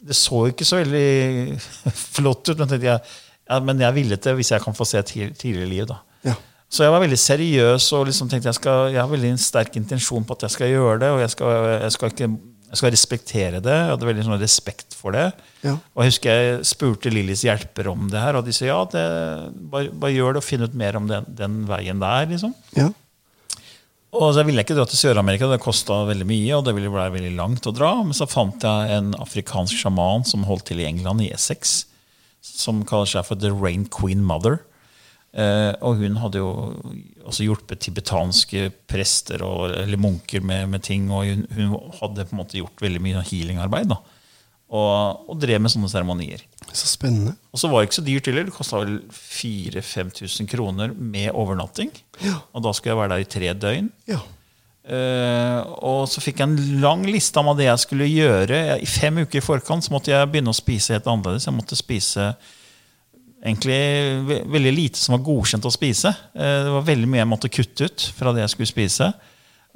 Det 0.00 0.16
så 0.16 0.46
ikke 0.48 0.66
så 0.68 0.78
veldig 0.80 1.56
flott 2.16 2.48
ut, 2.48 2.60
men, 2.60 2.70
jeg, 2.80 3.00
ja, 3.48 3.58
men 3.60 3.82
jeg 3.84 3.96
ville 3.98 4.16
det 4.16 4.32
hvis 4.36 4.52
jeg 4.54 4.64
kan 4.64 4.76
få 4.76 4.86
se 4.88 5.02
tidligere 5.04 5.68
liv. 5.68 5.84
da. 5.90 5.98
Ja. 6.24 6.36
Så 6.70 6.86
jeg 6.86 6.94
var 6.94 7.02
veldig 7.02 7.18
seriøs 7.18 7.88
og 7.98 8.06
liksom 8.08 8.30
tenkte 8.30 8.48
jeg, 8.48 8.56
skal, 8.60 8.92
jeg 8.94 9.00
har 9.02 9.10
veldig 9.10 9.34
en 9.34 9.42
sterk 9.42 9.76
intensjon 9.76 10.24
på 10.24 10.36
at 10.38 10.46
jeg 10.46 10.54
skal 10.54 10.70
gjøre 10.70 11.00
det. 11.02 11.10
Og 11.12 11.20
jeg 11.20 11.32
skal, 11.34 11.68
jeg 11.74 11.92
skal, 11.96 12.14
ikke, 12.14 12.28
jeg 12.70 12.78
skal 12.78 12.92
respektere 12.94 13.58
det. 13.58 13.74
Jeg 13.74 13.90
hadde 13.90 14.06
veldig 14.06 14.24
sånn 14.28 14.38
respekt 14.38 14.94
for 14.94 15.16
det. 15.16 15.26
Ja. 15.66 15.74
Og 15.74 16.04
jeg 16.04 16.12
husker 16.12 16.36
jeg 16.38 16.66
spurte 16.70 17.10
Lillys 17.10 17.42
hjelper 17.42 17.90
om 17.90 18.06
det 18.12 18.22
her, 18.22 18.38
og 18.38 18.46
de 18.46 18.54
sa 18.54 18.68
ja, 18.68 18.78
det, 18.92 19.02
bare, 19.72 19.90
bare 19.90 20.14
gjør 20.14 20.36
det 20.36 20.42
og 20.42 20.46
finn 20.46 20.62
ut 20.62 20.76
mer 20.78 20.98
om 21.00 21.08
den, 21.10 21.26
den 21.34 21.64
veien 21.66 22.02
der. 22.02 22.28
liksom. 22.30 22.54
Ja. 22.78 22.86
Og 24.14 24.32
så 24.34 24.42
ville 24.46 24.58
jeg 24.58 24.68
ikke 24.68 24.78
dra 24.78 24.86
til 24.90 24.98
Sør-Amerika, 24.98 25.50
det 25.50 25.60
kosta 25.62 26.00
veldig 26.08 26.26
mye. 26.30 26.54
og 26.56 26.64
det 26.66 26.74
ville 26.78 26.90
bli 26.90 27.10
veldig 27.18 27.34
langt 27.38 27.66
å 27.66 27.74
dra, 27.74 27.92
Men 28.06 28.14
så 28.14 28.30
fant 28.30 28.62
jeg 28.62 28.96
en 28.96 29.12
afrikansk 29.18 29.82
sjaman 29.82 30.26
som 30.26 30.46
holdt 30.46 30.70
til 30.70 30.82
i 30.82 30.86
England, 30.86 31.22
i 31.26 31.30
Essex, 31.34 31.84
som 32.42 32.84
kaller 32.86 33.10
seg 33.10 33.26
for 33.26 33.38
The 33.38 33.50
Rain 33.50 33.86
Queen 33.86 34.22
Mother. 34.22 34.60
Eh, 35.30 35.72
og 35.86 36.00
hun 36.00 36.16
hadde 36.18 36.40
jo 36.40 36.48
også 37.22 37.46
hjulpet 37.46 37.84
tibetanske 37.84 38.64
prester 38.90 39.44
og, 39.46 39.68
eller 39.78 40.00
munker 40.00 40.42
med, 40.42 40.66
med 40.72 40.82
ting. 40.86 41.10
Og 41.14 41.28
hun, 41.28 41.44
hun 41.54 41.76
hadde 42.00 42.26
på 42.26 42.34
en 42.34 42.42
måte 42.42 42.58
gjort 42.58 42.82
veldig 42.82 43.02
mye 43.04 43.26
healingarbeid. 43.30 43.92
da, 43.92 44.00
og, 44.70 45.30
og 45.30 45.38
drev 45.42 45.62
med 45.62 45.72
sånne 45.72 45.90
seremonier. 45.90 46.42
Så 46.70 46.86
spennende. 46.92 47.34
Og 47.50 47.58
så 47.58 47.70
var 47.70 47.82
det 47.82 47.88
ikke 47.88 47.98
så 48.00 48.06
dyrt 48.06 48.28
heller. 48.30 48.44
Det 48.46 48.54
kosta 48.54 48.82
vel 48.84 48.98
4000-5000 49.10 50.50
kroner 50.50 50.92
med 50.94 51.32
overnatting. 51.34 51.90
Og 52.54 52.62
da 52.62 52.74
skulle 52.74 52.94
jeg 52.94 53.00
være 53.00 53.16
der 53.16 53.24
i 53.24 53.32
tre 53.34 53.54
døgn. 53.64 53.90
Ja. 54.10 54.20
Eh, 54.90 55.58
og 55.86 56.06
så 56.10 56.22
fikk 56.22 56.40
jeg 56.40 56.50
en 56.50 56.80
lang 56.82 57.02
liste 57.06 57.42
om 57.42 57.50
det 57.58 57.66
jeg 57.66 57.82
skulle 57.82 58.08
gjøre. 58.10 58.60
I 58.78 58.88
fem 58.88 59.22
uker 59.24 59.42
i 59.42 59.44
forkant 59.44 59.86
så 59.86 59.94
måtte 59.94 60.14
jeg 60.14 60.30
begynne 60.30 60.54
å 60.54 60.60
spise 60.60 60.94
helt 60.94 61.10
annerledes. 61.10 61.48
Jeg 61.50 61.56
måtte 61.58 61.78
spise 61.78 62.30
egentlig 63.40 64.44
veldig 64.50 64.72
lite 64.74 65.00
som 65.00 65.16
var 65.16 65.24
godkjent 65.24 65.66
å 65.66 65.72
spise. 65.72 66.12
Eh, 66.34 66.56
det 66.66 66.74
var 66.74 66.86
veldig 66.86 67.08
mye 67.08 67.22
jeg 67.22 67.30
måtte 67.30 67.52
kutte 67.52 67.88
ut 67.88 68.06
fra 68.16 68.34
det 68.36 68.44
jeg 68.44 68.54
skulle 68.54 68.70
spise. 68.70 69.10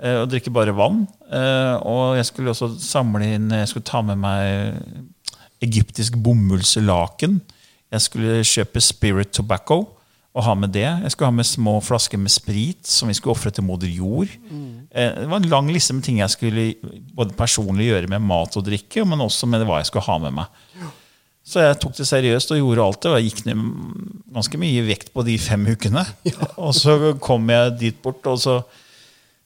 Eh, 0.03 0.21
og 0.21 0.29
drikke 0.33 0.53
bare 0.55 0.77
vann. 0.77 1.05
Eh, 1.31 1.75
og 1.81 2.19
jeg 2.19 2.29
skulle 2.31 2.55
også 2.55 2.73
samle 2.83 3.35
inn 3.37 3.51
Jeg 3.55 3.71
skulle 3.71 3.89
ta 3.89 4.03
med 4.05 4.21
meg 4.21 4.79
egyptisk 5.65 6.17
bomullslaken. 6.21 7.41
Jeg 7.95 8.03
skulle 8.05 8.41
kjøpe 8.45 8.83
Spirit 8.83 9.33
Tobacco 9.33 9.85
og 10.35 10.43
ha 10.43 10.55
med 10.59 10.73
det. 10.75 10.89
Jeg 10.89 11.13
skulle 11.15 11.31
ha 11.31 11.37
med 11.37 11.47
små 11.47 11.79
flasker 11.85 12.19
med 12.19 12.33
sprit 12.35 12.89
som 12.91 13.09
vi 13.09 13.15
skulle 13.15 13.37
ofre 13.37 13.53
til 13.55 13.65
moder 13.65 13.89
jord. 13.89 14.33
Mm. 14.51 14.89
Det 14.91 15.29
var 15.31 15.39
en 15.39 15.49
lang 15.53 15.71
liste 15.71 15.95
med 15.95 16.03
ting 16.05 16.19
jeg 16.19 16.35
skulle 16.35 16.65
både 17.15 17.37
personlig 17.39 17.87
gjøre 17.87 18.11
med 18.11 18.27
mat 18.27 18.59
og 18.59 18.67
drikke, 18.67 19.07
men 19.07 19.23
også 19.23 19.47
med 19.47 19.63
hva 19.63 19.79
jeg 19.79 19.93
skulle 19.93 20.09
ha 20.09 20.19
med 20.27 20.35
meg. 20.41 20.59
Så 21.45 21.61
jeg 21.61 21.77
tok 21.83 21.93
det 21.99 22.07
seriøst 22.09 22.55
og 22.55 22.61
gjorde 22.63 22.85
alt 22.87 23.03
det. 23.05 23.11
Og 23.13 23.19
jeg 23.21 23.27
gikk 23.31 23.43
ned 23.51 23.59
ganske 24.33 24.61
mye 24.63 24.85
vekt 24.87 25.11
på 25.13 25.25
de 25.27 25.35
fem 25.39 25.67
ukene. 25.69 26.07
Og 26.57 26.73
så 26.77 26.95
kom 27.23 27.51
jeg 27.53 27.75
dit 27.83 27.99
bort, 28.03 28.25
og 28.31 28.41
så 28.41 28.63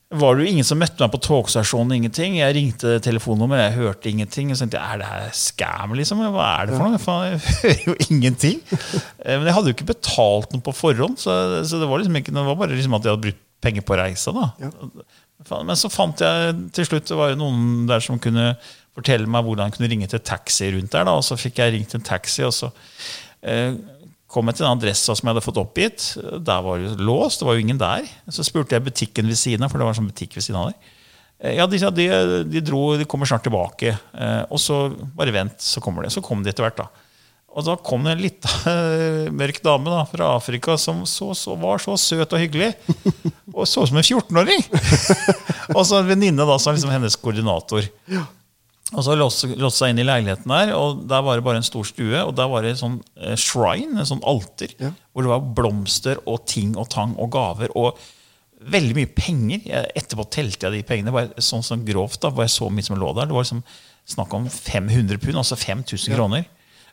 var 0.08 0.38
det 0.38 0.46
jo 0.46 0.52
ingen 0.54 0.64
som 0.64 0.78
møtte 0.80 1.02
meg 1.02 1.10
på 1.12 1.18
togstasjonen. 1.26 1.90
ingenting. 1.98 2.38
Jeg 2.38 2.54
ringte 2.56 2.94
telefonnummer, 3.04 3.58
jeg 3.60 3.74
hørte 3.76 4.08
ingenting. 4.08 4.48
Og 4.54 4.56
så 4.56 4.64
tenkte 4.64 4.78
jeg, 4.78 4.94
Er 4.94 5.02
det 5.02 5.10
her 5.10 5.34
scam, 5.36 5.92
liksom? 5.98 6.22
Hva 6.32 6.46
er 6.62 6.70
det 6.70 6.78
for 6.78 6.86
noe? 6.88 7.02
Faen, 7.02 7.34
jeg 7.34 7.42
hører 7.58 7.84
jo 7.90 7.96
ingenting. 8.06 8.62
Eh, 8.72 9.34
Men 9.36 9.50
jeg 9.50 9.56
hadde 9.58 9.68
jo 9.72 9.76
ikke 9.76 9.90
betalt 9.92 10.54
noe 10.54 10.64
på 10.64 10.72
forhånd, 10.78 11.18
så, 11.20 11.34
så 11.68 11.82
det 11.82 11.90
var 11.90 12.00
liksom 12.00 12.16
ikke, 12.22 12.32
det 12.38 12.46
var 12.48 12.56
bare 12.62 12.78
liksom 12.78 12.96
at 12.96 13.04
jeg 13.04 13.16
hadde 13.16 13.26
brukt 13.26 13.44
penger 13.60 13.82
på 13.84 13.98
reisa. 13.98 14.32
da. 14.32 14.48
Ja. 14.62 14.70
Men 15.66 15.76
så 15.78 15.90
fant 15.90 16.20
jeg 16.22 16.54
til 16.78 16.86
slutt 16.88 17.10
det 17.10 17.16
var 17.18 17.34
jo 17.34 17.38
noen 17.42 17.86
der 17.90 18.00
som 18.02 18.18
kunne 18.22 18.52
fortelle 18.98 19.30
meg 19.30 19.46
hvordan 19.46 19.68
jeg 19.68 19.78
kunne 19.78 19.92
ringe 19.94 20.10
til 20.10 20.24
taxi 20.26 20.72
rundt 20.74 20.92
der. 20.94 21.06
da, 21.08 21.14
Og 21.18 21.24
så 21.26 21.38
fikk 21.38 21.62
jeg 21.62 21.76
ringt 21.76 21.94
en 21.96 22.04
taxi, 22.04 22.44
og 22.46 22.54
så 22.54 22.70
eh, 23.42 23.78
kom 24.28 24.50
jeg 24.50 24.58
til 24.58 24.66
den 24.66 24.76
adressa 24.76 25.16
som 25.16 25.26
jeg 25.26 25.34
hadde 25.34 25.46
fått 25.46 25.62
oppgitt. 25.62 26.10
Der 26.44 26.62
var 26.64 26.82
det 26.82 27.00
låst, 27.00 27.40
det 27.40 27.48
var 27.48 27.56
jo 27.56 27.64
ingen 27.64 27.80
der. 27.80 28.06
Så 28.28 28.46
spurte 28.46 28.76
jeg 28.76 28.84
butikken 28.84 29.30
ved 29.30 29.40
siden 29.40 29.64
av, 29.64 29.72
for 29.72 29.80
det 29.80 29.88
var 29.88 29.96
en 29.96 30.02
sånn 30.02 30.12
butikk 30.12 30.36
ved 30.36 30.46
siden 30.46 30.60
av 30.60 30.70
der. 30.70 30.94
Eh, 31.40 31.56
Ja, 31.58 31.66
de 31.66 31.78
de, 31.78 32.08
de 32.44 32.64
dro, 32.64 32.96
de 32.98 33.08
kommer 33.08 33.26
snart 33.26 33.46
tilbake. 33.46 33.96
Eh, 33.96 34.44
og 34.50 34.60
så 34.62 34.88
bare 35.16 35.34
vent, 35.34 35.60
så 35.62 35.80
kommer 35.80 36.04
de. 36.04 36.12
Så 36.12 36.24
kom 36.24 36.42
de 36.42 36.52
etter 36.52 36.66
hvert, 36.66 36.82
da. 36.82 37.06
Og 37.58 37.64
da 37.64 37.74
kom 37.80 38.04
det 38.04 38.12
en 38.12 38.20
lita 38.22 38.50
eh, 38.70 39.30
mørk 39.34 39.62
dame 39.64 39.90
da, 39.90 40.02
fra 40.06 40.34
Afrika 40.36 40.76
som 40.78 41.00
så, 41.08 41.32
så, 41.34 41.56
var 41.58 41.80
så 41.82 41.96
søt 41.98 42.34
og 42.36 42.42
hyggelig. 42.42 42.74
Og 43.54 43.64
så 43.66 43.82
ut 43.82 43.90
som 43.90 43.98
en 43.98 44.04
14-åring! 44.04 44.60
og 45.76 45.80
så 45.88 45.98
en 45.98 46.10
venninne 46.10 46.44
som 46.44 46.70
er 46.70 46.76
liksom 46.76 46.92
hennes 46.92 47.16
koordinator. 47.18 47.88
Og 48.96 49.02
så 49.04 49.12
låste 49.20 49.50
seg 49.74 49.90
inn 49.92 49.98
i 50.00 50.06
leiligheten 50.08 50.48
der, 50.48 50.70
og 50.72 51.02
der 51.10 51.20
var 51.26 51.36
det 51.36 51.44
bare 51.44 51.60
en 51.60 51.66
stor 51.66 51.84
stue. 51.84 52.22
Og 52.24 52.30
der 52.38 52.48
var 52.48 52.62
det 52.64 52.70
en 52.72 52.80
sånn 52.80 52.94
eh, 53.20 53.34
shrine, 53.36 53.98
en 54.00 54.08
sånn 54.08 54.22
alter, 54.24 54.72
Ja. 54.80 54.92
hvor 55.12 55.26
det 55.26 55.32
var 55.34 55.48
blomster 55.58 56.22
og 56.26 56.46
ting 56.48 56.72
og 56.76 56.88
tang 56.94 57.12
og 57.18 57.30
gaver. 57.34 57.68
og 57.76 57.98
veldig 58.58 58.94
mye 58.96 59.06
penger. 59.14 59.60
Jeg, 59.70 59.90
etterpå 59.94 60.24
telte 60.34 60.66
jeg 60.66 60.72
de 60.72 60.86
pengene. 60.88 61.12
Bare 61.14 61.44
sånn, 61.44 61.62
sånn 61.62 61.84
grovt 61.86 62.18
da, 62.24 62.30
bare 62.34 62.48
så 62.50 62.66
mye 62.72 62.82
som 62.82 62.96
lå 62.98 63.12
der. 63.14 63.28
Det 63.30 63.36
var 63.36 63.44
liksom 63.44 63.60
snakk 64.08 64.32
om 64.34 64.48
500 64.50 65.20
pund, 65.22 65.36
altså 65.38 65.54
5000 65.60 66.16
kroner. 66.16 66.48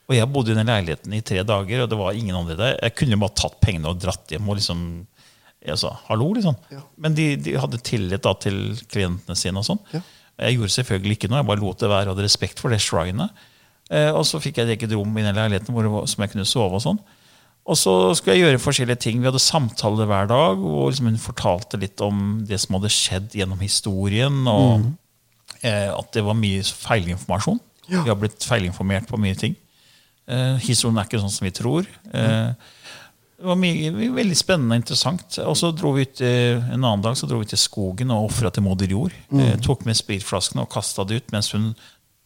Og 0.06 0.14
jeg 0.14 0.30
bodde 0.30 0.52
i 0.54 0.58
den 0.60 0.68
leiligheten 0.70 1.16
i 1.18 1.22
tre 1.26 1.42
dager, 1.48 1.82
og 1.82 1.90
det 1.90 1.98
var 1.98 2.14
ingen 2.14 2.36
andre 2.38 2.56
der. 2.60 2.76
Jeg 2.84 2.94
kunne 3.00 3.16
jo 3.18 3.24
bare 3.24 3.34
tatt 3.42 3.58
pengene 3.66 3.90
og 3.90 3.98
dratt 4.04 4.30
hjem 4.36 4.48
og 4.52 4.60
liksom 4.60 4.84
jeg 5.66 5.80
sa 5.82 5.96
hallo, 6.12 6.28
liksom. 6.38 6.54
Men 7.02 7.16
de, 7.18 7.32
de 7.42 7.56
hadde 7.58 7.80
tillit 7.82 8.22
da 8.22 8.36
til 8.38 8.76
klientene 8.86 9.34
sine 9.40 9.58
og 9.58 9.66
sånn. 9.66 9.80
Jeg 10.36 10.58
gjorde 10.58 10.76
selvfølgelig 10.76 11.18
ikke 11.18 11.30
noe, 11.32 11.42
jeg 11.42 11.50
bare 11.50 11.62
lot 11.64 11.82
det 11.82 11.90
være 11.92 12.10
og 12.10 12.16
hadde 12.16 12.26
respekt 12.28 12.62
for 12.62 12.74
det 12.74 12.82
shrinet. 12.84 13.46
Eh, 13.94 14.10
og 14.10 14.26
så 14.28 14.42
fikk 14.42 14.60
jeg 14.60 14.68
et 14.68 14.76
eget 14.76 14.96
rom 14.98 15.14
i 15.16 15.24
den 15.24 15.38
leiligheten 15.38 15.76
var, 15.76 15.88
som 16.10 16.26
jeg 16.26 16.34
kunne 16.34 16.48
sove 16.50 16.80
og 16.80 16.84
sånn. 16.84 17.00
Og 17.66 17.78
så 17.80 17.94
skulle 18.14 18.36
jeg 18.36 18.46
gjøre 18.46 18.62
forskjellige 18.62 19.02
ting. 19.08 19.22
Vi 19.22 19.30
hadde 19.30 19.42
samtaler 19.42 20.10
hver 20.10 20.28
dag, 20.30 20.62
og 20.62 20.92
liksom 20.92 21.10
hun 21.10 21.22
fortalte 21.22 21.80
litt 21.82 22.02
om 22.04 22.44
det 22.46 22.60
som 22.62 22.78
hadde 22.78 22.94
skjedd 22.94 23.38
gjennom 23.40 23.62
historien, 23.64 24.44
og 24.50 24.92
eh, 25.66 25.90
at 25.90 26.12
det 26.14 26.26
var 26.28 26.38
mye 26.38 26.62
feilinformasjon. 26.62 27.62
Ja. 27.90 28.04
Vi 28.04 28.12
har 28.12 28.20
blitt 28.22 28.46
feilinformert 28.46 29.10
på 29.10 29.18
mye 29.22 29.38
ting. 29.40 29.58
Eh, 30.30 30.62
historien 30.66 30.98
er 31.02 31.10
ikke 31.10 31.22
sånn 31.22 31.34
som 31.34 31.46
vi 31.48 31.54
tror. 31.58 31.90
Eh, 32.14 32.74
det 33.36 33.50
var 33.50 33.58
mye, 33.60 33.92
veldig 34.16 34.38
spennende 34.38 34.78
og 34.78 34.82
interessant. 34.82 35.38
Og 35.44 35.58
så 35.60 35.72
dro 35.76 35.92
vi 35.98 36.06
ut 36.08 36.22
eh, 36.24 36.56
En 36.72 36.80
annen 36.86 37.04
dag 37.04 37.18
så 37.20 37.28
dro 37.28 37.42
vi 37.42 37.50
til 37.52 37.60
skogen 37.60 38.14
og 38.16 38.30
ofra 38.30 38.52
til 38.54 38.64
moder 38.64 38.92
jord. 38.92 39.16
Eh, 39.36 39.58
tok 39.64 39.84
med 39.88 39.98
spritflaskene 40.00 40.64
og 40.64 40.72
kasta 40.72 41.04
det 41.08 41.20
ut 41.20 41.34
mens 41.36 41.52
hun 41.56 41.74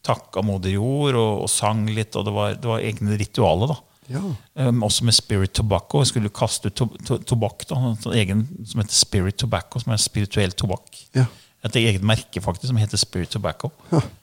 takka 0.05 0.43
moder 0.45 0.75
jord 0.77 1.17
og, 1.17 1.43
og 1.45 1.49
sang 1.51 1.87
litt. 1.89 2.15
og 2.15 2.27
Det 2.27 2.33
var, 2.35 2.57
det 2.61 2.69
var 2.69 2.85
egne 2.85 3.17
ritualer. 3.19 3.73
da. 3.73 3.79
Ja. 4.09 4.21
Um, 4.53 4.83
også 4.85 5.05
med 5.05 5.17
Spirit 5.17 5.53
Tobacco. 5.57 6.01
Jeg 6.03 6.11
skulle 6.13 6.31
kaste 6.33 6.69
ut 6.69 6.77
to 6.77 6.87
to 7.05 7.17
tobakk. 7.33 7.65
da, 7.69 7.77
en 7.77 7.97
sånn 8.01 8.17
egen 8.17 8.45
Som 8.65 8.81
heter 8.83 8.97
Spirit 8.97 9.37
Tobacco, 9.41 9.81
som 9.81 9.93
er 9.93 10.01
spirituell 10.01 10.53
tobakk. 10.57 10.89
Ja. 11.17 11.25
Et 11.65 11.75
eget 11.81 12.05
merke 12.05 12.41
faktisk, 12.41 12.69
som 12.69 12.79
heter 12.79 13.01
Spirit 13.01 13.33
Tobacco. 13.33 13.71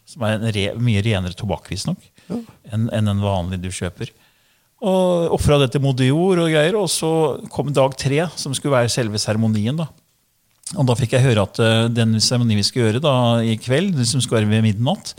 Som 0.07 0.22
er 0.27 0.38
en 0.38 0.46
re, 0.55 0.68
mye 0.81 1.03
renere 1.05 1.37
tobakk 1.37 1.68
visstnok 1.70 2.01
ja. 2.31 2.38
enn 2.72 2.88
en 3.11 3.22
vanlig 3.22 3.61
du 3.62 3.68
kjøper. 3.75 4.11
Og 4.87 5.33
Ofra 5.35 5.59
det 5.59 5.72
til 5.75 5.83
moder 5.83 6.07
jord 6.09 6.38
og 6.44 6.51
greier. 6.53 6.77
Og 6.79 6.88
så 6.92 7.11
kom 7.53 7.72
dag 7.75 7.94
tre, 7.99 8.20
som 8.38 8.55
skulle 8.55 8.77
være 8.77 8.92
selve 8.92 9.18
seremonien. 9.18 9.77
da. 9.81 9.88
Og 10.77 10.87
da 10.88 10.96
fikk 10.99 11.14
jeg 11.16 11.27
høre 11.27 11.44
at 11.46 11.59
eh, 11.62 11.87
den 11.94 12.16
seremonien 12.22 12.59
vi 12.61 12.66
skal 12.66 12.87
gjøre 12.87 13.03
da 13.03 13.14
i 13.46 13.57
kveld, 13.62 13.94
det 13.99 14.07
som 14.11 14.22
skal 14.22 14.40
være 14.40 14.51
ved 14.51 14.64
midnatt, 14.66 15.14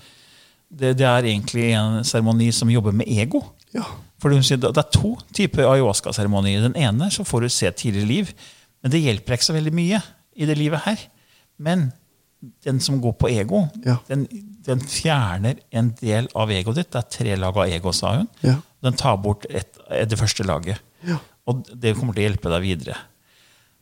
det, 0.67 0.97
det 0.99 1.06
er 1.08 1.23
egentlig 1.30 1.69
en 1.77 2.01
seremoni 2.03 2.49
som 2.51 2.71
jobber 2.71 2.95
med 2.95 3.08
ego. 3.08 3.39
Ja. 3.75 3.86
For 4.19 4.34
Det 4.34 4.65
er 4.65 4.89
to 4.91 5.13
typer 5.36 5.67
ayahuasca-seremonier. 5.69 6.65
Den 6.65 6.75
ene 6.75 7.08
så 7.13 7.23
får 7.23 7.45
du 7.45 7.49
se 7.53 7.71
tidligere 7.71 8.10
liv, 8.10 8.32
men 8.84 8.91
det 8.91 8.99
hjelper 9.03 9.38
ikke 9.38 9.47
så 9.47 9.56
veldig 9.56 9.73
mye 9.77 10.01
i 10.36 10.47
det 10.49 10.58
livet 10.58 10.84
her. 10.84 10.99
Men 11.60 11.91
den 12.65 12.80
som 12.84 12.99
går 13.01 13.15
på 13.17 13.30
ego, 13.32 13.63
Ja. 13.86 13.97
den, 14.10 14.25
den 14.65 14.82
fjerner 14.84 15.62
en 15.71 15.93
del 16.01 16.27
av 16.36 16.51
egoet 16.51 16.75
ditt. 16.82 16.91
Det 16.91 16.99
er 16.99 17.13
tre 17.17 17.36
lag 17.39 17.56
av 17.58 17.69
ego, 17.71 17.93
sa 17.95 18.17
hun. 18.17 18.27
Ja. 18.43 18.58
Den 18.85 18.97
tar 18.97 19.17
bort 19.21 19.47
et, 19.49 19.77
det 20.09 20.19
første 20.19 20.45
laget. 20.45 20.81
Ja. 21.07 21.17
Og 21.47 21.63
det 21.73 21.95
kommer 21.97 22.13
til 22.13 22.25
å 22.25 22.27
hjelpe 22.27 22.51
deg 22.51 22.65
videre. 22.65 22.97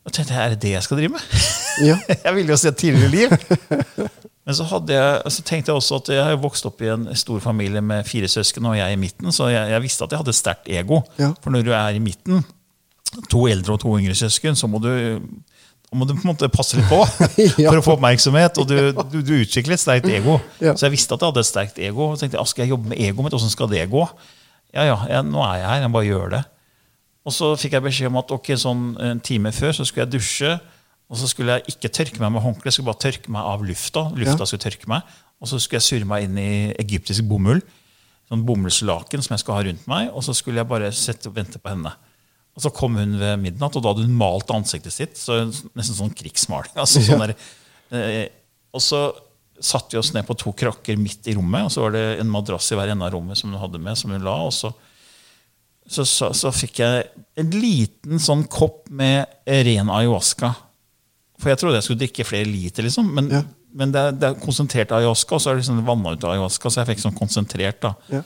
Og 0.06 0.14
tenkte 0.14 0.36
jeg, 0.36 0.44
Er 0.44 0.54
det 0.54 0.62
det 0.62 0.76
jeg 0.76 0.86
skal 0.86 1.02
drive 1.02 1.16
med? 1.18 1.46
Ja. 1.84 1.98
jeg 2.26 2.36
ville 2.38 2.54
jo 2.54 2.60
se 2.62 2.72
et 2.72 2.78
tidligere 2.80 3.12
liv. 3.12 4.10
Men 4.46 4.54
så, 4.54 4.68
jeg, 4.88 5.32
så 5.34 5.44
tenkte 5.46 5.72
jeg 5.72 5.80
også 5.80 5.98
at 6.04 6.12
jeg 6.14 6.26
har 6.28 6.36
vokst 6.38 6.68
opp 6.70 6.84
i 6.86 6.92
en 6.94 7.08
stor 7.18 7.42
familie 7.42 7.82
med 7.82 8.06
fire 8.06 8.30
søsken, 8.30 8.68
og 8.70 8.78
jeg 8.78 8.86
er 8.86 8.94
i 8.94 9.00
midten, 9.02 9.34
så 9.34 9.50
jeg, 9.50 9.72
jeg 9.74 9.82
visste 9.82 10.06
at 10.06 10.14
jeg 10.14 10.22
hadde 10.22 10.36
et 10.36 10.38
sterkt 10.38 10.70
ego. 10.70 11.02
Ja. 11.18 11.32
For 11.42 11.56
når 11.56 11.66
du 11.66 11.72
er 11.74 11.98
i 11.98 12.04
midten, 12.04 12.46
to 13.32 13.48
eldre 13.50 13.74
og 13.74 13.82
to 13.82 13.96
yngre 13.98 14.14
søsken, 14.18 14.58
så 14.60 14.70
må 14.70 14.78
du, 14.84 14.92
må 15.96 16.06
du 16.06 16.14
på 16.14 16.22
en 16.22 16.30
måte 16.30 16.52
passe 16.54 16.78
litt 16.78 16.86
på 16.92 17.02
Ja. 17.58 17.72
for 17.72 17.82
å 17.82 17.86
få 17.88 17.98
oppmerksomhet. 17.98 18.62
Og 18.62 18.70
du, 18.70 18.78
du, 18.94 19.20
du 19.26 19.34
utvikler 19.40 19.80
et 19.80 19.82
sterkt 19.82 20.10
ego. 20.14 20.38
Så 20.62 20.86
jeg 20.86 20.94
visste 20.94 21.18
at 21.18 21.26
jeg 21.26 21.34
hadde 21.34 21.42
et 21.42 21.50
sterkt 21.50 21.82
ego. 21.82 22.12
Og 22.12 22.22
tenkte, 22.22 22.38
«Ah, 22.38 22.46
skal 22.50 22.68
jeg 22.68 22.76
jobbe 22.76 22.94
med 22.94 23.02
egoet 23.02 23.26
mitt? 23.26 23.34
Hvordan 23.34 23.54
skal 23.58 23.74
det 23.74 23.88
gå? 23.90 24.06
Ja, 24.76 24.84
ja, 24.90 24.96
jeg, 25.10 25.26
nå 25.32 25.42
er 25.46 25.62
jeg 25.62 25.68
her. 25.70 25.82
Jeg 25.86 25.92
bare 25.96 26.08
gjør 26.10 26.32
det. 26.36 26.44
Og 27.26 27.34
så 27.34 27.52
fikk 27.58 27.74
jeg 27.78 27.86
beskjed 27.88 28.12
om 28.12 28.18
at 28.22 28.32
ok, 28.36 28.50
sånn 28.62 28.82
en 29.02 29.22
time 29.24 29.52
før 29.56 29.72
så 29.74 29.86
skulle 29.88 30.06
jeg 30.06 30.18
dusje. 30.20 30.52
Og 31.10 31.20
så 31.22 31.30
skulle 31.30 31.56
jeg 31.60 31.76
ikke 31.76 31.92
tørke 31.94 32.22
meg 32.22 32.34
med 32.34 32.42
håndkle, 32.42 32.66
jeg 32.70 32.78
skulle 32.80 32.90
bare 32.92 33.04
tørke 33.06 33.32
meg 33.34 33.46
av 33.46 33.64
lufta. 33.66 34.08
Lufta 34.18 34.42
Ja. 34.44 34.50
skulle 34.50 34.66
tørke 34.66 34.90
meg. 34.90 35.02
Og 35.42 35.50
så 35.52 35.60
skulle 35.62 35.80
jeg 35.82 35.88
surre 35.90 36.10
meg 36.10 36.24
inn 36.28 36.38
i 36.42 36.52
egyptisk 36.82 37.26
bomull. 37.30 37.62
Sånn 38.30 38.42
bomullslaken 38.46 39.22
som 39.22 39.36
jeg 39.36 39.44
skulle 39.44 39.58
ha 39.60 39.66
rundt 39.68 39.88
meg. 39.88 40.10
Og 40.14 40.24
så 40.26 40.34
skulle 40.38 40.62
jeg 40.64 40.70
bare 40.70 40.92
sette 40.92 41.30
og 41.30 41.36
vente 41.38 41.62
på 41.62 41.70
henne. 41.74 41.92
Og 42.56 42.64
så 42.64 42.72
kom 42.74 42.96
hun 42.96 43.18
ved 43.20 43.38
midnatt, 43.42 43.76
og 43.76 43.84
da 43.84 43.92
hadde 43.92 44.06
hun 44.08 44.16
malt 44.18 44.50
ansiktet 44.56 44.94
sitt. 44.96 45.18
så 45.20 45.44
Nesten 45.76 45.98
sånn 45.98 46.14
krigsmaling. 46.16 46.72
Altså, 46.80 47.02
sånn 47.04 47.22
der, 47.26 47.36
eh, 47.92 48.30
og 48.74 48.82
så 48.82 49.02
satte 49.64 49.96
vi 49.96 50.00
oss 50.02 50.14
ned 50.16 50.26
på 50.28 50.36
to 50.38 50.52
krakker 50.58 50.98
midt 51.00 51.28
i 51.32 51.36
rommet, 51.38 51.68
og 51.68 51.72
så 51.72 51.86
var 51.86 51.96
det 51.96 52.04
en 52.20 52.32
madrass 52.32 52.72
i 52.72 52.78
hver 52.80 52.92
ende 52.92 53.06
av 53.08 53.14
rommet 53.16 53.38
som 53.40 53.52
hun 53.54 53.62
hadde 53.62 53.80
med, 53.82 53.98
som 53.98 54.12
hun 54.12 54.24
la. 54.26 54.36
og 54.48 54.54
så 54.56 54.74
så, 55.88 56.02
så, 56.06 56.32
så 56.34 56.50
fikk 56.50 56.80
jeg 56.82 57.04
en 57.38 57.52
liten 57.54 58.18
sånn 58.22 58.42
kopp 58.50 58.88
med 58.90 59.30
ren 59.46 59.92
ayahuasca. 59.94 60.50
For 61.38 61.52
jeg 61.52 61.60
trodde 61.62 61.78
jeg 61.78 61.86
skulle 61.86 62.02
drikke 62.02 62.26
flere 62.26 62.48
liter, 62.50 62.88
liksom. 62.88 63.12
Men, 63.14 63.28
Ja. 63.30 63.42
men 63.76 63.92
det, 63.94 64.02
er, 64.02 64.16
det 64.18 64.30
er 64.32 64.40
konsentrert 64.42 64.96
ayahuasca, 64.98 65.36
og 65.38 65.44
så 65.44 65.52
er 65.52 65.60
det 65.60 65.62
liksom 65.62 65.84
vanna 65.86 66.16
ut 66.16 66.26
ayahuasca. 66.26 66.72
Så 66.74 66.82
jeg 66.82 66.90
fikk 66.90 67.04
sånn 67.04 67.18
konsentrert. 67.20 67.78
da. 67.86 67.94
Ja. 68.10 68.24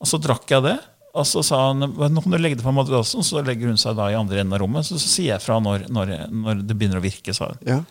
Og 0.00 0.08
så 0.08 0.16
drakk 0.24 0.48
jeg 0.56 0.64
det. 0.70 0.78
Og 1.12 1.26
så 1.28 1.42
sa 1.44 1.58
han 1.68 1.84
nå 1.84 2.22
kan 2.24 2.32
du 2.32 2.38
legge 2.40 2.56
det 2.56 2.64
på 2.64 2.72
madrassen, 2.72 3.20
så 3.20 3.42
legger 3.44 3.68
hun 3.68 3.76
seg 3.76 3.98
da 3.98 4.06
i 4.08 4.16
andre 4.16 4.40
enden 4.40 4.56
av 4.56 4.62
rommet. 4.64 4.88
Så, 4.88 4.96
så 4.96 5.10
sier 5.18 5.34
jeg 5.34 5.44
fra 5.44 5.58
når, 5.60 5.84
når, 5.92 6.14
når 6.32 6.62
det 6.64 6.78
begynner 6.80 7.02
å 7.02 7.04
virke. 7.04 7.34
sa 7.36 7.50
hun. 7.52 7.60
Ja. 7.68 7.82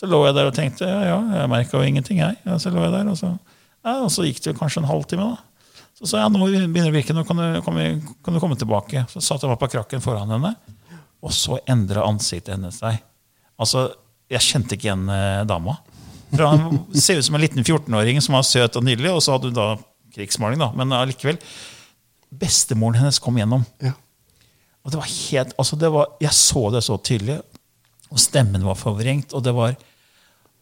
Så 0.00 0.08
lå 0.08 0.22
jeg 0.24 0.36
der 0.38 0.48
og 0.48 0.56
tenkte 0.56 0.88
ja, 0.88 1.00
ja, 1.04 1.16
jeg 1.42 1.52
merka 1.52 1.76
jo 1.76 1.84
ingenting, 1.84 2.22
jeg. 2.22 2.38
Ja, 2.46 2.56
så 2.62 2.72
lå 2.72 2.80
jeg 2.86 2.94
der, 2.94 3.10
og 3.12 3.18
så, 3.20 3.34
ja, 3.84 3.98
og 4.00 4.08
så 4.12 4.24
gikk 4.24 4.40
det 4.40 4.54
jo 4.54 4.58
kanskje 4.62 4.80
en 4.80 4.88
halvtime. 4.88 5.26
da. 5.34 5.84
Så 6.00 6.08
sa 6.08 6.22
jeg 6.22 6.32
nå 6.32 6.46
begynner 6.46 6.88
det 6.88 6.94
å 6.94 6.96
virke, 6.96 7.16
nå 7.16 7.26
kan 7.28 7.36
du, 7.36 7.60
kan, 7.66 7.76
vi, 7.76 8.14
kan 8.24 8.36
du 8.36 8.40
komme 8.40 8.56
tilbake. 8.56 9.04
Så 9.12 9.20
satte 9.20 9.44
jeg 9.44 9.52
meg 9.52 9.60
på 9.60 9.68
krakken 9.74 10.00
foran 10.00 10.32
henne, 10.32 10.54
og 11.20 11.34
så 11.36 11.58
endra 11.68 12.06
ansiktet 12.08 12.54
hennes 12.56 12.80
seg. 12.80 13.02
Altså, 13.60 13.90
Jeg 14.30 14.46
kjente 14.46 14.76
ikke 14.76 14.86
igjen 14.86 15.08
eh, 15.10 15.42
dama. 15.44 15.74
For 16.30 16.46
Hun 16.46 16.78
ser 16.94 17.18
ut 17.18 17.26
som 17.26 17.34
en 17.34 17.42
liten 17.42 17.64
14-åring 17.64 18.20
som 18.22 18.36
var 18.38 18.46
søt 18.46 18.78
og 18.78 18.84
nydelig, 18.86 19.10
og 19.10 19.20
så 19.24 19.34
hadde 19.34 19.50
hun 19.50 19.56
da 19.58 19.66
krigsmaling. 20.14 20.60
da, 20.62 20.70
Men 20.78 20.94
allikevel. 20.94 21.40
Bestemoren 22.30 23.00
hennes 23.00 23.18
kom 23.18 23.36
gjennom. 23.36 23.66
Ja. 23.82 23.92
Og 24.86 24.94
det 24.94 25.00
var 25.02 25.10
helt, 25.10 25.56
altså 25.58 25.76
det 25.76 25.90
var, 25.92 26.14
Jeg 26.22 26.32
så 26.32 26.70
det 26.72 26.84
så 26.86 26.96
tydelig, 26.96 27.40
og 28.10 28.22
stemmen 28.22 28.64
var 28.64 28.78
forvrengt. 28.78 29.34
Og 29.34 29.42
det 29.44 29.52
var, 29.54 29.74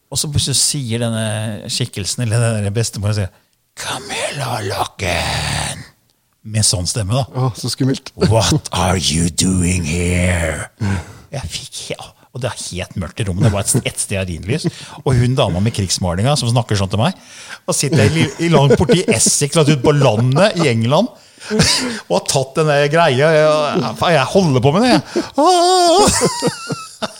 og 0.09 0.17
så 0.17 0.29
plutselig 0.31 0.57
sier 0.57 1.03
denne 1.03 1.69
skikkelsen, 1.69 2.25
eller 2.25 2.59
denne 2.59 2.73
bestemoren 2.73 3.17
sier, 3.17 3.33
'Camilla 3.79 4.59
Locken!' 4.65 5.85
Med 6.49 6.65
sånn 6.65 6.87
stemme, 6.87 7.13
da. 7.13 7.25
Å, 7.35 7.51
så 7.55 7.69
skummelt. 7.69 8.13
What 8.31 8.71
are 8.71 8.97
you 8.97 9.29
doing 9.29 9.85
here? 9.85 10.69
Jeg 11.29 11.51
fikk 11.51 11.79
og 12.29 12.43
det 12.43 12.49
er 12.51 12.59
helt 12.61 12.97
mørkt 13.01 13.21
i 13.21 13.25
rommet. 13.25 13.47
Det 13.47 13.53
var 13.53 13.65
et, 13.65 13.87
et 13.89 14.01
stearinlys. 14.01 14.67
Og 15.01 15.15
hun 15.17 15.33
dama 15.37 15.61
med 15.63 15.73
krigsmalinga 15.73 16.35
som 16.37 16.51
snakker 16.51 16.77
sånn 16.77 16.91
til 16.91 17.01
meg, 17.01 17.17
og 17.65 17.75
sitter 17.75 18.05
i, 18.05 18.27
i 18.45 18.51
langt 18.53 18.77
borti 18.77 19.01
Essex, 19.09 19.57
langt 19.57 19.71
ute 19.73 19.81
på 19.81 19.95
landet 19.97 20.59
i 20.61 20.69
England, 20.69 21.09
og 22.05 22.13
har 22.13 22.27
tatt 22.29 22.59
denne 22.61 22.77
greia. 22.93 23.31
Jeg, 23.33 23.95
jeg 24.13 24.27
holder 24.35 24.63
på 24.63 24.75
med 24.75 24.85
det, 24.85 24.93
jeg. 24.93 25.25
Ah! 25.41 26.78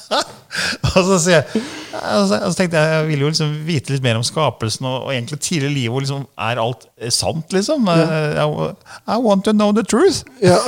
Og 0.95 1.05
så 1.05 1.32
jeg 1.32 1.62
og, 1.93 2.28
så 2.30 2.53
tenkte 2.57 2.78
jeg, 2.78 2.93
jeg 2.93 3.07
ville 3.07 3.26
jo 3.26 3.32
liksom 3.32 3.55
vite 3.68 3.93
litt 3.93 4.03
mer 4.05 4.20
om 4.20 4.26
skapelsen 4.26 4.86
og, 4.88 5.07
og 5.07 5.14
egentlig 5.14 5.39
tidligere 5.39 5.74
livet. 5.74 5.91
hvor 5.91 6.05
liksom, 6.05 6.28
er 6.38 6.62
alt 6.62 6.86
eh, 6.97 7.12
sant, 7.14 7.53
liksom? 7.53 7.88
Eh, 7.88 8.39
I, 8.39 8.45
I 9.16 9.18
want 9.22 9.45
to 9.45 9.51
know 9.51 9.74
the 9.74 9.84
truth. 9.84 10.24
Ja. 10.41 10.57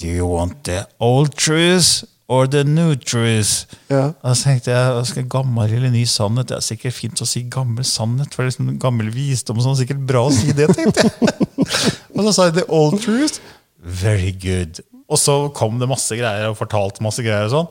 Do 0.00 0.06
you 0.06 0.26
want 0.28 0.64
the 0.64 0.84
old 1.00 1.32
truth 1.36 2.04
or 2.28 2.46
the 2.46 2.64
new 2.64 2.94
truth? 2.94 3.66
Ja. 3.88 4.10
Og 4.22 4.36
så 4.36 4.50
tenkte 4.50 4.70
jeg, 4.74 5.06
skal 5.06 5.28
gammel 5.28 5.72
eller 5.72 5.90
ny 5.90 6.04
sannhet? 6.04 6.48
Det 6.50 6.58
er 6.58 6.66
sikkert 6.66 6.98
fint 6.98 7.22
å 7.22 7.28
si 7.28 7.46
gammel 7.50 7.86
sannhet, 7.86 8.34
for 8.34 8.42
det 8.42 8.50
er 8.50 8.52
liksom 8.52 8.74
gammel 8.82 9.08
visdom. 9.14 9.56
og 9.56 9.68
sånn, 9.68 9.78
sikkert 9.80 10.02
bra 10.08 10.26
å 10.26 10.34
si 10.34 10.52
det, 10.52 10.68
tenkte 10.74 11.06
jeg. 11.06 11.40
og 12.16 12.26
så 12.26 12.34
sa 12.34 12.50
jeg 12.50 12.58
the 12.60 12.66
old 12.68 13.00
truth. 13.00 13.40
Very 13.80 14.34
good. 14.34 14.82
Og 15.06 15.20
så 15.20 15.34
kom 15.54 15.78
det 15.80 15.88
masse 15.90 16.18
greier 16.18 16.50
og 16.50 16.58
fortalte 16.58 17.04
masse 17.04 17.22
greier. 17.22 17.46
Og 17.46 17.54
sånn. 17.54 17.68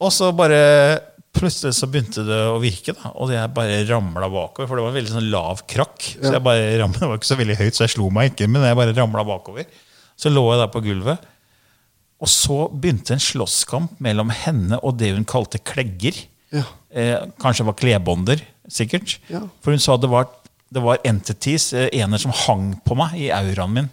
Og 0.00 0.12
så 0.14 0.30
bare 0.36 0.60
plutselig 1.36 1.76
så 1.78 1.86
begynte 1.90 2.24
det 2.26 2.38
å 2.50 2.56
virke, 2.62 2.94
da, 2.96 3.12
og 3.14 3.30
jeg 3.30 3.52
bare 3.54 3.82
ramla 3.88 4.30
bakover. 4.32 4.66
For 4.66 4.78
det 4.78 4.84
var 4.84 4.92
en 4.92 4.98
veldig 4.98 5.12
sånn 5.12 5.28
lav 5.32 5.60
krakk. 5.70 6.08
Så 6.16 6.32
jeg 6.34 6.44
bare 6.44 6.72
ramlet, 6.80 7.00
Det 7.02 7.10
var 7.10 7.20
ikke 7.20 7.30
så 7.30 7.38
veldig 7.38 7.58
høyt, 7.60 7.76
så 7.76 7.84
jeg 7.84 7.94
slo 7.94 8.08
meg 8.14 8.32
ikke, 8.32 8.48
men 8.50 8.66
jeg 8.66 8.78
bare 8.80 8.96
ramla 8.96 9.26
bakover. 9.28 9.68
Så 10.18 10.32
lå 10.32 10.42
jeg 10.50 10.62
der 10.62 10.72
på 10.72 10.82
gulvet. 10.84 11.28
Og 12.20 12.28
så 12.28 12.58
begynte 12.72 13.14
en 13.16 13.22
slåsskamp 13.22 14.00
mellom 14.04 14.32
henne 14.42 14.80
og 14.84 14.98
det 15.00 15.14
hun 15.14 15.28
kalte 15.28 15.60
klegger. 15.64 16.18
Ja. 16.52 16.66
Eh, 16.90 17.16
kanskje 17.40 17.64
det 17.64 17.70
var 17.70 17.78
klebånder, 17.78 18.42
sikkert. 18.68 19.16
Ja. 19.30 19.46
For 19.62 19.72
hun 19.72 19.80
sa 19.80 19.96
det 19.96 20.10
var, 20.10 20.28
det 20.68 20.82
var 20.84 21.00
entities, 21.06 21.70
eh, 21.72 21.88
ener 22.02 22.20
som 22.20 22.34
hang 22.44 22.74
på 22.84 22.98
meg 22.98 23.16
i 23.22 23.30
auraen 23.32 23.76
min. 23.76 23.88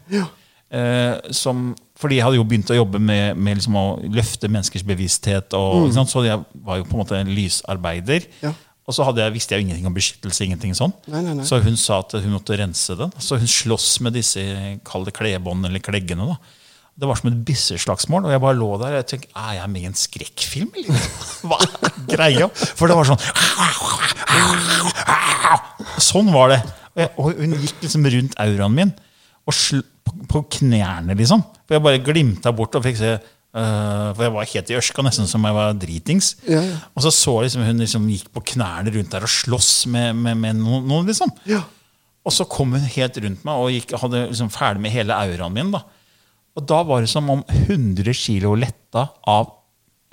Eh, 0.68 1.32
som, 1.32 1.70
fordi 1.98 2.20
jeg 2.20 2.28
hadde 2.28 2.38
jo 2.38 2.45
begynt 2.45 2.70
å 2.70 2.78
jobbe 2.78 3.00
med, 3.02 3.39
med 3.41 3.58
liksom 3.58 3.78
å 3.80 3.86
løfte 4.14 4.50
menneskers 4.52 4.86
bevissthet. 4.86 5.54
Og, 5.58 5.88
mm. 5.89 6.06
Så 6.06 6.22
jeg 6.28 6.43
var 6.68 6.78
jo 6.78 6.86
på 6.86 6.93
en 6.93 7.02
måte 7.02 7.18
en 7.18 7.32
lysarbeider. 7.34 8.28
Ja. 8.43 8.54
Og 8.88 8.95
så 8.95 9.04
jeg, 9.18 9.34
visste 9.36 9.56
jeg 9.56 9.64
jo 9.64 9.68
ingenting 9.68 9.89
om 9.89 9.95
beskyttelse. 9.95 10.45
ingenting 10.45 10.78
sånn. 10.78 10.93
Nei, 11.12 11.24
nei, 11.26 11.34
nei. 11.39 11.48
Så 11.48 11.60
hun 11.64 11.76
sa 11.80 12.00
at 12.06 12.14
hun 12.22 12.32
måtte 12.32 12.56
rense 12.60 12.95
den. 12.95 13.12
Så 13.20 13.39
hun 13.41 13.50
slåss 13.50 13.98
med 14.06 14.16
disse 14.16 14.43
kall 14.88 15.08
det 15.08 15.16
klebånd 15.18 15.68
eller 15.68 15.84
kleggene. 15.84 16.30
da. 16.30 16.38
Det 16.98 17.10
var 17.10 17.20
som 17.20 17.32
et 17.34 17.41
bisseslagsmål. 17.50 18.30
Og 18.30 18.32
jeg 18.32 18.43
bare 18.45 18.60
lå 18.62 18.70
der 18.80 18.93
og 18.93 19.02
jeg 19.02 19.10
tenkte, 19.12 19.34
er 19.34 19.58
jeg 19.58 19.74
med 19.74 19.82
i 19.82 19.89
en 19.89 19.98
skrekkfilm? 19.98 20.72
eller? 20.78 21.10
Hva 21.50 21.60
er 21.66 22.00
greia? 22.14 22.48
For 22.54 22.88
det 22.88 22.95
var 22.98 23.10
sånn 23.10 23.22
Sånn 26.14 26.32
var 26.32 26.54
det. 26.54 26.62
Og, 26.93 27.02
jeg, 27.02 27.12
og 27.18 27.41
hun 27.41 27.58
gikk 27.58 27.84
liksom 27.84 28.08
rundt 28.14 28.39
auraen 28.45 28.78
min 28.78 28.95
og 29.48 29.56
på, 30.30 30.43
knærne, 30.60 31.16
liksom. 31.18 31.43
For 31.68 31.78
jeg 31.78 31.84
bare 31.86 32.03
glimta 32.03 32.51
bort 32.55 32.76
og 32.80 32.84
fikk 32.86 32.97
se 32.99 33.10
uh, 33.18 34.14
For 34.16 34.24
jeg 34.28 34.34
var 34.36 34.49
helt 34.53 34.70
i 34.72 34.78
ørska, 34.80 35.03
nesten 35.05 35.28
som 35.30 35.43
jeg 35.47 35.55
var 35.58 35.74
dritings. 35.82 36.36
Ja, 36.47 36.62
ja. 36.64 36.78
Og 36.95 37.03
så 37.05 37.12
så 37.16 37.34
liksom 37.43 37.66
hun 37.68 37.82
liksom 37.84 38.08
gikk 38.12 38.30
på 38.36 38.43
knærne 38.53 38.93
rundt 38.95 39.12
der 39.16 39.26
og 39.28 39.34
sloss 39.34 39.72
med, 39.91 40.16
med, 40.16 40.38
med 40.43 40.60
noen, 40.62 41.05
liksom. 41.10 41.32
Ja. 41.49 41.64
Og 42.28 42.34
så 42.36 42.43
kom 42.51 42.74
hun 42.76 42.84
helt 42.84 43.18
rundt 43.24 43.45
meg 43.47 43.62
og 43.62 43.72
gikk, 43.72 43.93
hadde 44.01 44.26
liksom 44.30 44.49
ferdig 44.51 44.84
med 44.84 44.91
hele 44.91 45.16
auraen 45.16 45.53
min. 45.55 45.72
da. 45.72 45.84
Og 46.58 46.66
da 46.68 46.82
var 46.84 47.03
det 47.05 47.12
som 47.12 47.30
om 47.30 47.43
100 47.53 48.12
kilo 48.18 48.55
letta 48.58 49.05
av, 49.30 49.51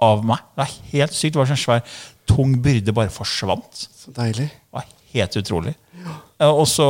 av 0.04 0.22
meg. 0.28 0.42
Det 0.54 0.60
var 0.60 0.74
helt 0.92 1.16
sykt. 1.16 1.34
Det 1.34 1.40
var 1.40 1.48
sånn 1.50 1.62
svær, 1.62 1.80
tung 2.28 2.58
byrde 2.62 2.92
bare 2.94 3.10
forsvant. 3.12 3.86
Så 3.96 4.12
deilig. 4.14 4.50
Det 4.52 4.76
var 4.76 4.86
helt 5.14 5.38
utrolig. 5.40 5.74
Eh, 6.04 6.50
Og 6.50 6.66
så, 6.68 6.86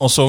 og 0.00 0.08
så, 0.08 0.24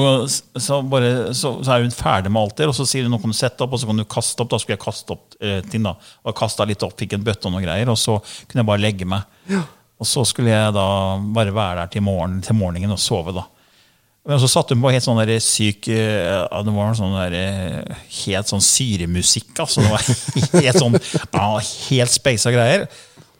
så, 0.60 0.82
bare, 0.84 1.32
så, 1.32 1.54
så 1.64 1.72
er 1.72 1.86
hun 1.86 1.94
ferdig 1.96 2.28
med 2.32 2.42
alt 2.42 2.58
det, 2.58 2.66
og 2.68 2.76
så 2.76 2.84
sier 2.88 3.06
hun 3.06 3.14
nå 3.14 3.20
kan 3.22 3.32
du 3.32 3.36
sette 3.38 3.64
opp, 3.64 3.72
og 3.72 3.80
så 3.80 3.88
kan 3.88 4.02
du 4.02 4.04
kaste 4.04 4.44
opp. 4.44 4.50
Da 4.52 4.58
skulle 4.60 4.76
jeg 4.76 4.82
kaste 4.82 5.14
opp 5.14 5.38
eh, 5.40 5.62
ting, 5.64 5.86
da. 5.86 5.94
Og 6.28 6.36
kasta 6.36 6.66
litt 6.68 6.84
opp, 6.84 6.92
fikk 7.00 7.16
en 7.16 7.24
bøtte 7.24 7.48
og 7.48 7.54
noen 7.54 7.64
greier, 7.64 7.88
og 7.88 7.96
så 7.96 8.18
kunne 8.20 8.60
jeg 8.60 8.68
bare 8.68 8.84
legge 8.84 9.08
meg. 9.08 9.24
Og 10.02 10.08
så 10.08 10.26
skulle 10.28 10.52
jeg 10.52 10.74
da 10.76 10.86
bare 11.32 11.54
være 11.56 11.80
der 11.80 11.92
til, 11.94 12.04
morgen, 12.04 12.40
til 12.44 12.58
morgenen 12.58 12.92
og 12.92 13.00
sove, 13.00 13.32
da. 13.36 13.46
Men 14.28 14.38
så 14.38 14.46
satte 14.50 14.76
hun 14.76 14.82
på 14.84 14.92
helt 14.94 15.02
sånn 15.02 15.18
der 15.18 15.32
syk 15.42 15.88
eh, 15.90 16.28
ja, 16.28 16.60
Det 16.62 16.74
var 16.76 16.92
sånn 16.94 17.16
der, 17.16 17.34
eh, 17.34 18.02
helt 18.20 18.52
sånn 18.52 18.62
syremusikk. 18.62 19.50
Altså. 19.64 19.82
Det 19.82 19.90
var 19.90 20.04
helt 20.62 20.78
sånn 20.78 21.00
ja, 21.00 21.48
helt 21.88 22.12
speisa 22.12 22.52
greier. 22.54 22.86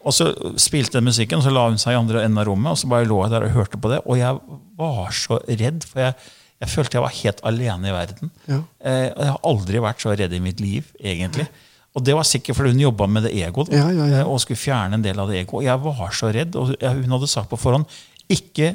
Og 0.03 0.15
så 0.17 0.29
spilte 0.61 0.99
den 0.99 1.07
musikken, 1.07 1.39
og 1.39 1.45
så 1.47 1.53
la 1.55 1.67
hun 1.69 1.79
seg 1.81 1.95
i 1.95 1.99
andre 2.01 2.25
enden 2.27 2.41
av 2.43 2.49
rommet, 2.49 2.73
og 2.75 2.79
så 2.81 2.89
bare 2.91 3.07
lå 3.07 3.21
jeg 3.25 3.33
der 3.35 3.47
og 3.47 3.57
hørte 3.57 3.79
på 3.79 3.91
det. 3.93 4.01
Og 4.07 4.19
jeg 4.19 4.39
var 4.81 5.13
så 5.15 5.39
redd, 5.47 5.85
for 5.87 6.03
jeg, 6.03 6.17
jeg 6.65 6.73
følte 6.73 6.99
jeg 6.99 7.05
var 7.05 7.19
helt 7.21 7.43
alene 7.53 7.91
i 7.91 7.95
verden. 7.95 8.33
Ja. 8.51 8.59
Eh, 8.83 9.09
og 9.13 9.23
jeg 9.23 9.31
har 9.35 9.45
aldri 9.53 9.83
vært 9.85 10.03
så 10.03 10.15
redd 10.19 10.35
i 10.35 10.43
mitt 10.43 10.63
liv, 10.63 10.89
egentlig. 10.99 11.47
Og 11.93 12.05
det 12.07 12.15
var 12.17 12.25
sikkert 12.25 12.57
fordi 12.57 12.73
hun 12.73 12.81
jobba 12.87 13.05
med 13.05 13.27
det 13.27 13.35
egoet 13.37 13.69
Ja, 13.77 13.85
ja, 13.93 14.07
ja. 14.09 14.23
eh, 14.23 14.29
og 14.33 14.41
skulle 14.41 14.59
fjerne 14.61 14.97
en 14.99 15.05
del 15.05 15.19
av 15.21 15.29
det 15.31 15.43
egoet. 15.43 15.67
Jeg 15.69 15.83
var 15.85 16.15
så 16.17 16.33
redd, 16.35 16.57
og 16.57 16.73
hun 16.81 17.15
hadde 17.19 17.29
sagt 17.31 17.51
på 17.53 17.59
forhånd 17.61 17.85
ikke 18.33 18.71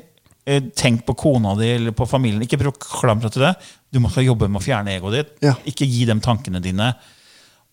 eh, 0.46 0.68
tenk 0.78 1.02
på 1.08 1.16
kona 1.18 1.56
di 1.58 1.72
eller 1.76 1.96
på 1.98 2.06
familien. 2.08 2.44
Ikke 2.46 2.60
prøv 2.62 2.76
å 2.76 2.82
klamre 3.02 3.32
til 3.34 3.48
det. 3.48 3.56
Du 3.92 4.00
må 4.04 4.12
skal 4.14 4.28
jobbe 4.28 4.48
med 4.52 4.62
å 4.62 4.66
fjerne 4.68 4.94
egoet 4.96 5.18
ditt. 5.18 5.32
Ikke 5.72 5.88
gi 5.90 6.06
dem 6.08 6.22
tankene 6.24 6.62
dine. 6.64 6.92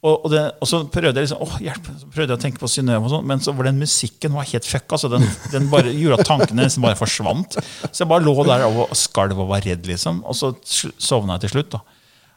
Og, 0.05 0.19
og, 0.27 0.27
det, 0.35 0.41
og 0.61 0.69
så 0.69 0.83
prøvde 0.93 1.17
jeg 1.17 1.25
liksom, 1.31 1.41
åh, 1.47 1.55
hjelp, 1.65 1.87
så 1.97 2.09
prøvde 2.13 2.35
jeg 2.35 2.37
å 2.37 2.43
tenke 2.43 2.61
på 2.61 2.69
Synnøve, 2.69 3.07
og 3.07 3.13
sånn, 3.15 3.25
men 3.31 3.41
så 3.41 3.55
var 3.57 3.71
den 3.71 3.79
musikken 3.81 4.35
var 4.37 4.45
helt 4.51 4.67
fuck. 4.69 4.85
altså 4.93 5.09
den, 5.15 5.25
den 5.55 5.71
bare 5.73 5.95
gjorde 5.97 6.19
at 6.21 6.29
tankene 6.29 6.67
nesten 6.67 6.85
bare 6.85 6.99
forsvant. 7.01 7.57
Så 7.89 8.03
jeg 8.05 8.11
bare 8.11 8.27
lå 8.27 8.35
der 8.45 8.67
og 8.69 8.93
skalv 9.01 9.41
og 9.41 9.49
var 9.55 9.65
redd, 9.65 9.89
liksom. 9.89 10.21
Og 10.29 10.37
så 10.37 10.53
sovna 11.01 11.39
jeg 11.39 11.47
til 11.47 11.55
slutt. 11.57 11.73
da. 11.79 11.81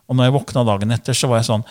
Og 0.07 0.15
når 0.15 0.29
jeg 0.29 0.35
våkna 0.37 0.63
dagen 0.69 0.95
etter, 0.95 1.17
så 1.17 1.27
var 1.33 1.41
jeg 1.43 1.49
sånn 1.51 1.67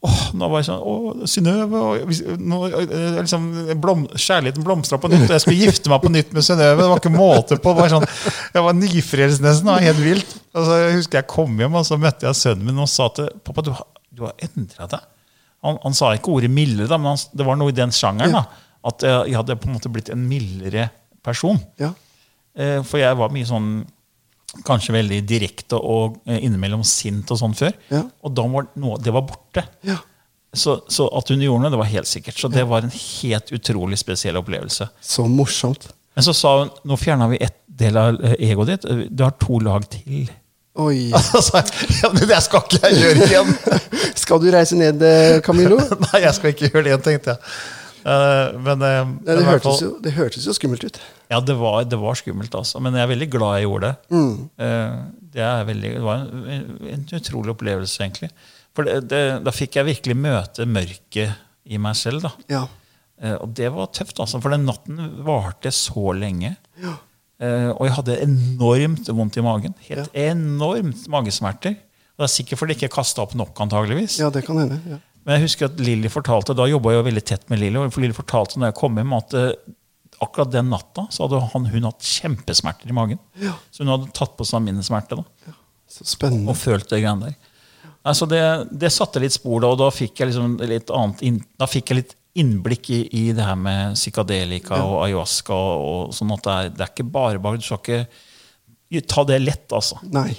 Åh, 0.00 0.20
nå 0.32 0.46
var 0.48 0.62
jeg 0.62 0.68
sånn, 0.70 0.84
åh, 0.88 1.24
Synnøve 1.28 1.80
og 1.84 2.12
nå, 2.40 2.60
eh, 2.70 3.18
liksom, 3.18 3.42
blom, 3.82 4.06
Kjærligheten 4.14 4.64
blomstra 4.64 4.96
på 5.02 5.10
nytt, 5.12 5.26
og 5.26 5.34
jeg 5.34 5.42
skulle 5.44 5.66
gifte 5.66 5.90
meg 5.92 6.00
på 6.06 6.12
nytt 6.14 6.30
med 6.32 6.46
Synnøve. 6.46 6.78
Det 6.80 6.86
var 6.88 7.02
ikke 7.02 7.12
måte 7.12 7.58
på. 7.60 7.74
Var 7.76 7.92
sånn, 7.92 8.06
jeg 8.54 8.64
var 8.64 8.78
nyfrelst 8.78 9.44
nesten. 9.44 9.68
Det 9.74 9.90
helt 9.90 10.00
vilt. 10.06 10.32
Og 10.56 10.64
så 10.70 10.78
jeg 10.86 10.94
husker 11.02 11.20
jeg 11.20 11.28
kom 11.34 11.58
hjem, 11.60 11.76
og 11.82 11.84
så 11.90 11.98
møtte 12.00 12.30
jeg 12.30 12.38
sønnen 12.40 12.70
min 12.70 12.80
og 12.80 12.88
sa 12.88 13.10
til 13.18 13.28
pappa, 13.44 13.66
du, 13.66 13.74
har- 13.76 13.90
du 14.14 14.24
har 14.24 14.32
endra 14.48 14.88
deg. 14.94 15.04
Han, 15.66 15.78
han 15.82 15.94
sa 15.96 16.12
ikke 16.16 16.32
ordet 16.32 16.50
milde, 16.50 16.86
da, 16.88 16.96
men 16.98 17.12
han, 17.12 17.22
det 17.36 17.46
var 17.46 17.58
noe 17.60 17.72
i 17.72 17.76
den 17.76 17.92
sjangeren. 17.92 18.32
da, 18.32 18.44
At 18.90 19.02
jeg, 19.04 19.30
jeg 19.32 19.36
hadde 19.40 19.56
på 19.60 19.68
en 19.68 19.74
måte 19.76 19.90
blitt 19.92 20.08
en 20.14 20.22
mildere 20.28 20.86
person. 21.26 21.58
Ja. 21.80 21.90
Eh, 22.56 22.78
For 22.86 22.98
jeg 23.02 23.18
var 23.20 23.32
mye 23.34 23.48
sånn 23.48 23.72
Kanskje 24.66 24.90
veldig 24.96 25.20
direkte 25.30 25.78
og 25.78 26.16
eh, 26.26 26.40
innimellom 26.42 26.80
sint 26.82 27.28
og 27.30 27.38
sånn 27.38 27.52
før. 27.54 27.70
Ja. 27.92 28.00
Og 28.26 28.32
da 28.34 28.42
var 28.50 28.64
noe, 28.82 28.96
det 28.98 29.12
var 29.14 29.22
borte. 29.28 29.62
Ja. 29.86 29.94
Så, 30.50 30.80
så 30.90 31.06
at 31.14 31.30
hun 31.30 31.44
gjorde 31.44 31.62
noe, 31.62 31.70
det 31.70 31.78
var 31.78 31.86
helt 31.92 32.10
sikkert. 32.10 32.34
Så 32.40 32.50
det 32.50 32.64
var 32.66 32.82
en 32.82 32.90
helt 32.90 33.52
utrolig 33.54 34.00
spesiell 34.00 34.40
opplevelse. 34.40 34.88
Så 35.06 35.28
morsomt. 35.30 35.86
Men 36.18 36.26
så 36.26 36.34
sa 36.34 36.56
hun 36.64 36.72
nå 36.90 36.98
fjerna 36.98 37.28
vi 37.30 37.38
ett 37.46 37.60
del 37.80 38.00
av 38.00 38.18
eh, 38.26 38.34
egoet 38.50 38.72
ditt. 38.72 38.88
Du 39.14 39.22
har 39.22 39.36
to 39.38 39.60
lag 39.62 39.86
til. 39.92 40.26
Oi. 40.80 41.10
Altså, 41.36 41.60
ja, 42.00 42.10
men 42.14 42.24
det 42.30 42.38
skal 42.46 42.64
ikke 42.66 42.80
jeg 42.88 43.02
gjøre 43.02 43.26
igjen. 43.28 43.52
Skal 44.22 44.40
du 44.42 44.48
reise 44.52 44.76
ned, 44.78 45.02
eh, 45.02 45.38
Camillo? 45.44 45.78
Nei, 46.06 46.20
jeg 46.24 46.34
skal 46.36 46.52
ikke 46.54 46.68
gjøre 46.70 46.84
det 46.86 46.90
igjen, 46.92 47.04
tenkte 47.06 47.34
jeg. 47.34 47.54
Uh, 48.00 48.56
men, 48.64 48.80
eh, 48.86 49.00
Nei, 49.04 49.34
det, 49.36 49.42
hørtes 49.44 49.66
fall- 49.66 49.82
jo, 49.84 49.90
det 50.04 50.12
hørtes 50.16 50.46
jo 50.48 50.54
skummelt 50.56 50.84
ut. 50.86 50.96
Ja, 51.32 51.40
det 51.44 51.56
var, 51.60 51.82
det 51.84 51.98
var 52.00 52.16
skummelt, 52.16 52.54
altså. 52.56 52.80
Men 52.80 52.96
jeg 52.96 53.04
er 53.04 53.10
veldig 53.10 53.28
glad 53.34 53.58
jeg 53.58 53.66
gjorde 53.68 53.90
det. 53.90 54.16
Mm. 54.16 54.32
Uh, 54.62 55.00
Det, 55.34 55.48
veldig, 55.68 55.90
det 55.98 56.02
var 56.02 56.22
en, 56.26 56.70
en 56.94 57.04
utrolig 57.20 57.52
opplevelse, 57.52 58.00
egentlig. 58.02 58.30
For 58.74 58.88
da 59.10 59.52
fikk 59.54 59.76
jeg 59.80 59.86
virkelig 59.90 60.16
møte 60.18 60.64
mørket 60.66 61.36
i 61.70 61.78
meg 61.82 61.98
selv. 61.98 62.24
da. 62.24 62.32
Ja. 62.50 62.62
Uh, 63.20 63.36
Og 63.44 63.52
det 63.58 63.68
var 63.74 63.90
tøft, 63.94 64.16
altså, 64.22 64.40
for 64.42 64.54
den 64.56 64.64
natten 64.66 64.98
varte 65.26 65.70
så 65.74 66.14
lenge. 66.16 66.54
Ja. 66.82 66.96
Eh, 67.40 67.70
Og 67.72 67.86
jeg 67.88 67.94
hadde 67.96 68.16
enormt 68.26 69.08
vondt 69.16 69.38
i 69.40 69.44
magen. 69.44 69.74
Helt 69.88 70.10
enormt 70.14 71.06
magesmerter. 71.08 71.76
Og 72.16 72.24
det 72.24 72.28
er 72.28 72.34
sikkert 72.34 72.60
fordi 72.60 72.74
jeg 72.76 72.82
ikke 72.82 72.96
kasta 72.98 73.22
opp 73.24 73.34
nok, 73.38 73.54
antageligvis. 73.64 74.18
ja, 74.20 74.28
det 74.30 74.42
kan 74.44 74.58
hende. 74.60 74.76
Ja. 74.86 74.98
Men 75.24 75.36
jeg 75.38 75.46
husker 75.48 75.68
at 75.70 75.80
Lilly 75.80 76.08
fortalte, 76.12 76.54
da 76.56 76.66
jobba 76.68 76.92
jeg 76.92 77.00
jo 77.00 77.06
veldig 77.10 77.22
tett 77.28 77.48
med 77.52 77.60
Lilly, 77.60 77.76
og 77.80 77.96
Lilly 78.00 78.16
fortalte 78.16 78.58
når 78.60 78.70
jeg 78.70 78.76
kom 78.80 78.96
hjem 79.00 79.12
at 79.16 79.34
eh, 79.36 79.50
akkurat 80.20 80.50
den 80.52 80.68
natta 80.72 81.06
så 81.12 81.24
hadde 81.26 81.40
han, 81.54 81.66
hun 81.72 81.86
hatt 81.88 82.04
kjempesmerter 82.04 82.88
i 82.92 82.96
magen. 82.96 83.20
Så 83.72 83.84
hun 83.84 83.92
hadde 83.94 84.10
tatt 84.16 84.34
på 84.36 84.44
seg 84.48 84.60
mine 84.64 84.84
smerter 84.84 85.20
da, 85.22 85.54
Så 85.88 86.04
spennende. 86.08 86.48
og 86.52 86.56
følt 86.60 86.88
det 86.92 87.00
greiene 87.02 87.30
der. 87.30 87.36
Altså 88.04 88.24
det, 88.28 88.40
det 88.80 88.88
satte 88.92 89.20
litt 89.20 89.32
spor 89.36 89.60
da, 89.60 89.68
og 89.72 89.78
da 89.80 89.88
fikk 89.92 90.20
jeg 90.20 90.30
liksom 90.30 90.58
litt 90.68 90.92
annet 90.96 91.20
inn, 91.28 91.40
da 91.60 91.68
fikk 91.68 91.92
jeg 91.92 91.98
litt 92.02 92.14
innblikk 92.38 92.90
i, 92.94 93.00
i 93.16 93.24
det 93.36 93.44
her 93.44 93.56
med 93.58 93.96
psykadelika 93.98 94.78
og 94.84 95.00
ayahuasca. 95.06 95.56
Og, 95.56 95.88
og 96.10 96.14
sånn 96.14 96.30
at 96.36 96.44
det 96.46 96.52
er, 96.58 96.70
det 96.76 96.86
er 96.86 96.92
ikke 96.94 97.08
bare 97.10 97.42
bare, 97.42 97.58
Du 97.60 97.66
skal 97.66 97.80
ikke 97.80 99.02
ta 99.10 99.24
det 99.26 99.40
lett, 99.42 99.66
altså. 99.74 99.98
Nei. 100.14 100.30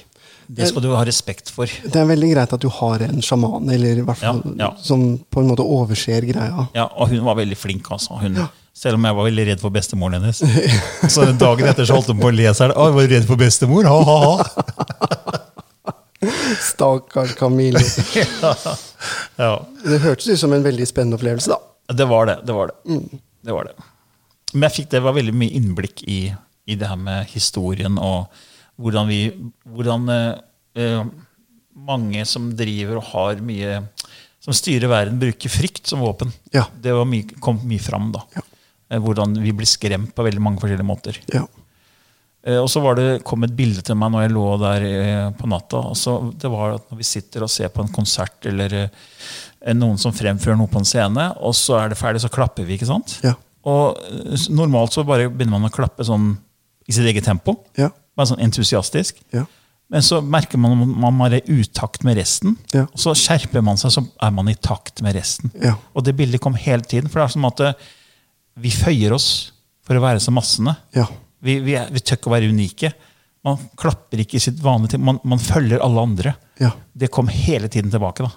Det 0.52 0.68
skal 0.68 0.84
du 0.84 0.90
ha 0.92 1.04
respekt 1.08 1.48
for. 1.54 1.70
Det 1.84 1.96
er 1.96 2.08
veldig 2.10 2.30
greit 2.34 2.54
at 2.56 2.64
du 2.64 2.68
har 2.82 3.04
en 3.06 3.22
sjaman, 3.24 3.70
eller 3.72 4.02
i 4.02 4.04
hvert 4.04 4.20
fall 4.20 4.42
Ja, 4.58 4.66
ja. 4.66 4.72
som 4.84 5.14
på 5.32 5.40
en 5.40 5.48
måte 5.48 5.64
overser 5.64 6.26
greia. 6.28 6.66
Ja, 6.76 6.90
og 6.92 7.08
hun 7.14 7.24
var 7.24 7.38
veldig 7.40 7.56
flink, 7.56 7.88
altså. 7.92 8.18
Hun, 8.20 8.36
Selv 8.76 8.96
om 9.00 9.06
jeg 9.08 9.16
var 9.16 9.28
veldig 9.28 9.46
redd 9.52 9.64
for 9.64 9.72
bestemoren 9.72 10.20
hennes. 10.20 10.42
Så 11.14 11.28
dagen 11.40 11.68
etter 11.68 11.88
så 11.88 11.96
holdt 11.98 12.12
hun 12.12 12.20
på 12.20 12.30
å 12.32 12.36
le 12.36 12.52
seg. 12.56 12.72
i 12.72 12.84
jeg 12.88 12.96
var 12.98 13.10
redd 13.14 13.28
for 13.30 13.40
bestemor! 13.40 13.88
Ha, 13.88 13.98
ha, 14.08 14.18
ha. 14.28 14.36
Stakkars 16.62 17.36
Camillo. 17.40 17.80
Ja, 19.42 19.56
Det 19.82 19.98
hørtes 20.04 20.28
ut 20.30 20.40
som 20.40 20.54
en 20.54 20.62
veldig 20.64 20.86
spennende 20.86 21.18
opplevelse, 21.18 21.50
da. 21.50 21.58
Det 21.98 22.08
var 22.10 22.30
det. 22.30 22.38
det 22.46 22.54
var 22.56 22.72
det. 22.72 22.96
det 23.48 23.56
var 23.56 23.68
det. 23.70 23.76
Men 24.54 24.68
jeg 24.68 24.76
fikk 24.82 24.90
det 24.94 25.02
var 25.04 25.16
veldig 25.16 25.34
mye 25.38 25.56
innblikk 25.58 26.04
i, 26.12 26.22
i 26.68 26.76
det 26.80 26.90
her 26.90 27.00
med 27.00 27.30
historien 27.32 27.98
og 28.02 28.32
hvordan 28.82 29.08
vi 29.10 29.20
Hvordan 29.68 30.10
eh, 30.10 30.40
eh, 30.82 31.04
mange 31.88 32.24
som 32.28 32.50
driver 32.58 32.98
og 33.00 33.08
har 33.12 33.42
mye 33.46 33.82
Som 34.42 34.56
styrer 34.58 34.90
verden, 34.90 35.20
bruker 35.22 35.52
frykt 35.54 35.86
som 35.88 36.02
våpen. 36.02 36.32
Ja. 36.52 36.64
Det 36.74 36.96
var 36.98 37.06
mye, 37.06 37.28
kom 37.40 37.60
mye 37.70 37.80
fram, 37.84 38.08
da. 38.16 38.24
Ja. 38.34 38.42
Eh, 38.90 39.00
hvordan 39.00 39.36
vi 39.38 39.54
blir 39.54 39.70
skremt 39.70 40.16
på 40.18 40.26
veldig 40.26 40.42
mange 40.42 40.58
forskjellige 40.64 40.88
måter. 40.88 41.20
Ja. 41.30 41.44
Eh, 42.44 42.58
Og 42.58 42.70
så 42.74 42.82
var 42.82 42.98
det, 42.98 43.22
kom 43.24 43.46
et 43.46 43.54
bilde 43.54 43.84
til 43.86 44.00
meg 44.02 44.10
når 44.16 44.26
jeg 44.26 44.34
lå 44.34 44.46
der 44.64 44.88
eh, 44.90 45.28
på 45.38 45.50
natta. 45.52 45.84
Og 45.92 45.98
så, 46.00 46.18
det 46.34 46.50
var 46.50 46.80
at 46.80 46.90
Når 46.90 46.98
vi 47.04 47.10
sitter 47.12 47.46
og 47.46 47.54
ser 47.54 47.70
på 47.70 47.86
en 47.86 47.94
konsert 47.94 48.50
eller 48.50 48.74
eh, 48.74 48.90
noen 49.78 49.98
som 50.02 50.14
fremfører 50.16 50.58
noe 50.58 50.68
på 50.72 50.80
en 50.82 50.88
scene, 50.88 51.28
og 51.40 51.54
så 51.58 51.78
er 51.84 51.92
det 51.94 51.98
ferdig, 52.00 52.22
så 52.24 52.30
klapper 52.34 52.66
vi. 52.66 52.78
ikke 52.80 52.90
sant? 52.90 53.20
Ja. 53.26 53.36
Og 53.70 53.98
eh, 54.10 54.46
Normalt 54.50 54.96
så 54.96 55.04
bare 55.06 55.30
begynner 55.30 55.60
man 55.60 55.70
å 55.70 55.74
klappe 55.74 56.06
sånn 56.08 56.32
i 56.90 56.96
sitt 56.96 57.06
eget 57.06 57.28
tempo. 57.28 57.60
Ja. 57.78 57.92
Bare 58.18 58.32
sånn 58.32 58.42
entusiastisk. 58.42 59.20
Ja. 59.36 59.46
Men 59.92 60.02
så 60.08 60.22
merker 60.24 60.58
man 60.58 60.80
at 60.82 60.88
man 61.14 61.22
er 61.28 61.38
i 61.42 61.60
utakt 61.62 62.04
med 62.08 62.16
resten. 62.18 62.56
Ja. 62.74 62.86
Og 62.90 63.00
så 63.04 63.14
skjerper 63.18 63.62
man 63.64 63.78
seg, 63.78 63.92
så 63.94 64.06
er 64.24 64.32
man 64.34 64.48
i 64.50 64.56
takt 64.56 65.02
med 65.04 65.16
resten. 65.20 65.52
Ja. 65.62 65.76
Og 65.94 66.06
det 66.08 66.16
bildet 66.18 66.42
kom 66.42 66.56
hele 66.56 66.82
tiden. 66.88 67.12
For 67.12 67.20
det 67.22 67.28
er 67.28 67.34
som 67.36 67.48
at 67.52 67.64
eh, 67.68 67.74
vi 68.64 68.72
føyer 68.74 69.14
oss 69.16 69.30
for 69.86 69.98
å 70.00 70.04
være 70.04 70.22
så 70.24 70.32
massene. 70.34 70.74
Ja. 70.96 71.06
Vi, 71.44 71.60
vi, 71.66 71.76
er- 71.78 71.92
vi 71.92 72.00
tør 72.02 72.18
ikke 72.20 72.32
å 72.32 72.36
være 72.38 72.50
unike. 72.54 72.94
Man 73.46 73.58
klapper 73.80 74.22
ikke 74.24 74.38
i 74.40 74.44
sitt 74.44 74.60
vanlige 74.64 74.96
ting. 74.96 75.04
Man, 75.06 75.20
man 75.28 75.40
følger 75.42 75.82
alle 75.84 76.02
andre. 76.08 76.34
Ja. 76.62 76.72
Det 76.94 77.10
kom 77.14 77.28
hele 77.32 77.70
tiden 77.74 77.92
tilbake. 77.94 78.26
da. 78.26 78.32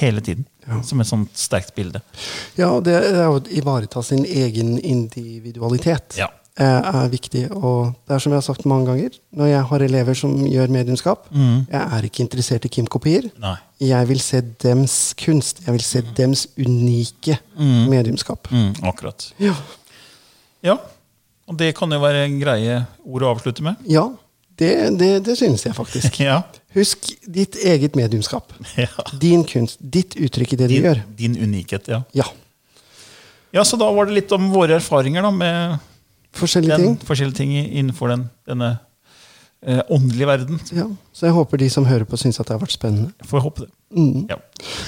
Hele 0.00 0.20
tiden. 0.24 0.46
Som 0.86 1.00
et 1.02 1.08
sånt 1.10 1.32
sterkt 1.36 1.74
bilde. 1.76 2.00
Ja, 2.56 2.68
og 2.76 2.84
det 2.86 2.94
er 2.98 3.26
å 3.28 3.40
ivareta 3.50 4.02
sin 4.06 4.22
egen 4.24 4.76
individualitet 4.78 6.16
Ja. 6.18 6.28
eh, 6.56 6.64
er 6.66 7.08
viktig. 7.10 7.50
Og 7.56 7.94
det 8.06 8.14
er 8.14 8.18
som 8.22 8.32
jeg 8.32 8.36
har 8.38 8.46
sagt 8.46 8.64
mange 8.68 8.86
ganger, 8.86 9.10
når 9.36 9.46
jeg 9.50 9.64
har 9.70 9.78
elever 9.86 10.14
som 10.18 10.36
gjør 10.46 10.68
mediumskap, 10.70 11.26
jeg 11.32 11.66
er 11.80 12.02
ikke 12.08 12.22
interessert 12.24 12.64
i 12.64 12.68
Kim-kopier. 12.68 13.30
Jeg 13.80 14.08
vil 14.08 14.20
se 14.20 14.40
dems 14.62 15.14
kunst. 15.16 15.62
Jeg 15.66 15.72
vil 15.72 15.84
se 15.84 16.02
dems 16.16 16.46
unike 16.58 17.38
mediumskap. 17.58 18.48
Mm, 18.52 18.74
akkurat. 18.82 19.32
Ja. 19.40 19.54
Ja. 20.62 20.76
Og 21.48 21.56
det 21.58 21.74
kan 21.74 21.90
jo 21.90 21.98
være 21.98 22.28
greie 22.40 22.86
ord 23.04 23.22
å 23.22 23.34
avslutte 23.34 23.62
med. 23.62 23.76
ja 23.88 24.08
det, 24.60 24.98
det, 25.00 25.24
det 25.24 25.38
synes 25.38 25.64
jeg 25.64 25.74
faktisk. 25.74 26.20
Ja. 26.28 26.42
Husk 26.76 27.08
ditt 27.26 27.56
eget 27.66 27.96
mediumskap. 27.98 28.52
ja. 28.78 28.88
Din 29.20 29.42
kunst. 29.48 29.80
Ditt 29.80 30.14
uttrykk 30.16 30.52
i 30.54 30.58
det 30.60 30.68
du 30.70 30.76
gjør. 30.78 31.00
din 31.18 31.34
unikhet, 31.40 31.88
ja. 31.90 32.02
Ja. 32.14 32.28
Ja, 33.50 33.64
Så 33.66 33.76
da 33.80 33.88
var 33.90 34.06
det 34.06 34.14
litt 34.14 34.32
om 34.32 34.50
våre 34.52 34.76
erfaringer 34.78 35.24
da, 35.26 35.30
med 35.34 35.78
Forskjellige 36.38 36.76
den, 36.78 36.84
ting. 36.94 37.06
forskjellige 37.08 37.36
ting 37.40 37.54
innenfor 37.58 38.12
den, 38.12 38.28
denne 38.46 38.68
eh, 39.66 39.80
åndelige 39.90 40.28
verden. 40.30 40.60
Ja. 40.70 40.86
Så 41.12 41.26
jeg 41.26 41.34
håper 41.34 41.58
de 41.58 41.66
som 41.74 41.88
hører 41.88 42.06
på, 42.06 42.18
syns 42.20 42.38
at 42.38 42.46
det 42.46 42.54
har 42.54 42.62
vært 42.62 42.76
spennende. 42.76 43.10
Får 43.26 43.42
håpe 43.48 43.64
det. 43.66 43.70
Mm. 43.98 44.28
Ja. 44.30 44.38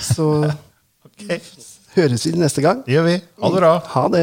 Så 0.07 0.28
okay. 1.09 1.41
høres 1.97 2.28
vi 2.28 2.37
neste 2.39 2.62
gang. 2.62 2.85
Det 2.87 2.95
gjør 2.95 3.09
vi. 3.09 3.16
Ha 3.43 3.51
det 3.51 3.62
bra. 3.64 3.72
Ha 3.97 4.05
det. 4.14 4.22